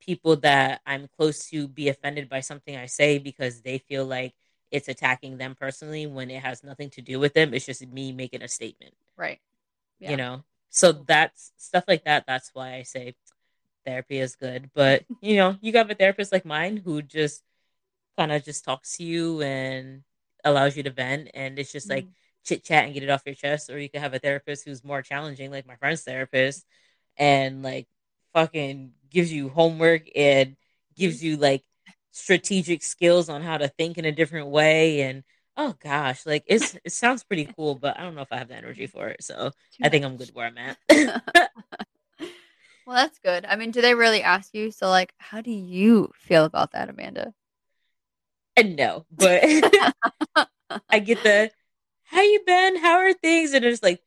people 0.00 0.36
that 0.36 0.80
I'm 0.86 1.08
close 1.18 1.50
to 1.50 1.68
be 1.68 1.88
offended 1.88 2.30
by 2.30 2.40
something 2.40 2.74
I 2.74 2.86
say 2.86 3.18
because 3.18 3.60
they 3.60 3.78
feel 3.78 4.06
like 4.06 4.34
it's 4.70 4.88
attacking 4.88 5.36
them 5.36 5.54
personally 5.58 6.06
when 6.06 6.30
it 6.30 6.42
has 6.42 6.64
nothing 6.64 6.88
to 6.90 7.02
do 7.02 7.18
with 7.18 7.34
them. 7.34 7.52
It's 7.52 7.66
just 7.66 7.86
me 7.86 8.12
making 8.12 8.42
a 8.42 8.48
statement. 8.48 8.94
Right 9.18 9.40
yeah. 10.00 10.10
you 10.10 10.16
know 10.16 10.42
so 10.70 10.92
that's 10.92 11.52
stuff 11.56 11.84
like 11.86 12.04
that 12.04 12.24
that's 12.26 12.50
why 12.54 12.74
i 12.74 12.82
say 12.82 13.14
therapy 13.84 14.18
is 14.18 14.34
good 14.34 14.70
but 14.74 15.04
you 15.22 15.36
know 15.36 15.56
you 15.60 15.72
got 15.72 15.90
a 15.90 15.94
therapist 15.94 16.32
like 16.32 16.44
mine 16.44 16.76
who 16.84 17.00
just 17.02 17.42
kind 18.18 18.32
of 18.32 18.44
just 18.44 18.64
talks 18.64 18.96
to 18.96 19.04
you 19.04 19.40
and 19.42 20.02
allows 20.44 20.76
you 20.76 20.82
to 20.82 20.90
vent 20.90 21.28
and 21.34 21.58
it's 21.58 21.72
just 21.72 21.88
like 21.88 22.04
mm-hmm. 22.04 22.12
Chit 22.44 22.64
chat 22.64 22.84
and 22.84 22.94
get 22.94 23.02
it 23.02 23.10
off 23.10 23.22
your 23.26 23.34
chest 23.34 23.70
or 23.70 23.78
you 23.78 23.88
could 23.88 24.00
have 24.00 24.14
a 24.14 24.18
therapist 24.18 24.64
who's 24.64 24.84
more 24.84 25.02
challenging 25.02 25.50
like 25.50 25.66
my 25.66 25.76
friend's 25.76 26.02
therapist 26.02 26.64
and 27.16 27.62
like 27.62 27.86
fucking 28.32 28.92
gives 29.10 29.32
you 29.32 29.48
homework 29.48 30.02
and 30.14 30.56
gives 30.96 31.22
you 31.22 31.36
like 31.36 31.62
strategic 32.12 32.82
skills 32.82 33.28
on 33.28 33.42
how 33.42 33.58
to 33.58 33.68
think 33.68 33.98
in 33.98 34.04
a 34.04 34.12
different 34.12 34.48
way 34.48 35.02
and 35.02 35.22
oh 35.60 35.74
gosh, 35.82 36.24
like 36.26 36.44
it's 36.46 36.76
it 36.84 36.92
sounds 36.92 37.22
pretty 37.22 37.44
cool, 37.56 37.74
but 37.74 37.98
I 37.98 38.02
don't 38.02 38.14
know 38.14 38.22
if 38.22 38.32
I 38.32 38.38
have 38.38 38.48
the 38.48 38.56
energy 38.56 38.86
for 38.86 39.08
it. 39.08 39.22
So 39.22 39.50
I 39.82 39.88
think 39.88 40.04
I'm 40.04 40.16
good 40.16 40.30
where 40.32 40.46
I'm 40.46 40.58
at. 40.58 40.78
well, 42.86 42.96
that's 42.96 43.18
good. 43.18 43.44
I 43.44 43.56
mean, 43.56 43.70
do 43.70 43.80
they 43.80 43.94
really 43.94 44.22
ask 44.22 44.54
you? 44.54 44.70
So, 44.70 44.88
like, 44.88 45.12
how 45.18 45.40
do 45.40 45.50
you 45.50 46.10
feel 46.14 46.44
about 46.44 46.72
that, 46.72 46.88
Amanda? 46.88 47.34
And 48.56 48.76
no, 48.76 49.04
but 49.10 49.42
I 50.88 50.98
get 50.98 51.22
the 51.22 51.50
how 52.10 52.22
you 52.22 52.40
been? 52.46 52.76
How 52.76 52.98
are 52.98 53.12
things? 53.12 53.52
And 53.52 53.64
it's 53.64 53.82
like 53.82 54.02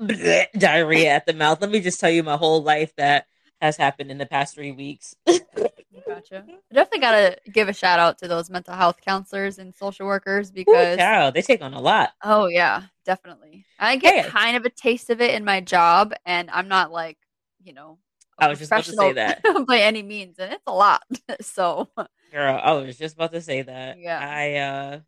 bleh, 0.00 0.46
diarrhea 0.58 1.10
at 1.10 1.26
the 1.26 1.34
mouth. 1.34 1.60
Let 1.60 1.70
me 1.70 1.80
just 1.80 2.00
tell 2.00 2.10
you 2.10 2.22
my 2.22 2.36
whole 2.36 2.62
life 2.62 2.94
that 2.96 3.26
has 3.60 3.76
happened 3.76 4.10
in 4.10 4.18
the 4.18 4.26
past 4.26 4.54
three 4.54 4.72
weeks. 4.72 5.14
gotcha. 5.26 6.44
I 6.48 6.74
definitely 6.74 7.00
got 7.00 7.12
to 7.12 7.50
give 7.50 7.68
a 7.68 7.72
shout 7.72 7.98
out 7.98 8.18
to 8.18 8.28
those 8.28 8.50
mental 8.50 8.74
health 8.74 9.00
counselors 9.04 9.58
and 9.58 9.74
social 9.74 10.06
workers 10.06 10.50
because 10.50 10.98
Ooh, 10.98 11.30
they 11.32 11.42
take 11.42 11.62
on 11.62 11.74
a 11.74 11.80
lot. 11.80 12.10
Oh 12.22 12.46
yeah, 12.46 12.84
definitely. 13.04 13.64
I 13.78 13.96
get 13.96 14.24
hey. 14.24 14.30
kind 14.30 14.56
of 14.56 14.64
a 14.64 14.70
taste 14.70 15.10
of 15.10 15.20
it 15.20 15.34
in 15.34 15.44
my 15.44 15.60
job, 15.60 16.14
and 16.24 16.50
I'm 16.50 16.68
not 16.68 16.90
like 16.90 17.18
you 17.62 17.72
know 17.72 17.98
I 18.38 18.48
was 18.48 18.58
just 18.58 18.72
about 18.72 18.84
to 18.84 18.92
say 18.92 19.12
that 19.12 19.42
by 19.68 19.78
any 19.78 20.02
means, 20.02 20.38
and 20.38 20.52
it's 20.52 20.62
a 20.66 20.72
lot. 20.72 21.02
so, 21.40 21.90
girl, 22.32 22.60
I 22.62 22.72
was 22.72 22.96
just 22.96 23.14
about 23.14 23.32
to 23.32 23.40
say 23.40 23.62
that. 23.62 23.98
Yeah. 23.98 24.18
I 24.18 24.54
uh. 24.54 25.00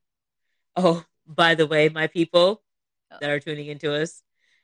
Oh, 0.77 1.05
by 1.27 1.55
the 1.55 1.67
way, 1.67 1.89
my 1.89 2.07
people 2.07 2.63
that 3.21 3.31
are 3.31 3.41
tuning 3.41 3.67
into 3.67 3.95
us, 3.95 4.23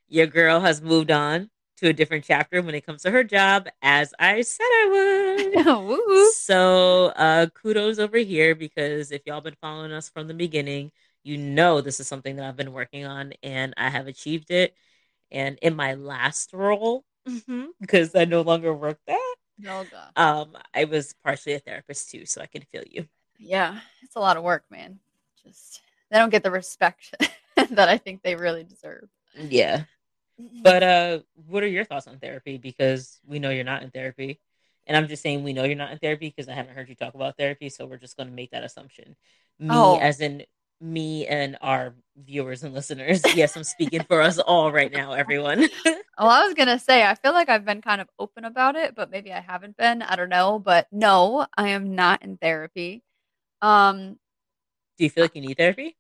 your 0.08 0.26
girl 0.26 0.60
has 0.60 0.80
moved 0.80 1.10
on 1.10 1.50
to 1.78 1.88
a 1.88 1.92
different 1.92 2.24
chapter 2.24 2.60
when 2.60 2.74
it 2.74 2.84
comes 2.84 3.02
to 3.02 3.10
her 3.10 3.24
job, 3.24 3.66
as 3.80 4.12
I 4.18 4.42
said 4.42 4.64
I 4.64 5.52
would. 5.64 6.32
so, 6.34 7.06
uh, 7.16 7.46
kudos 7.54 7.98
over 7.98 8.18
here 8.18 8.54
because 8.54 9.12
if 9.12 9.22
y'all 9.24 9.40
been 9.40 9.56
following 9.60 9.92
us 9.92 10.08
from 10.08 10.28
the 10.28 10.34
beginning, 10.34 10.92
you 11.22 11.38
know 11.38 11.80
this 11.80 12.00
is 12.00 12.06
something 12.06 12.36
that 12.36 12.46
I've 12.46 12.56
been 12.56 12.72
working 12.72 13.06
on 13.06 13.32
and 13.42 13.74
I 13.76 13.88
have 13.88 14.06
achieved 14.06 14.50
it. 14.50 14.74
And 15.30 15.58
in 15.62 15.76
my 15.76 15.94
last 15.94 16.52
role, 16.52 17.04
mm-hmm. 17.26 17.66
because 17.80 18.14
I 18.14 18.24
no 18.24 18.42
longer 18.42 18.74
work 18.74 18.98
that, 19.06 19.36
no, 19.58 19.84
um, 20.16 20.56
I 20.74 20.84
was 20.84 21.14
partially 21.22 21.52
a 21.52 21.58
therapist 21.58 22.10
too, 22.10 22.24
so 22.26 22.40
I 22.40 22.46
can 22.46 22.62
feel 22.72 22.82
you. 22.88 23.06
Yeah, 23.38 23.78
it's 24.02 24.16
a 24.16 24.20
lot 24.20 24.36
of 24.36 24.42
work, 24.42 24.64
man. 24.70 24.98
Just 25.44 25.80
they 26.10 26.18
don't 26.18 26.30
get 26.30 26.42
the 26.42 26.50
respect 26.50 27.14
that 27.70 27.88
I 27.88 27.98
think 27.98 28.22
they 28.22 28.34
really 28.34 28.64
deserve. 28.64 29.08
Yeah. 29.36 29.84
But 30.62 30.82
uh 30.82 31.18
what 31.46 31.62
are 31.62 31.68
your 31.68 31.84
thoughts 31.84 32.06
on 32.06 32.18
therapy? 32.18 32.58
Because 32.58 33.20
we 33.26 33.38
know 33.38 33.50
you're 33.50 33.64
not 33.64 33.82
in 33.82 33.90
therapy. 33.90 34.40
And 34.86 34.96
I'm 34.96 35.08
just 35.08 35.22
saying 35.22 35.44
we 35.44 35.52
know 35.52 35.64
you're 35.64 35.76
not 35.76 35.92
in 35.92 35.98
therapy 35.98 36.32
because 36.34 36.48
I 36.48 36.54
haven't 36.54 36.74
heard 36.74 36.88
you 36.88 36.94
talk 36.94 37.14
about 37.14 37.36
therapy, 37.36 37.68
so 37.68 37.86
we're 37.86 37.98
just 37.98 38.16
gonna 38.16 38.30
make 38.30 38.50
that 38.52 38.64
assumption. 38.64 39.16
Me 39.58 39.68
oh. 39.70 39.98
as 39.98 40.20
in 40.20 40.44
me 40.80 41.26
and 41.26 41.58
our 41.60 41.94
viewers 42.16 42.62
and 42.62 42.74
listeners. 42.74 43.22
Yes, 43.34 43.56
I'm 43.56 43.64
speaking 43.64 44.02
for 44.04 44.20
us 44.22 44.38
all 44.38 44.72
right 44.72 44.90
now, 44.90 45.12
everyone. 45.12 45.68
well, 45.84 46.00
I 46.18 46.44
was 46.44 46.54
gonna 46.54 46.78
say 46.78 47.04
I 47.04 47.14
feel 47.14 47.32
like 47.32 47.48
I've 47.48 47.64
been 47.64 47.82
kind 47.82 48.00
of 48.00 48.08
open 48.18 48.44
about 48.44 48.76
it, 48.76 48.94
but 48.94 49.10
maybe 49.10 49.32
I 49.32 49.40
haven't 49.40 49.76
been. 49.76 50.02
I 50.02 50.16
don't 50.16 50.28
know, 50.28 50.58
but 50.58 50.88
no, 50.90 51.46
I 51.56 51.68
am 51.68 51.94
not 51.94 52.22
in 52.22 52.38
therapy. 52.38 53.02
Um, 53.62 54.18
do 54.96 55.04
you 55.04 55.10
feel 55.10 55.24
like 55.24 55.34
you 55.34 55.42
need 55.42 55.56
therapy? 55.56 55.96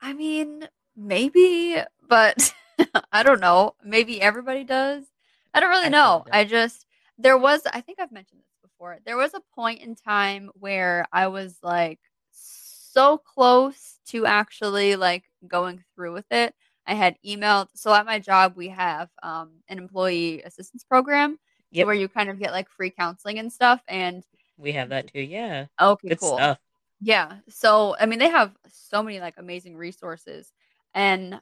I 0.00 0.12
mean, 0.12 0.68
maybe, 0.96 1.76
but 2.08 2.52
I 3.12 3.22
don't 3.22 3.40
know. 3.40 3.74
Maybe 3.84 4.20
everybody 4.20 4.64
does. 4.64 5.04
I 5.52 5.60
don't 5.60 5.70
really 5.70 5.86
I 5.86 5.90
know. 5.90 6.24
I 6.30 6.44
just 6.44 6.86
there 7.18 7.38
was 7.38 7.62
I 7.72 7.80
think 7.80 7.98
I've 8.00 8.12
mentioned 8.12 8.40
this 8.40 8.70
before. 8.70 8.98
There 9.04 9.16
was 9.16 9.34
a 9.34 9.42
point 9.54 9.80
in 9.80 9.94
time 9.94 10.50
where 10.54 11.06
I 11.12 11.26
was 11.26 11.56
like 11.62 11.98
so 12.30 13.18
close 13.18 13.98
to 14.08 14.26
actually 14.26 14.96
like 14.96 15.24
going 15.46 15.84
through 15.94 16.12
with 16.12 16.30
it. 16.30 16.54
I 16.86 16.94
had 16.94 17.16
emailed 17.24 17.68
so 17.74 17.92
at 17.94 18.06
my 18.06 18.18
job 18.18 18.54
we 18.56 18.68
have 18.68 19.08
um, 19.22 19.50
an 19.68 19.78
employee 19.78 20.42
assistance 20.42 20.82
program 20.84 21.38
yep. 21.70 21.86
where 21.86 21.94
you 21.94 22.08
kind 22.08 22.30
of 22.30 22.38
get 22.38 22.52
like 22.52 22.68
free 22.68 22.90
counseling 22.90 23.38
and 23.38 23.52
stuff 23.52 23.80
and 23.86 24.24
we 24.56 24.72
have 24.72 24.90
that 24.90 25.12
too, 25.12 25.20
yeah. 25.20 25.66
Okay, 25.80 26.08
Good 26.08 26.20
cool. 26.20 26.36
Stuff. 26.36 26.58
Yeah. 27.00 27.36
So, 27.48 27.96
I 27.98 28.06
mean, 28.06 28.18
they 28.18 28.28
have 28.28 28.52
so 28.68 29.02
many 29.02 29.20
like 29.20 29.34
amazing 29.38 29.76
resources. 29.76 30.52
And 30.94 31.40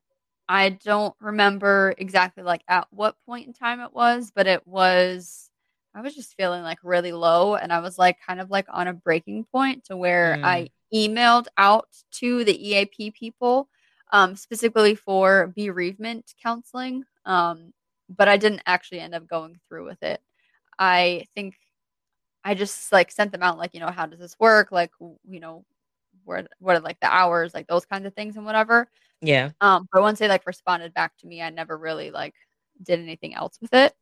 I 0.49 0.71
don't 0.71 1.14
remember 1.21 1.94
exactly 1.99 2.42
like 2.42 2.62
at 2.68 2.87
what 2.90 3.16
point 3.27 3.47
in 3.47 3.53
time 3.53 3.81
it 3.81 3.92
was, 3.92 4.31
but 4.35 4.47
it 4.47 4.66
was, 4.66 5.51
I 5.94 6.01
was 6.01 6.14
just 6.14 6.37
feeling 6.37 6.62
like 6.62 6.79
really 6.83 7.12
low. 7.12 7.57
And 7.57 7.73
I 7.73 7.81
was 7.81 7.99
like 7.99 8.18
kind 8.27 8.40
of 8.40 8.51
like 8.51 8.66
on 8.71 8.88
a 8.88 8.92
breaking 8.92 9.44
point 9.44 9.85
to 9.85 9.97
where 9.97 10.37
mm. 10.37 10.44
I 10.44 10.71
emailed 10.94 11.47
out 11.57 11.88
to 12.12 12.44
the 12.44 12.68
EAP 12.71 13.11
people 13.11 13.68
um, 14.12 14.37
specifically 14.37 14.94
for 14.94 15.53
bereavement 15.55 16.33
counseling. 16.42 17.05
Um, 17.25 17.73
but 18.09 18.29
I 18.29 18.37
didn't 18.37 18.62
actually 18.64 19.01
end 19.01 19.14
up 19.14 19.27
going 19.27 19.59
through 19.68 19.85
with 19.87 20.03
it. 20.03 20.21
I 20.79 21.27
think 21.35 21.57
I 22.49 22.55
just 22.55 22.91
like 22.93 23.11
sent 23.11 23.31
them 23.31 23.43
out 23.43 23.59
like, 23.59 23.75
you 23.75 23.81
know, 23.81 23.91
how 23.91 24.07
does 24.07 24.19
this 24.19 24.35
work? 24.41 24.73
Like, 24.73 24.91
you 25.01 25.39
know, 25.39 25.67
what 26.25 26.49
what 26.61 26.77
are 26.77 26.81
like 26.81 26.99
the 26.99 27.07
hours, 27.07 27.53
like 27.53 27.67
those 27.67 27.85
kinds 27.85 28.07
of 28.07 28.15
things 28.15 28.37
and 28.37 28.47
whatever. 28.47 28.89
Yeah. 29.21 29.51
Um, 29.61 29.87
but 29.93 30.01
once 30.01 30.19
they 30.19 30.29
like 30.29 30.47
responded 30.47 30.95
back 30.95 31.13
to 31.19 31.27
me, 31.27 31.43
I 31.43 31.51
never 31.51 31.77
really 31.77 32.11
like 32.11 32.35
did 32.83 33.01
anything 33.01 33.35
else 33.35 33.59
with 33.61 33.75
it. 33.75 33.95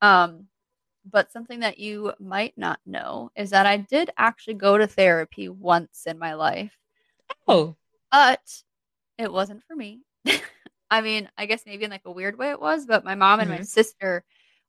Um, 0.00 0.46
but 1.10 1.32
something 1.32 1.58
that 1.60 1.78
you 1.78 2.12
might 2.20 2.56
not 2.56 2.78
know 2.86 3.32
is 3.34 3.50
that 3.50 3.66
I 3.66 3.78
did 3.78 4.10
actually 4.16 4.54
go 4.54 4.78
to 4.78 4.86
therapy 4.86 5.48
once 5.48 6.04
in 6.06 6.20
my 6.20 6.34
life. 6.34 6.78
Oh. 7.48 7.74
But 8.12 8.62
it 9.18 9.32
wasn't 9.32 9.64
for 9.64 9.74
me. 9.74 10.02
I 10.90 11.00
mean, 11.00 11.28
I 11.36 11.46
guess 11.46 11.64
maybe 11.66 11.84
in 11.84 11.90
like 11.90 12.06
a 12.06 12.12
weird 12.12 12.38
way 12.38 12.50
it 12.50 12.60
was, 12.60 12.86
but 12.86 13.04
my 13.04 13.16
mom 13.16 13.40
and 13.40 13.50
mm-hmm. 13.50 13.58
my 13.58 13.64
sister 13.64 14.22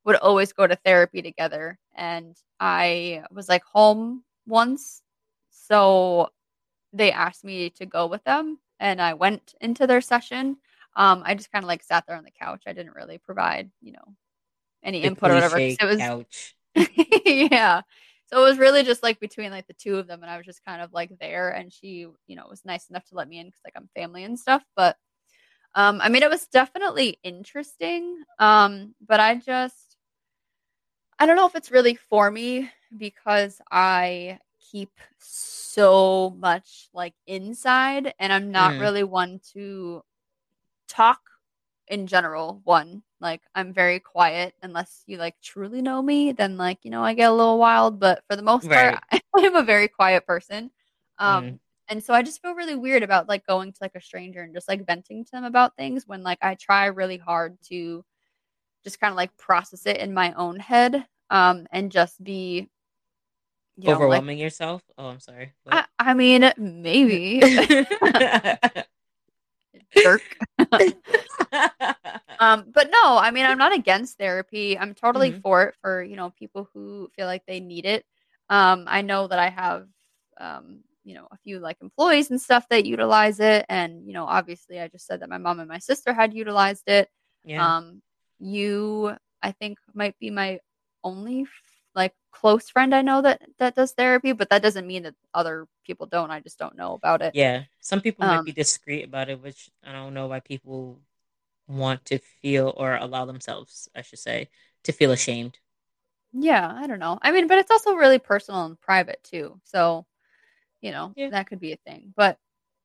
would 0.05 0.15
always 0.17 0.53
go 0.53 0.65
to 0.65 0.75
therapy 0.75 1.21
together. 1.21 1.77
And 1.95 2.35
I 2.59 3.23
was 3.31 3.49
like 3.49 3.63
home 3.63 4.23
once. 4.47 5.01
So 5.49 6.29
they 6.93 7.11
asked 7.11 7.43
me 7.43 7.69
to 7.71 7.85
go 7.85 8.07
with 8.07 8.23
them 8.23 8.59
and 8.79 9.01
I 9.01 9.13
went 9.13 9.53
into 9.61 9.85
their 9.85 10.01
session. 10.01 10.57
Um, 10.95 11.21
I 11.25 11.35
just 11.35 11.51
kind 11.51 11.63
of 11.63 11.67
like 11.67 11.83
sat 11.83 12.05
there 12.07 12.15
on 12.15 12.23
the 12.23 12.31
couch. 12.31 12.63
I 12.65 12.73
didn't 12.73 12.95
really 12.95 13.17
provide, 13.17 13.69
you 13.81 13.93
know, 13.93 14.15
any 14.83 15.01
the 15.01 15.07
input 15.07 15.31
or 15.31 15.35
whatever. 15.35 15.59
It 15.59 15.77
was 15.81 15.97
couch. 15.97 16.55
yeah. 17.25 17.81
So 18.27 18.41
it 18.41 18.43
was 18.43 18.57
really 18.57 18.83
just 18.83 19.01
like 19.03 19.19
between 19.19 19.51
like 19.51 19.67
the 19.67 19.73
two 19.73 19.97
of 19.97 20.07
them, 20.07 20.21
and 20.21 20.31
I 20.31 20.37
was 20.37 20.45
just 20.45 20.63
kind 20.63 20.81
of 20.81 20.93
like 20.93 21.11
there. 21.19 21.49
And 21.49 21.73
she, 21.73 22.07
you 22.27 22.35
know, 22.35 22.45
was 22.49 22.63
nice 22.63 22.89
enough 22.89 23.05
to 23.05 23.15
let 23.15 23.27
me 23.27 23.39
in 23.39 23.47
because 23.47 23.61
like 23.65 23.73
I'm 23.75 23.89
family 23.95 24.23
and 24.23 24.37
stuff. 24.37 24.63
But 24.75 24.97
um, 25.75 25.99
I 26.01 26.09
mean, 26.09 26.23
it 26.23 26.29
was 26.29 26.47
definitely 26.47 27.19
interesting. 27.23 28.23
Um, 28.39 28.95
but 29.05 29.19
I 29.19 29.35
just, 29.35 29.88
I 31.19 31.25
don't 31.25 31.35
know 31.35 31.45
if 31.45 31.55
it's 31.55 31.71
really 31.71 31.95
for 31.95 32.31
me 32.31 32.71
because 32.95 33.61
I 33.69 34.39
keep 34.71 34.91
so 35.17 36.35
much 36.39 36.87
like 36.93 37.13
inside 37.27 38.13
and 38.19 38.31
I'm 38.31 38.51
not 38.51 38.73
mm. 38.73 38.79
really 38.79 39.03
one 39.03 39.41
to 39.53 40.01
talk 40.87 41.19
in 41.89 42.07
general. 42.07 42.61
One, 42.63 43.03
like 43.19 43.41
I'm 43.53 43.73
very 43.73 43.99
quiet 43.99 44.53
unless 44.63 45.03
you 45.07 45.17
like 45.17 45.35
truly 45.43 45.81
know 45.81 46.01
me, 46.01 46.31
then 46.31 46.55
like, 46.55 46.79
you 46.83 46.91
know, 46.91 47.03
I 47.03 47.13
get 47.13 47.29
a 47.29 47.33
little 47.33 47.59
wild, 47.59 47.99
but 47.99 48.23
for 48.29 48.37
the 48.37 48.41
most 48.41 48.65
right. 48.67 48.97
part 49.11 49.23
I 49.35 49.39
am 49.41 49.55
a 49.55 49.63
very 49.63 49.89
quiet 49.89 50.25
person. 50.25 50.71
Um 51.17 51.43
mm. 51.43 51.59
and 51.89 52.01
so 52.01 52.13
I 52.13 52.21
just 52.21 52.41
feel 52.41 52.55
really 52.55 52.75
weird 52.75 53.03
about 53.03 53.27
like 53.27 53.45
going 53.45 53.73
to 53.73 53.79
like 53.81 53.95
a 53.95 54.01
stranger 54.01 54.41
and 54.41 54.53
just 54.53 54.69
like 54.69 54.87
venting 54.87 55.25
to 55.25 55.31
them 55.31 55.43
about 55.43 55.75
things 55.75 56.07
when 56.07 56.23
like 56.23 56.39
I 56.41 56.55
try 56.55 56.85
really 56.85 57.17
hard 57.17 57.57
to 57.69 58.05
just 58.83 58.99
kind 58.99 59.11
of 59.11 59.17
like 59.17 59.35
process 59.37 59.85
it 59.85 59.97
in 59.97 60.13
my 60.13 60.33
own 60.33 60.57
head 60.59 61.05
um 61.29 61.67
and 61.71 61.91
just 61.91 62.23
be 62.23 62.69
you 63.81 63.93
overwhelming 63.93 64.37
like, 64.37 64.43
yourself. 64.43 64.81
Oh, 64.97 65.07
I'm 65.07 65.19
sorry. 65.21 65.53
I, 65.71 65.85
I, 65.97 66.13
mean, 66.13 66.51
maybe. 66.57 67.39
Jerk. 69.95 70.21
um, 72.39 72.65
but 72.73 72.89
no, 72.91 73.17
I 73.17 73.31
mean, 73.31 73.45
I'm 73.45 73.57
not 73.57 73.73
against 73.73 74.17
therapy. 74.17 74.77
I'm 74.77 74.93
totally 74.93 75.31
mm-hmm. 75.31 75.39
for 75.39 75.63
it 75.63 75.75
for 75.81 76.03
you 76.03 76.15
know 76.17 76.31
people 76.31 76.69
who 76.73 77.09
feel 77.15 77.25
like 77.25 77.45
they 77.47 77.59
need 77.59 77.85
it. 77.85 78.05
Um, 78.49 78.85
I 78.87 79.01
know 79.01 79.27
that 79.27 79.39
I 79.39 79.49
have, 79.49 79.87
um, 80.39 80.79
you 81.03 81.15
know, 81.15 81.27
a 81.31 81.37
few 81.37 81.59
like 81.59 81.77
employees 81.81 82.31
and 82.31 82.41
stuff 82.41 82.67
that 82.69 82.85
utilize 82.85 83.39
it, 83.39 83.65
and 83.69 84.05
you 84.05 84.13
know, 84.13 84.25
obviously, 84.25 84.79
I 84.79 84.89
just 84.89 85.07
said 85.07 85.21
that 85.21 85.29
my 85.29 85.37
mom 85.37 85.59
and 85.59 85.69
my 85.69 85.79
sister 85.79 86.13
had 86.13 86.33
utilized 86.33 86.87
it. 86.87 87.09
Yeah. 87.45 87.77
Um, 87.77 88.01
you, 88.39 89.15
I 89.41 89.51
think, 89.51 89.77
might 89.93 90.17
be 90.19 90.29
my 90.29 90.59
only 91.03 91.45
like 91.95 92.13
close 92.31 92.69
friend 92.69 92.93
I 92.93 93.01
know 93.01 93.21
that 93.21 93.41
that 93.57 93.75
does 93.75 93.93
therapy, 93.93 94.31
but 94.31 94.49
that 94.49 94.61
doesn't 94.61 94.87
mean 94.87 95.03
that 95.03 95.15
other 95.33 95.67
people 95.85 96.05
don't. 96.05 96.31
I 96.31 96.39
just 96.39 96.59
don't 96.59 96.77
know 96.77 96.93
about 96.93 97.21
it. 97.21 97.35
Yeah, 97.35 97.63
some 97.79 98.01
people 98.01 98.25
um, 98.25 98.37
might 98.37 98.45
be 98.45 98.51
discreet 98.51 99.03
about 99.03 99.29
it, 99.29 99.41
which 99.41 99.69
I 99.83 99.91
don't 99.91 100.13
know 100.13 100.27
why 100.27 100.39
people 100.39 100.99
want 101.67 102.05
to 102.05 102.19
feel 102.41 102.73
or 102.75 102.95
allow 102.95 103.25
themselves, 103.25 103.89
I 103.95 104.01
should 104.01 104.19
say, 104.19 104.49
to 104.83 104.91
feel 104.91 105.11
ashamed. 105.11 105.57
Yeah, 106.33 106.71
I 106.75 106.87
don't 106.87 106.99
know. 106.99 107.19
I 107.21 107.31
mean, 107.31 107.47
but 107.47 107.57
it's 107.57 107.71
also 107.71 107.93
really 107.93 108.19
personal 108.19 108.65
and 108.65 108.79
private 108.79 109.19
too. 109.23 109.59
So, 109.63 110.05
you 110.81 110.91
know, 110.91 111.13
yeah. 111.15 111.29
that 111.29 111.47
could 111.47 111.59
be 111.59 111.73
a 111.73 111.77
thing. 111.77 112.13
But 112.15 112.37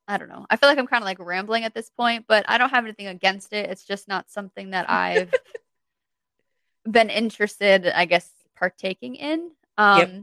I 0.07 0.19
don't 0.19 0.29
know. 0.29 0.47
I 0.51 0.57
feel 0.57 0.69
like 0.69 0.79
I'm 0.79 0.87
kind 0.87 1.03
of 1.03 1.07
like 1.07 1.19
rambling 1.19 1.65
at 1.65 1.75
this 1.75 1.91
point, 1.91 2.27
but 2.29 2.45
I 2.49 2.59
don't 2.59 2.71
have 2.71 2.85
anything 2.85 3.07
against 3.07 3.53
it. 3.53 3.71
It's 3.71 3.85
just 3.85 4.07
not 4.07 4.31
something 4.31 4.71
that 4.71 4.91
I've 4.91 5.33
been 6.91 7.11
interested, 7.11 7.87
I 7.87 8.05
guess, 8.05 8.29
partaking 8.57 9.17
in. 9.17 9.51
Um, 9.79 9.99
yep. 9.99 10.23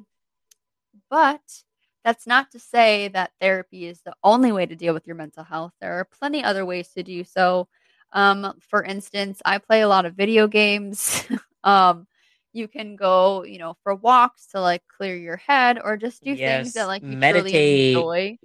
But 1.09 1.41
that's 2.03 2.27
not 2.27 2.51
to 2.51 2.59
say 2.59 3.09
that 3.09 3.31
therapy 3.39 3.85
is 3.85 4.01
the 4.01 4.13
only 4.23 4.51
way 4.51 4.65
to 4.65 4.75
deal 4.75 4.93
with 4.93 5.07
your 5.07 5.15
mental 5.15 5.43
health. 5.43 5.73
There 5.81 5.93
are 5.99 6.05
plenty 6.05 6.43
other 6.43 6.65
ways 6.65 6.89
to 6.89 7.03
do 7.03 7.23
so. 7.23 7.67
Um, 8.13 8.53
for 8.69 8.83
instance, 8.83 9.41
I 9.45 9.57
play 9.57 9.81
a 9.81 9.87
lot 9.87 10.05
of 10.05 10.15
video 10.15 10.47
games. 10.47 11.23
um, 11.63 12.07
you 12.53 12.67
can 12.67 12.95
go, 12.97 13.43
you 13.43 13.57
know, 13.57 13.77
for 13.83 13.95
walks 13.95 14.47
to 14.47 14.61
like 14.61 14.83
clear 14.87 15.15
your 15.15 15.37
head, 15.37 15.79
or 15.81 15.95
just 15.95 16.23
do 16.23 16.31
yes. 16.31 16.63
things 16.63 16.73
that 16.73 16.87
like 16.87 17.01
you 17.01 17.15
meditate, 17.15 17.53
really 17.53 17.87
enjoy, 17.89 18.37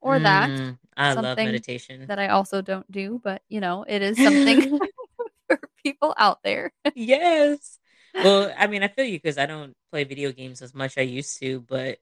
or 0.00 0.18
mm, 0.18 0.22
that. 0.22 0.76
I 0.96 1.12
love 1.12 1.36
meditation. 1.36 2.06
That 2.08 2.18
I 2.18 2.28
also 2.28 2.60
don't 2.60 2.90
do, 2.90 3.20
but 3.22 3.42
you 3.48 3.60
know, 3.60 3.84
it 3.86 4.02
is 4.02 4.16
something 4.16 4.78
for 5.46 5.60
people 5.82 6.14
out 6.16 6.42
there. 6.42 6.72
yes. 6.94 7.78
well, 8.14 8.52
I 8.56 8.66
mean, 8.66 8.82
I 8.82 8.88
feel 8.88 9.04
you 9.04 9.18
because 9.18 9.38
I 9.38 9.46
don't 9.46 9.74
play 9.90 10.04
video 10.04 10.32
games 10.32 10.62
as 10.62 10.74
much 10.74 10.98
I 10.98 11.02
used 11.02 11.38
to, 11.40 11.60
but 11.60 11.98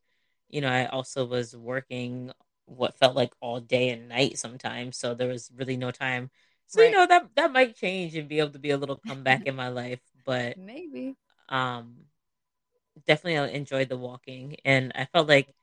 you 0.49 0.61
know, 0.61 0.69
I 0.69 0.87
also 0.87 1.27
was 1.27 1.57
working 1.57 2.33
what 2.67 2.99
felt 2.99 3.15
like 3.15 3.33
all 3.41 3.61
day 3.61 3.91
and 3.91 4.09
night 4.09 4.39
sometimes, 4.39 4.97
so 4.97 5.15
there 5.15 5.29
was 5.29 5.51
really 5.55 5.77
no 5.77 5.91
time. 5.91 6.31
So 6.69 6.81
right. 6.81 6.91
you 6.91 6.97
know 6.97 7.07
that 7.07 7.29
that 7.37 7.53
might 7.53 7.77
change 7.77 8.17
and 8.17 8.29
be 8.29 8.41
able 8.41 8.51
to 8.51 8.59
be 8.59 8.71
a 8.71 8.77
little 8.77 9.01
comeback 9.07 9.47
in 9.47 9.55
my 9.55 9.69
life, 9.69 10.01
but 10.25 10.59
maybe. 10.59 11.15
Um, 11.49 12.07
definitely 13.07 13.55
enjoyed 13.55 13.89
the 13.89 13.97
walking, 13.97 14.57
and 14.65 14.93
I 14.95 15.05
felt 15.07 15.29
like 15.29 15.55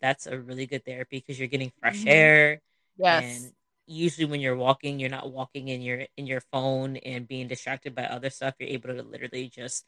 that's 0.00 0.26
a 0.26 0.38
really 0.38 0.66
good 0.66 0.84
therapy 0.84 1.18
because 1.18 1.38
you're 1.38 1.48
getting 1.48 1.72
fresh 1.80 1.98
mm-hmm. 1.98 2.08
air. 2.08 2.60
Yes. 2.96 3.22
And 3.24 3.52
usually 3.86 4.26
when 4.26 4.40
you're 4.40 4.56
walking, 4.56 4.98
you're 4.98 5.10
not 5.10 5.32
walking 5.32 5.68
in 5.68 5.82
your 5.82 6.06
in 6.16 6.26
your 6.26 6.40
phone 6.40 6.96
and 6.98 7.28
being 7.28 7.48
distracted 7.48 7.94
by 7.94 8.04
other 8.04 8.30
stuff. 8.30 8.54
You're 8.58 8.70
able 8.70 8.94
to 8.94 9.02
literally 9.02 9.48
just 9.48 9.84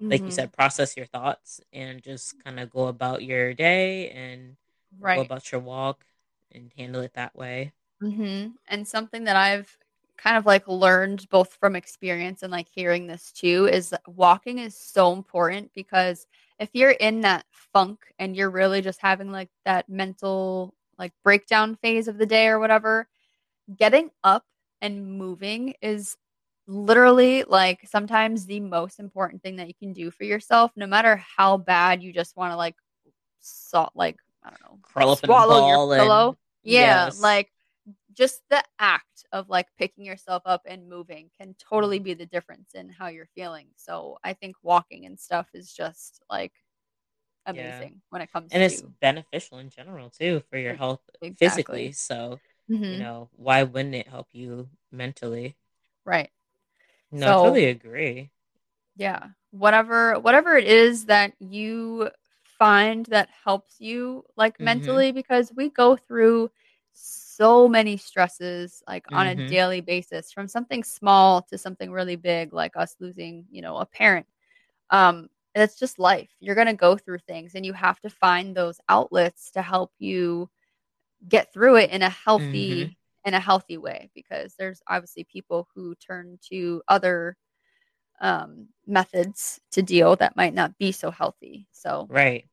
mm-hmm. 0.00 0.10
like 0.10 0.20
you 0.20 0.26
mm-hmm. 0.26 0.34
said, 0.34 0.52
process 0.52 0.96
your 0.96 1.06
thoughts 1.06 1.60
and 1.72 2.02
just 2.02 2.42
kind 2.44 2.60
of 2.60 2.70
go 2.70 2.86
about 2.86 3.22
your 3.22 3.54
day 3.54 4.10
and 4.10 4.56
right. 4.98 5.16
go 5.16 5.22
about 5.22 5.50
your 5.52 5.60
walk 5.60 6.04
and 6.52 6.70
handle 6.76 7.02
it 7.02 7.14
that 7.14 7.34
way. 7.36 7.72
Mm-hmm. 8.02 8.50
And 8.68 8.86
something 8.86 9.24
that 9.24 9.36
I've 9.36 9.76
kind 10.16 10.36
of 10.36 10.46
like 10.46 10.66
learned 10.66 11.28
both 11.30 11.56
from 11.60 11.76
experience 11.76 12.42
and 12.42 12.50
like 12.50 12.68
hearing 12.68 13.06
this 13.06 13.32
too 13.32 13.68
is 13.70 13.94
walking 14.06 14.58
is 14.58 14.76
so 14.76 15.12
important 15.12 15.70
because 15.74 16.26
if 16.58 16.70
you're 16.72 16.90
in 16.90 17.22
that 17.22 17.44
funk 17.72 18.00
and 18.18 18.36
you're 18.36 18.50
really 18.50 18.80
just 18.80 19.00
having 19.00 19.30
like 19.30 19.50
that 19.64 19.88
mental 19.88 20.74
like 20.98 21.12
breakdown 21.22 21.76
phase 21.76 22.08
of 22.08 22.18
the 22.18 22.26
day 22.26 22.48
or 22.48 22.58
whatever, 22.58 23.08
getting 23.76 24.10
up 24.24 24.44
and 24.80 25.18
moving 25.18 25.74
is 25.80 26.16
literally 26.66 27.44
like 27.44 27.80
sometimes 27.88 28.46
the 28.46 28.60
most 28.60 28.98
important 29.00 29.42
thing 29.42 29.56
that 29.56 29.68
you 29.68 29.74
can 29.74 29.92
do 29.92 30.10
for 30.10 30.24
yourself, 30.24 30.70
no 30.76 30.86
matter 30.86 31.22
how 31.36 31.56
bad 31.56 32.02
you 32.02 32.12
just 32.12 32.36
want 32.36 32.52
to 32.52 32.56
like 32.56 32.76
salt 33.40 33.92
like 33.94 34.16
I 34.42 34.50
don't 34.50 34.62
know, 34.62 34.78
Curl 34.82 35.16
swallow 35.16 35.68
your 35.68 35.96
pillow. 35.96 36.28
And, 36.28 36.36
yeah, 36.64 37.04
yes. 37.06 37.20
like 37.20 37.50
just 38.18 38.42
the 38.50 38.62
act 38.80 39.24
of 39.32 39.48
like 39.48 39.68
picking 39.78 40.04
yourself 40.04 40.42
up 40.44 40.62
and 40.66 40.88
moving 40.88 41.30
can 41.40 41.54
totally 41.58 42.00
be 42.00 42.14
the 42.14 42.26
difference 42.26 42.74
in 42.74 42.90
how 42.90 43.06
you're 43.06 43.28
feeling. 43.36 43.68
So 43.76 44.18
I 44.24 44.32
think 44.32 44.56
walking 44.60 45.06
and 45.06 45.18
stuff 45.18 45.46
is 45.54 45.72
just 45.72 46.20
like 46.28 46.52
amazing 47.46 47.92
yeah. 47.94 48.00
when 48.10 48.20
it 48.20 48.32
comes 48.32 48.50
to 48.50 48.56
and 48.56 48.64
it's 48.64 48.82
beneficial 49.00 49.58
in 49.58 49.70
general 49.70 50.10
too 50.10 50.42
for 50.50 50.58
your 50.58 50.74
health 50.74 51.00
exactly. 51.22 51.36
physically. 51.38 51.92
So 51.92 52.40
mm-hmm. 52.68 52.82
you 52.82 52.98
know, 52.98 53.30
why 53.36 53.62
wouldn't 53.62 53.94
it 53.94 54.08
help 54.08 54.26
you 54.32 54.68
mentally? 54.90 55.56
Right. 56.04 56.30
No, 57.12 57.20
so, 57.20 57.30
I 57.30 57.34
totally 57.44 57.64
agree. 57.66 58.30
Yeah. 58.96 59.28
Whatever 59.52 60.18
whatever 60.18 60.56
it 60.56 60.66
is 60.66 61.04
that 61.04 61.34
you 61.38 62.10
find 62.58 63.06
that 63.06 63.28
helps 63.44 63.76
you 63.78 64.24
like 64.36 64.54
mm-hmm. 64.54 64.64
mentally 64.64 65.12
because 65.12 65.52
we 65.54 65.70
go 65.70 65.94
through 65.96 66.50
so 66.98 67.68
many 67.68 67.96
stresses 67.96 68.82
like 68.88 69.04
mm-hmm. 69.04 69.16
on 69.16 69.26
a 69.28 69.34
mm-hmm. 69.34 69.48
daily 69.48 69.80
basis 69.80 70.32
from 70.32 70.48
something 70.48 70.82
small 70.82 71.42
to 71.42 71.56
something 71.56 71.92
really 71.92 72.16
big 72.16 72.52
like 72.52 72.76
us 72.76 72.96
losing 72.98 73.44
you 73.50 73.62
know 73.62 73.76
a 73.76 73.86
parent 73.86 74.26
um 74.90 75.28
it's 75.54 75.78
just 75.78 75.98
life 75.98 76.30
you're 76.40 76.54
going 76.54 76.66
to 76.66 76.74
go 76.74 76.96
through 76.96 77.18
things 77.18 77.54
and 77.54 77.64
you 77.64 77.72
have 77.72 78.00
to 78.00 78.10
find 78.10 78.56
those 78.56 78.80
outlets 78.88 79.52
to 79.52 79.62
help 79.62 79.92
you 79.98 80.50
get 81.28 81.52
through 81.52 81.76
it 81.76 81.90
in 81.90 82.02
a 82.02 82.08
healthy 82.08 82.84
mm-hmm. 82.84 83.28
in 83.28 83.34
a 83.34 83.40
healthy 83.40 83.76
way 83.76 84.10
because 84.14 84.54
there's 84.58 84.82
obviously 84.88 85.24
people 85.24 85.68
who 85.74 85.94
turn 85.94 86.38
to 86.50 86.82
other 86.88 87.36
um 88.20 88.66
methods 88.86 89.60
to 89.70 89.80
deal 89.80 90.16
that 90.16 90.36
might 90.36 90.54
not 90.54 90.76
be 90.76 90.90
so 90.90 91.10
healthy 91.10 91.68
so 91.70 92.06
right 92.10 92.46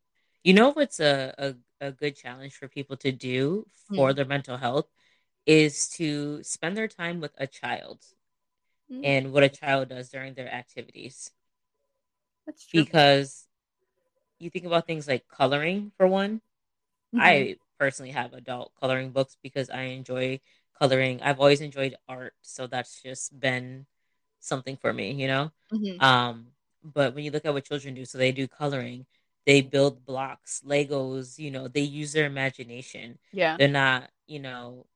you 0.43 0.53
know 0.53 0.69
what's 0.69 0.99
a, 0.99 1.33
a 1.39 1.55
a 1.81 1.91
good 1.91 2.15
challenge 2.15 2.53
for 2.53 2.67
people 2.67 2.97
to 2.97 3.11
do 3.11 3.65
for 3.87 4.11
mm. 4.11 4.15
their 4.15 4.25
mental 4.25 4.57
health 4.57 4.87
is 5.45 5.89
to 5.89 6.41
spend 6.43 6.75
their 6.75 6.87
time 6.87 7.19
with 7.19 7.31
a 7.37 7.47
child 7.47 7.99
mm. 8.91 9.01
and 9.03 9.31
what 9.31 9.43
a 9.43 9.49
child 9.49 9.89
does 9.89 10.09
during 10.09 10.33
their 10.33 10.51
activities. 10.51 11.31
That's 12.45 12.65
true. 12.65 12.83
Because 12.83 13.47
you 14.39 14.49
think 14.49 14.65
about 14.65 14.87
things 14.87 15.07
like 15.07 15.27
coloring 15.27 15.91
for 15.97 16.07
one. 16.07 16.41
Mm-hmm. 17.13 17.21
I 17.21 17.55
personally 17.79 18.11
have 18.11 18.33
adult 18.33 18.71
coloring 18.79 19.11
books 19.11 19.37
because 19.41 19.69
I 19.69 19.83
enjoy 19.83 20.39
coloring. 20.79 21.21
I've 21.21 21.39
always 21.39 21.61
enjoyed 21.61 21.95
art, 22.07 22.33
so 22.41 22.67
that's 22.67 23.01
just 23.01 23.37
been 23.39 23.85
something 24.39 24.77
for 24.77 24.91
me, 24.91 25.11
you 25.11 25.27
know. 25.27 25.51
Mm-hmm. 25.73 26.03
Um, 26.03 26.47
but 26.83 27.15
when 27.15 27.23
you 27.23 27.31
look 27.31 27.45
at 27.45 27.53
what 27.53 27.65
children 27.65 27.95
do, 27.95 28.05
so 28.05 28.17
they 28.17 28.31
do 28.31 28.47
coloring 28.47 29.05
they 29.45 29.61
build 29.61 30.05
blocks, 30.05 30.61
Legos, 30.65 31.37
you 31.37 31.51
know, 31.51 31.67
they 31.67 31.81
use 31.81 32.13
their 32.13 32.25
imagination. 32.25 33.19
Yeah. 33.31 33.57
They're 33.57 33.67
not, 33.67 34.09
you 34.27 34.39
know, 34.39 34.87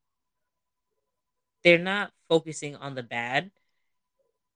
they're 1.64 1.78
not 1.78 2.12
focusing 2.28 2.76
on 2.76 2.96
the 2.96 3.04
bad 3.04 3.52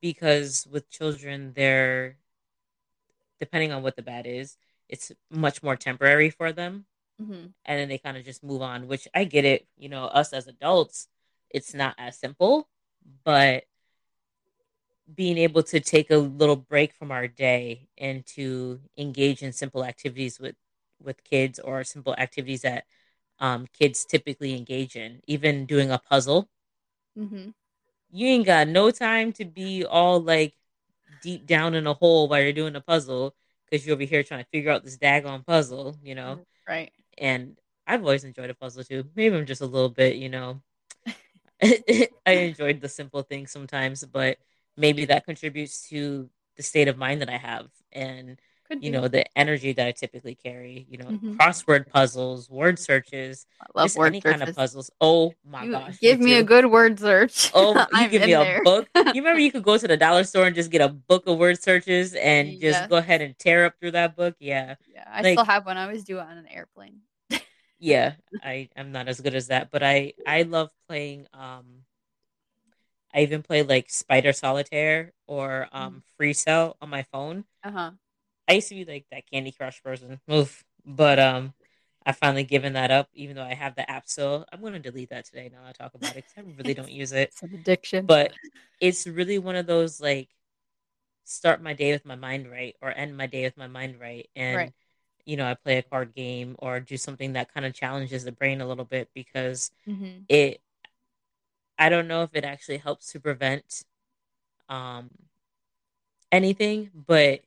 because 0.02 0.68
with 0.72 0.90
children, 0.90 1.54
they're, 1.56 2.18
depending 3.40 3.72
on 3.72 3.84
what 3.84 3.96
the 3.96 4.02
bad 4.02 4.26
is, 4.26 4.58
it's 4.90 5.12
much 5.30 5.62
more 5.62 5.76
temporary 5.76 6.30
for 6.30 6.52
them. 6.52 6.86
Mm-hmm. 7.22 7.48
And 7.66 7.80
then 7.80 7.90
they 7.90 8.00
kind 8.00 8.18
of 8.18 8.26
just 8.26 8.44
move 8.44 8.62
on, 8.62 8.88
which 8.88 9.08
I 9.14 9.26
get 9.26 9.46
it. 9.46 9.68
You 9.78 9.90
know, 9.90 10.06
us 10.06 10.34
as 10.34 10.48
adults, 10.48 11.08
it's 11.50 11.74
not 11.74 11.96
as 11.98 12.18
simple, 12.18 12.68
but 13.24 13.66
being 15.14 15.38
able 15.38 15.64
to 15.64 15.80
take 15.80 16.12
a 16.12 16.18
little 16.18 16.56
break 16.56 16.94
from 16.94 17.12
our 17.12 17.28
day 17.28 17.88
and 17.98 18.26
to 18.26 18.80
engage 18.98 19.42
in 19.44 19.52
simple 19.54 19.84
activities 19.84 20.40
with 20.40 20.56
with 21.02 21.24
kids 21.24 21.60
or 21.60 21.84
simple 21.84 22.16
activities 22.18 22.62
that 22.62 22.86
um, 23.40 23.68
kids 23.78 24.06
typically 24.06 24.56
engage 24.56 24.96
in 24.96 25.22
even 25.28 25.66
doing 25.66 25.92
a 25.92 26.00
puzzle. 26.00 26.50
Mm-hmm. 27.18 27.50
you 28.12 28.28
ain't 28.28 28.46
got 28.46 28.68
no 28.68 28.92
time 28.92 29.32
to 29.34 29.46
be 29.46 29.86
all 29.86 30.20
like 30.22 30.56
deep 31.22 31.46
down 31.46 31.74
in 31.76 31.88
a 31.88 31.94
hole 31.94 32.28
while 32.28 32.42
you're 32.42 32.54
doing 32.54 32.76
a 32.76 32.82
puzzle 32.82 33.36
because 33.70 33.86
you're 33.86 33.96
over 33.96 34.04
here 34.04 34.24
trying 34.24 34.44
to 34.44 34.50
figure 34.52 34.72
out 34.72 34.84
this 34.84 34.98
daggone 34.98 35.46
puzzle 35.46 35.98
you 36.04 36.16
know? 36.16 36.40
Right. 36.68 36.92
And 37.18 37.58
i've 37.88 38.02
always 38.02 38.24
enjoyed 38.24 38.50
a 38.50 38.54
puzzle 38.56 38.84
too. 38.84 39.06
Maybe 39.16 39.36
i'm 39.36 39.46
just 39.46 39.62
a 39.62 39.66
little 39.66 39.90
bit 39.90 40.16
you 40.18 40.30
know. 40.30 40.62
I 42.26 42.32
enjoyed 42.32 42.82
the 42.82 42.90
simple 42.90 43.22
things 43.24 43.52
sometimes 43.52 44.04
but 44.06 44.38
maybe 44.78 45.06
that 45.06 45.26
contributes 45.26 45.90
to 45.90 46.30
the 46.58 46.64
state 46.64 46.88
of 46.88 46.98
mind 46.98 47.22
that 47.22 47.30
I 47.30 47.38
have 47.38 47.68
and 47.92 48.38
you 48.80 48.92
know 48.92 49.08
the 49.08 49.26
energy 49.38 49.74
that 49.74 49.88
I 49.88 49.92
typically 49.92 50.36
carry. 50.36 50.88
You 50.90 50.98
know, 51.00 51.06
mm-hmm. 51.06 51.36
crossword 51.36 51.90
puzzles, 51.90 52.50
word 52.50 52.80
searches, 52.80 53.46
I 53.62 53.66
love 53.76 53.96
word 53.96 54.08
any 54.08 54.22
searches. 54.22 54.40
kind 54.40 54.50
of 54.50 54.56
puzzles. 54.56 54.92
Oh 55.02 55.34
my 55.46 55.64
you 55.64 55.72
gosh! 55.72 56.00
Give 56.00 56.20
me, 56.20 56.26
me 56.26 56.34
a 56.36 56.44
good 56.44 56.66
word 56.66 57.00
search. 57.00 57.52
Oh, 57.54 57.86
you 57.94 58.08
give 58.10 58.24
me 58.24 58.34
a 58.34 58.40
there. 58.40 58.64
book. 58.64 58.88
You 58.96 59.04
remember 59.16 59.40
you 59.40 59.52
could 59.52 59.64
go 59.64 59.78
to 59.78 59.88
the 59.88 59.98
dollar 59.98 60.24
store 60.24 60.46
and 60.46 60.56
just 60.56 60.72
get 60.72 60.82
a 60.82 60.90
book 60.90 61.28
of 61.28 61.38
word 61.38 61.62
searches 61.62 62.14
and 62.14 62.52
just 62.52 62.62
yes. 62.62 62.88
go 62.88 62.98
ahead 62.98 63.22
and 63.22 63.38
tear 63.38 63.66
up 63.66 63.76
through 63.80 63.92
that 63.92 64.16
book. 64.16 64.36
Yeah, 64.40 64.76
yeah. 64.92 65.04
I 65.12 65.22
like, 65.22 65.34
still 65.34 65.46
have 65.46 65.66
one. 65.66 65.78
I 65.78 65.84
always 65.84 66.04
do 66.04 66.18
it 66.20 66.22
on 66.22 66.38
an 66.38 66.48
airplane. 66.48 67.02
yeah, 67.80 68.14
I 68.44 68.70
I'm 68.76 68.92
not 68.92 69.08
as 69.08 69.22
good 69.22 69.36
as 69.36 69.48
that, 69.48 69.70
but 69.72 69.84
I 69.84 70.14
I 70.26 70.44
love 70.44 70.70
playing 70.88 71.28
um 71.34 71.83
I 73.14 73.22
even 73.22 73.44
play 73.44 73.64
like 73.64 73.90
Spider 73.90 74.34
Solitaire 74.34 75.14
or 75.28 75.68
um, 75.72 76.04
Free 76.18 76.34
Cell 76.34 76.78
on 76.82 76.90
my 76.90 77.04
phone. 77.04 77.46
Uh 77.64 77.72
huh. 77.72 77.92
I 78.48 78.54
used 78.54 78.70
to 78.70 78.76
be 78.76 78.86
like 78.86 79.06
that 79.12 79.30
Candy 79.32 79.52
Crush 79.52 79.82
person. 79.84 80.20
Oof. 80.32 80.64
But 80.86 81.20
um, 81.20 81.54
I 82.06 82.12
finally 82.12 82.44
given 82.44 82.74
that 82.74 82.92
up, 82.92 83.10
even 83.14 83.36
though 83.36 83.44
I 83.44 83.54
have 83.54 83.76
the 83.76 83.90
app 83.90 84.08
still. 84.08 84.46
I'm 84.52 84.62
going 84.62 84.74
to 84.74 84.80
delete 84.80 85.10
that 85.12 85.26
today 85.26 85.50
now 85.52 85.60
I 85.68 85.72
talk 85.72 85.94
about 85.94 86.12
it 86.12 86.26
because 86.28 86.34
I 86.38 86.42
really 86.58 86.74
don't 86.74 86.92
use 86.92 87.12
it. 87.12 87.30
It's 87.30 87.44
an 87.44 87.54
addiction. 87.54 88.06
But 88.06 88.34
it's 88.80 89.08
really 89.08 89.40
one 89.40 89.56
of 89.56 89.66
those 89.66 90.02
like 90.02 90.30
start 91.24 91.64
my 91.64 91.74
day 91.74 91.94
with 91.94 92.06
my 92.06 92.16
mind 92.16 92.52
right 92.52 92.76
or 92.82 92.92
end 92.92 93.16
my 93.16 93.28
day 93.28 93.44
with 93.44 93.58
my 93.58 93.68
mind 93.68 94.00
right. 94.00 94.28
And, 94.36 94.58
right. 94.58 94.74
you 95.26 95.38
know, 95.38 95.46
I 95.46 95.54
play 95.54 95.78
a 95.78 95.84
card 95.84 96.14
game 96.14 96.56
or 96.60 96.80
do 96.80 96.98
something 96.98 97.34
that 97.34 97.54
kind 97.54 97.66
of 97.66 97.74
challenges 97.74 98.26
the 98.26 98.32
brain 98.32 98.60
a 98.60 98.68
little 98.68 98.86
bit 98.86 99.10
because 99.14 99.72
mm-hmm. 99.88 100.24
it 100.28 100.62
I 101.78 101.90
don't 101.90 102.08
know 102.08 102.24
if 102.24 102.32
it 102.34 102.44
actually 102.44 102.78
helps 102.78 103.12
to 103.12 103.20
prevent 103.20 103.84
um, 104.70 105.10
anything, 106.32 106.90
but 106.94 107.42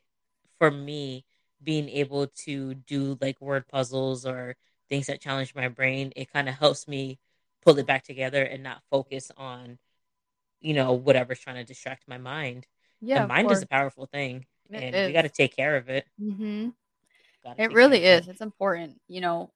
for 0.58 0.70
me, 0.70 1.24
being 1.62 1.88
able 1.88 2.28
to 2.28 2.74
do 2.74 3.18
like 3.20 3.40
word 3.40 3.66
puzzles 3.68 4.26
or 4.26 4.56
things 4.88 5.06
that 5.06 5.20
challenge 5.20 5.54
my 5.54 5.68
brain, 5.68 6.12
it 6.16 6.32
kind 6.32 6.48
of 6.48 6.54
helps 6.54 6.86
me 6.86 7.18
pull 7.64 7.78
it 7.78 7.86
back 7.86 8.04
together 8.04 8.42
and 8.42 8.62
not 8.62 8.82
focus 8.90 9.32
on, 9.36 9.78
you 10.60 10.74
know, 10.74 10.92
whatever's 10.92 11.40
trying 11.40 11.56
to 11.56 11.64
distract 11.64 12.06
my 12.06 12.18
mind. 12.18 12.66
Yeah, 13.00 13.22
the 13.22 13.28
mind 13.28 13.50
is 13.50 13.62
a 13.62 13.66
powerful 13.66 14.06
thing, 14.06 14.46
it 14.70 14.82
and 14.82 14.94
is. 14.94 15.06
we 15.08 15.12
got 15.12 15.22
to 15.22 15.28
take 15.28 15.54
care 15.54 15.76
of 15.76 15.88
it. 15.88 16.06
Mm-hmm. 16.22 16.68
It 17.58 17.72
really 17.72 18.04
is. 18.04 18.26
It. 18.26 18.32
It's 18.32 18.40
important. 18.40 19.00
You 19.08 19.20
know, 19.20 19.50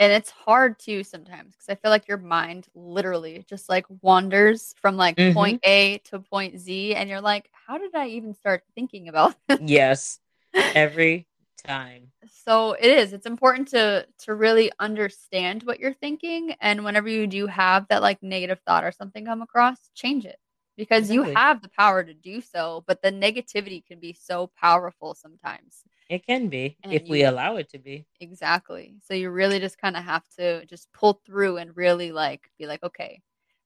and 0.00 0.12
it's 0.12 0.30
hard 0.30 0.78
too 0.78 1.04
sometimes 1.04 1.54
because 1.54 1.68
I 1.68 1.74
feel 1.74 1.90
like 1.90 2.08
your 2.08 2.16
mind 2.16 2.66
literally 2.74 3.44
just 3.48 3.68
like 3.68 3.84
wanders 4.00 4.74
from 4.80 4.96
like 4.96 5.16
mm-hmm. 5.16 5.34
point 5.34 5.60
A 5.62 5.98
to 6.06 6.18
point 6.18 6.58
Z, 6.58 6.94
and 6.94 7.08
you're 7.08 7.20
like, 7.20 7.50
how 7.66 7.76
did 7.76 7.94
I 7.94 8.08
even 8.08 8.34
start 8.34 8.64
thinking 8.74 9.08
about 9.08 9.36
this? 9.48 9.60
Yes. 9.62 10.18
Every 10.54 11.28
time. 11.64 12.10
So 12.44 12.72
it 12.72 12.90
is. 12.90 13.12
It's 13.12 13.26
important 13.26 13.68
to 13.68 14.06
to 14.20 14.34
really 14.34 14.72
understand 14.80 15.64
what 15.64 15.78
you're 15.78 15.92
thinking 15.92 16.54
and 16.60 16.82
whenever 16.82 17.08
you 17.08 17.26
do 17.26 17.46
have 17.46 17.86
that 17.88 18.00
like 18.00 18.22
negative 18.22 18.58
thought 18.66 18.84
or 18.84 18.92
something 18.92 19.26
come 19.26 19.42
across, 19.42 19.90
change 19.94 20.24
it. 20.24 20.38
Because 20.80 21.10
exactly. 21.10 21.32
you 21.32 21.36
have 21.36 21.60
the 21.60 21.68
power 21.68 22.02
to 22.02 22.14
do 22.14 22.40
so, 22.40 22.84
but 22.86 23.02
the 23.02 23.12
negativity 23.12 23.84
can 23.84 24.00
be 24.00 24.14
so 24.14 24.50
powerful 24.58 25.14
sometimes. 25.14 25.84
It 26.08 26.26
can 26.26 26.48
be 26.48 26.78
and 26.82 26.90
if 26.90 27.02
you, 27.04 27.10
we 27.10 27.24
allow 27.24 27.56
it 27.56 27.68
to 27.72 27.78
be. 27.78 28.06
Exactly. 28.18 28.94
So 29.06 29.12
you 29.12 29.28
really 29.28 29.60
just 29.60 29.76
kind 29.76 29.94
of 29.94 30.04
have 30.04 30.26
to 30.38 30.64
just 30.64 30.90
pull 30.94 31.20
through 31.26 31.58
and 31.58 31.76
really 31.76 32.12
like 32.12 32.50
be 32.58 32.66
like, 32.66 32.82
okay, 32.82 33.20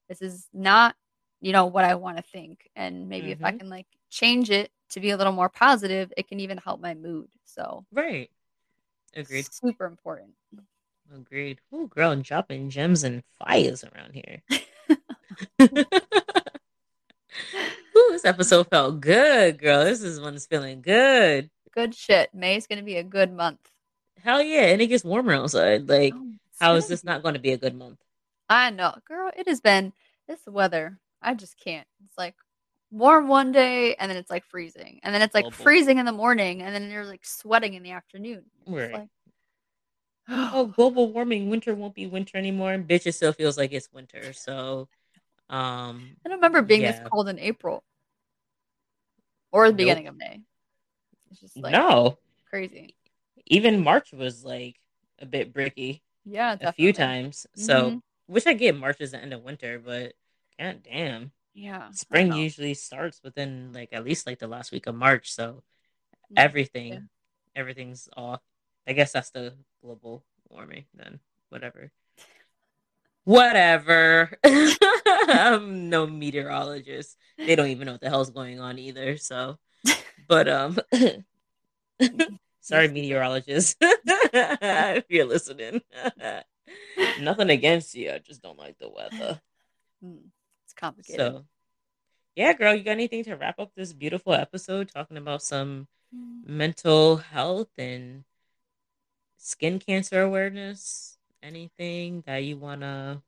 this 0.09 0.21
is 0.21 0.49
not, 0.53 0.97
you 1.39 1.53
know, 1.53 1.67
what 1.67 1.85
I 1.85 1.95
want 1.95 2.17
to 2.17 2.23
think. 2.23 2.69
And 2.75 3.07
maybe 3.07 3.27
mm-hmm. 3.27 3.31
if 3.31 3.45
I 3.45 3.51
mm-hmm. 3.51 3.59
can 3.59 3.69
like 3.69 3.87
change 4.09 4.51
it 4.51 4.69
to 4.89 4.99
be 4.99 5.11
a 5.11 5.17
little 5.17 5.31
more 5.31 5.47
positive, 5.47 6.11
it 6.17 6.27
can 6.27 6.41
even 6.41 6.57
help 6.57 6.81
my 6.81 6.95
mood. 6.95 7.29
So 7.45 7.85
Right. 7.93 8.29
Agreed. 9.15 9.47
Super 9.53 9.85
important. 9.85 10.31
Agreed. 11.15 11.61
Oh, 11.71 11.87
girl, 11.87 12.13
dropping 12.17 12.71
gems 12.71 13.05
and 13.05 13.23
fires 13.39 13.85
around 13.85 14.15
here. 14.15 14.41
This 18.15 18.23
episode 18.23 18.69
felt 18.69 19.01
good, 19.01 19.57
girl. 19.57 19.83
This 19.83 20.01
is 20.01 20.21
one 20.21 20.35
that's 20.35 20.45
feeling 20.45 20.81
good 20.81 21.49
good 21.73 21.93
shit. 21.93 22.29
May's 22.33 22.65
gonna 22.65 22.81
be 22.81 22.95
a 22.95 23.03
good 23.03 23.33
month. 23.33 23.59
Hell 24.23 24.41
yeah, 24.41 24.67
and 24.67 24.81
it 24.81 24.87
gets 24.87 25.03
warmer 25.03 25.33
outside. 25.33 25.89
Like, 25.89 26.13
oh, 26.15 26.31
how 26.61 26.75
is 26.75 26.87
this 26.87 27.03
not 27.03 27.21
going 27.21 27.33
to 27.33 27.41
be 27.41 27.51
a 27.51 27.57
good 27.57 27.75
month? 27.75 27.99
I 28.49 28.69
know, 28.69 28.95
girl. 29.05 29.31
It 29.37 29.49
has 29.49 29.59
been 29.59 29.91
this 30.29 30.39
weather. 30.47 30.97
I 31.21 31.33
just 31.33 31.59
can't. 31.59 31.85
It's 32.05 32.17
like 32.17 32.35
warm 32.89 33.27
one 33.27 33.51
day, 33.51 33.95
and 33.95 34.09
then 34.09 34.17
it's 34.17 34.31
like 34.31 34.45
freezing, 34.45 35.01
and 35.03 35.13
then 35.13 35.21
it's 35.21 35.35
like 35.35 35.47
oh, 35.47 35.51
freezing 35.51 35.97
in 35.97 36.05
the 36.05 36.13
morning, 36.13 36.61
and 36.61 36.73
then 36.73 36.89
you're 36.89 37.05
like 37.05 37.25
sweating 37.25 37.73
in 37.73 37.83
the 37.83 37.91
afternoon. 37.91 38.45
Right. 38.65 38.93
Like, 38.93 39.09
oh, 40.29 40.65
global 40.75 41.11
warming. 41.11 41.49
Winter 41.49 41.75
won't 41.75 41.93
be 41.93 42.07
winter 42.07 42.37
anymore, 42.37 42.71
and 42.71 42.87
bitch, 42.87 43.05
it 43.05 43.11
still 43.11 43.33
feels 43.33 43.57
like 43.57 43.73
it's 43.73 43.91
winter. 43.91 44.31
So, 44.31 44.87
um, 45.49 46.15
I 46.25 46.29
don't 46.29 46.37
remember 46.37 46.61
being 46.61 46.81
yeah. 46.81 46.93
this 46.93 47.09
cold 47.11 47.27
in 47.27 47.37
April 47.39 47.83
or 49.55 49.67
the 49.67 49.71
nope. 49.71 49.77
beginning 49.77 50.07
of 50.07 50.17
May. 50.17 50.41
It's 51.31 51.39
just 51.39 51.57
like 51.57 51.71
no 51.71 52.17
crazy. 52.49 52.93
Even 53.45 53.83
March 53.83 54.11
was 54.11 54.43
like 54.43 54.75
a 55.19 55.25
bit 55.25 55.53
bricky. 55.53 56.03
Yeah, 56.25 56.55
definitely. 56.55 56.69
a 56.69 56.73
few 56.73 56.93
times. 56.93 57.47
So 57.55 57.83
mm-hmm. 57.83 58.33
wish 58.33 58.47
I 58.47 58.53
get 58.53 58.77
March 58.77 58.99
as 58.99 59.11
the 59.11 59.17
end 59.17 59.33
of 59.33 59.43
winter, 59.43 59.79
but 59.79 60.13
god 60.59 60.81
damn. 60.83 61.31
Yeah. 61.53 61.89
Spring 61.91 62.33
usually 62.33 62.73
starts 62.73 63.21
within 63.23 63.71
like 63.73 63.89
at 63.93 64.03
least 64.03 64.27
like 64.27 64.39
the 64.39 64.47
last 64.47 64.73
week 64.73 64.87
of 64.87 64.95
March. 64.95 65.31
So 65.31 65.63
yeah. 66.29 66.41
everything 66.41 66.93
yeah. 66.93 66.99
everything's 67.55 68.09
off. 68.17 68.41
I 68.85 68.91
guess 68.91 69.13
that's 69.13 69.29
the 69.29 69.53
global 69.81 70.25
warming 70.49 70.83
then. 70.93 71.19
Whatever. 71.49 71.91
Whatever. 73.25 74.31
I'm 74.43 75.89
no 75.89 76.07
meteorologist. 76.07 77.17
They 77.37 77.55
don't 77.55 77.67
even 77.67 77.85
know 77.85 77.93
what 77.93 78.01
the 78.01 78.09
hell's 78.09 78.31
going 78.31 78.59
on 78.59 78.79
either. 78.79 79.17
So 79.17 79.57
but 80.27 80.47
um, 80.47 80.77
sorry, 82.61 82.87
meteorologist, 82.87 83.77
if 83.81 85.05
you're 85.09 85.25
listening. 85.25 85.81
Nothing 87.19 87.49
against 87.49 87.95
you. 87.95 88.11
I 88.11 88.19
just 88.19 88.41
don't 88.41 88.57
like 88.57 88.77
the 88.79 88.89
weather. 88.89 89.41
Hmm, 90.01 90.27
it's 90.63 90.73
complicated. 90.73 91.19
So, 91.19 91.45
yeah, 92.35 92.53
girl, 92.53 92.73
you 92.73 92.83
got 92.83 92.91
anything 92.91 93.23
to 93.25 93.35
wrap 93.35 93.59
up 93.59 93.71
this 93.75 93.93
beautiful 93.93 94.33
episode 94.33 94.89
talking 94.89 95.17
about 95.17 95.41
some 95.41 95.87
mm. 96.13 96.47
mental 96.47 97.17
health 97.17 97.69
and 97.77 98.23
skin 99.37 99.79
cancer 99.79 100.21
awareness? 100.21 101.14
Anything 101.45 102.23
that 102.25 102.37
you 102.37 102.57
want 102.57 102.81
to 102.81 103.21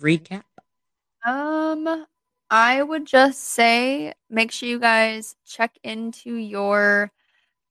recap? 0.00 0.44
Um, 1.26 2.06
I 2.48 2.82
would 2.82 3.04
just 3.04 3.44
say 3.44 4.14
make 4.30 4.50
sure 4.50 4.70
you 4.70 4.80
guys 4.80 5.36
check 5.44 5.76
into 5.84 6.34
your 6.34 7.12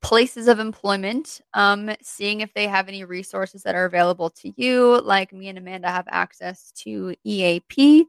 places 0.03 0.47
of 0.47 0.59
employment, 0.59 1.41
um, 1.55 1.89
seeing 2.03 2.41
if 2.41 2.53
they 2.53 2.67
have 2.67 2.87
any 2.87 3.03
resources 3.03 3.63
that 3.63 3.73
are 3.73 3.85
available 3.85 4.29
to 4.29 4.53
you. 4.55 5.01
Like 5.01 5.33
me 5.33 5.47
and 5.47 5.57
Amanda 5.57 5.89
have 5.89 6.05
access 6.09 6.71
to 6.83 7.15
EAP. 7.23 8.05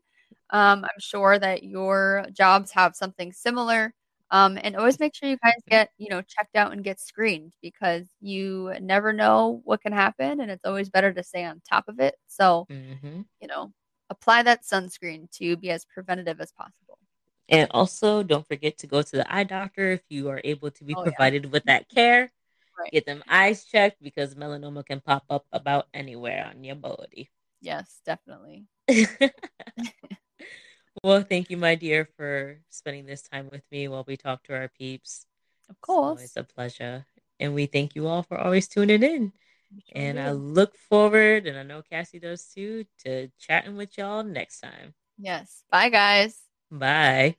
Um, 0.51 0.85
I'm 0.85 1.01
sure 1.01 1.39
that 1.39 1.63
your 1.63 2.27
jobs 2.35 2.71
have 2.73 2.95
something 2.95 3.33
similar. 3.33 3.95
Um, 4.33 4.59
and 4.61 4.77
always 4.77 4.99
make 4.99 5.15
sure 5.15 5.29
you 5.29 5.37
guys 5.37 5.61
get, 5.69 5.91
you 5.99 6.09
know, 6.09 6.23
checked 6.23 6.57
out 6.57 6.73
and 6.73 6.83
get 6.83 6.99
screened 6.99 7.53
because 7.61 8.07
you 8.23 8.73
never 8.81 9.13
know 9.13 9.61
what 9.65 9.83
can 9.83 9.93
happen. 9.93 10.41
And 10.41 10.51
it's 10.51 10.65
always 10.65 10.89
better 10.89 11.13
to 11.13 11.23
stay 11.23 11.45
on 11.45 11.61
top 11.69 11.85
of 11.87 12.01
it. 12.01 12.15
So, 12.29 12.67
mm-hmm. 12.71 13.21
you 13.41 13.47
know, 13.47 13.75
apply 14.09 14.45
that 14.45 14.65
sunscreen 14.65 15.31
to 15.33 15.59
be 15.59 15.69
as 15.71 15.85
preventative 15.85 16.41
as 16.41 16.51
possible. 16.51 16.99
And 17.51 17.69
also, 17.73 18.23
don't 18.23 18.49
forget 18.49 18.79
to 18.79 18.87
go 18.87 19.03
to 19.03 19.17
the 19.17 19.35
eye 19.35 19.45
doctor 19.45 19.93
if 19.93 20.03
you 20.09 20.31
are 20.31 20.41
able 20.43 20.71
to 20.71 20.85
be 20.85 20.95
oh, 20.95 21.03
provided 21.03 21.45
yeah. 21.45 21.51
with 21.51 21.65
that 21.65 21.91
care. 21.91 22.33
Right. 22.79 22.91
Get 22.91 23.05
them 23.05 23.23
eyes 23.29 23.67
checked 23.67 24.03
because 24.03 24.35
melanoma 24.35 24.87
can 24.87 25.01
pop 25.01 25.25
up 25.29 25.45
about 25.53 25.89
anywhere 25.93 26.47
on 26.49 26.65
your 26.65 26.77
body. 26.77 27.31
Yes, 27.61 28.01
definitely. 28.07 28.65
well, 31.03 31.23
thank 31.23 31.51
you, 31.51 31.57
my 31.57 31.75
dear, 31.75 32.09
for 32.17 32.61
spending 32.71 33.07
this 33.07 33.23
time 33.23 33.49
with 33.51 33.63
me 33.71 33.89
while 33.89 34.05
we 34.07 34.17
talk 34.17 34.43
to 34.45 34.55
our 34.55 34.69
peeps. 34.69 35.27
Of 35.69 35.81
course. 35.81 36.23
It's 36.23 36.37
a 36.37 36.45
pleasure. 36.45 37.07
And 37.41 37.55
we 37.55 37.67
thank 37.67 37.95
you 37.95 38.07
all 38.07 38.23
for 38.23 38.39
always 38.39 38.69
tuning 38.69 39.03
in. 39.03 39.33
And 39.95 40.19
I 40.19 40.33
look 40.33 40.77
forward, 40.77 41.47
and 41.47 41.59
I 41.59 41.63
know 41.63 41.83
Cassie 41.83 42.19
does 42.19 42.47
too, 42.47 42.85
to 43.05 43.31
chatting 43.39 43.77
with 43.77 43.97
y'all 43.99 44.23
next 44.23 44.61
time. 44.61 44.95
Yes. 45.19 45.65
Bye, 45.71 45.89
guys. 45.89 46.39
Bye. 46.71 47.37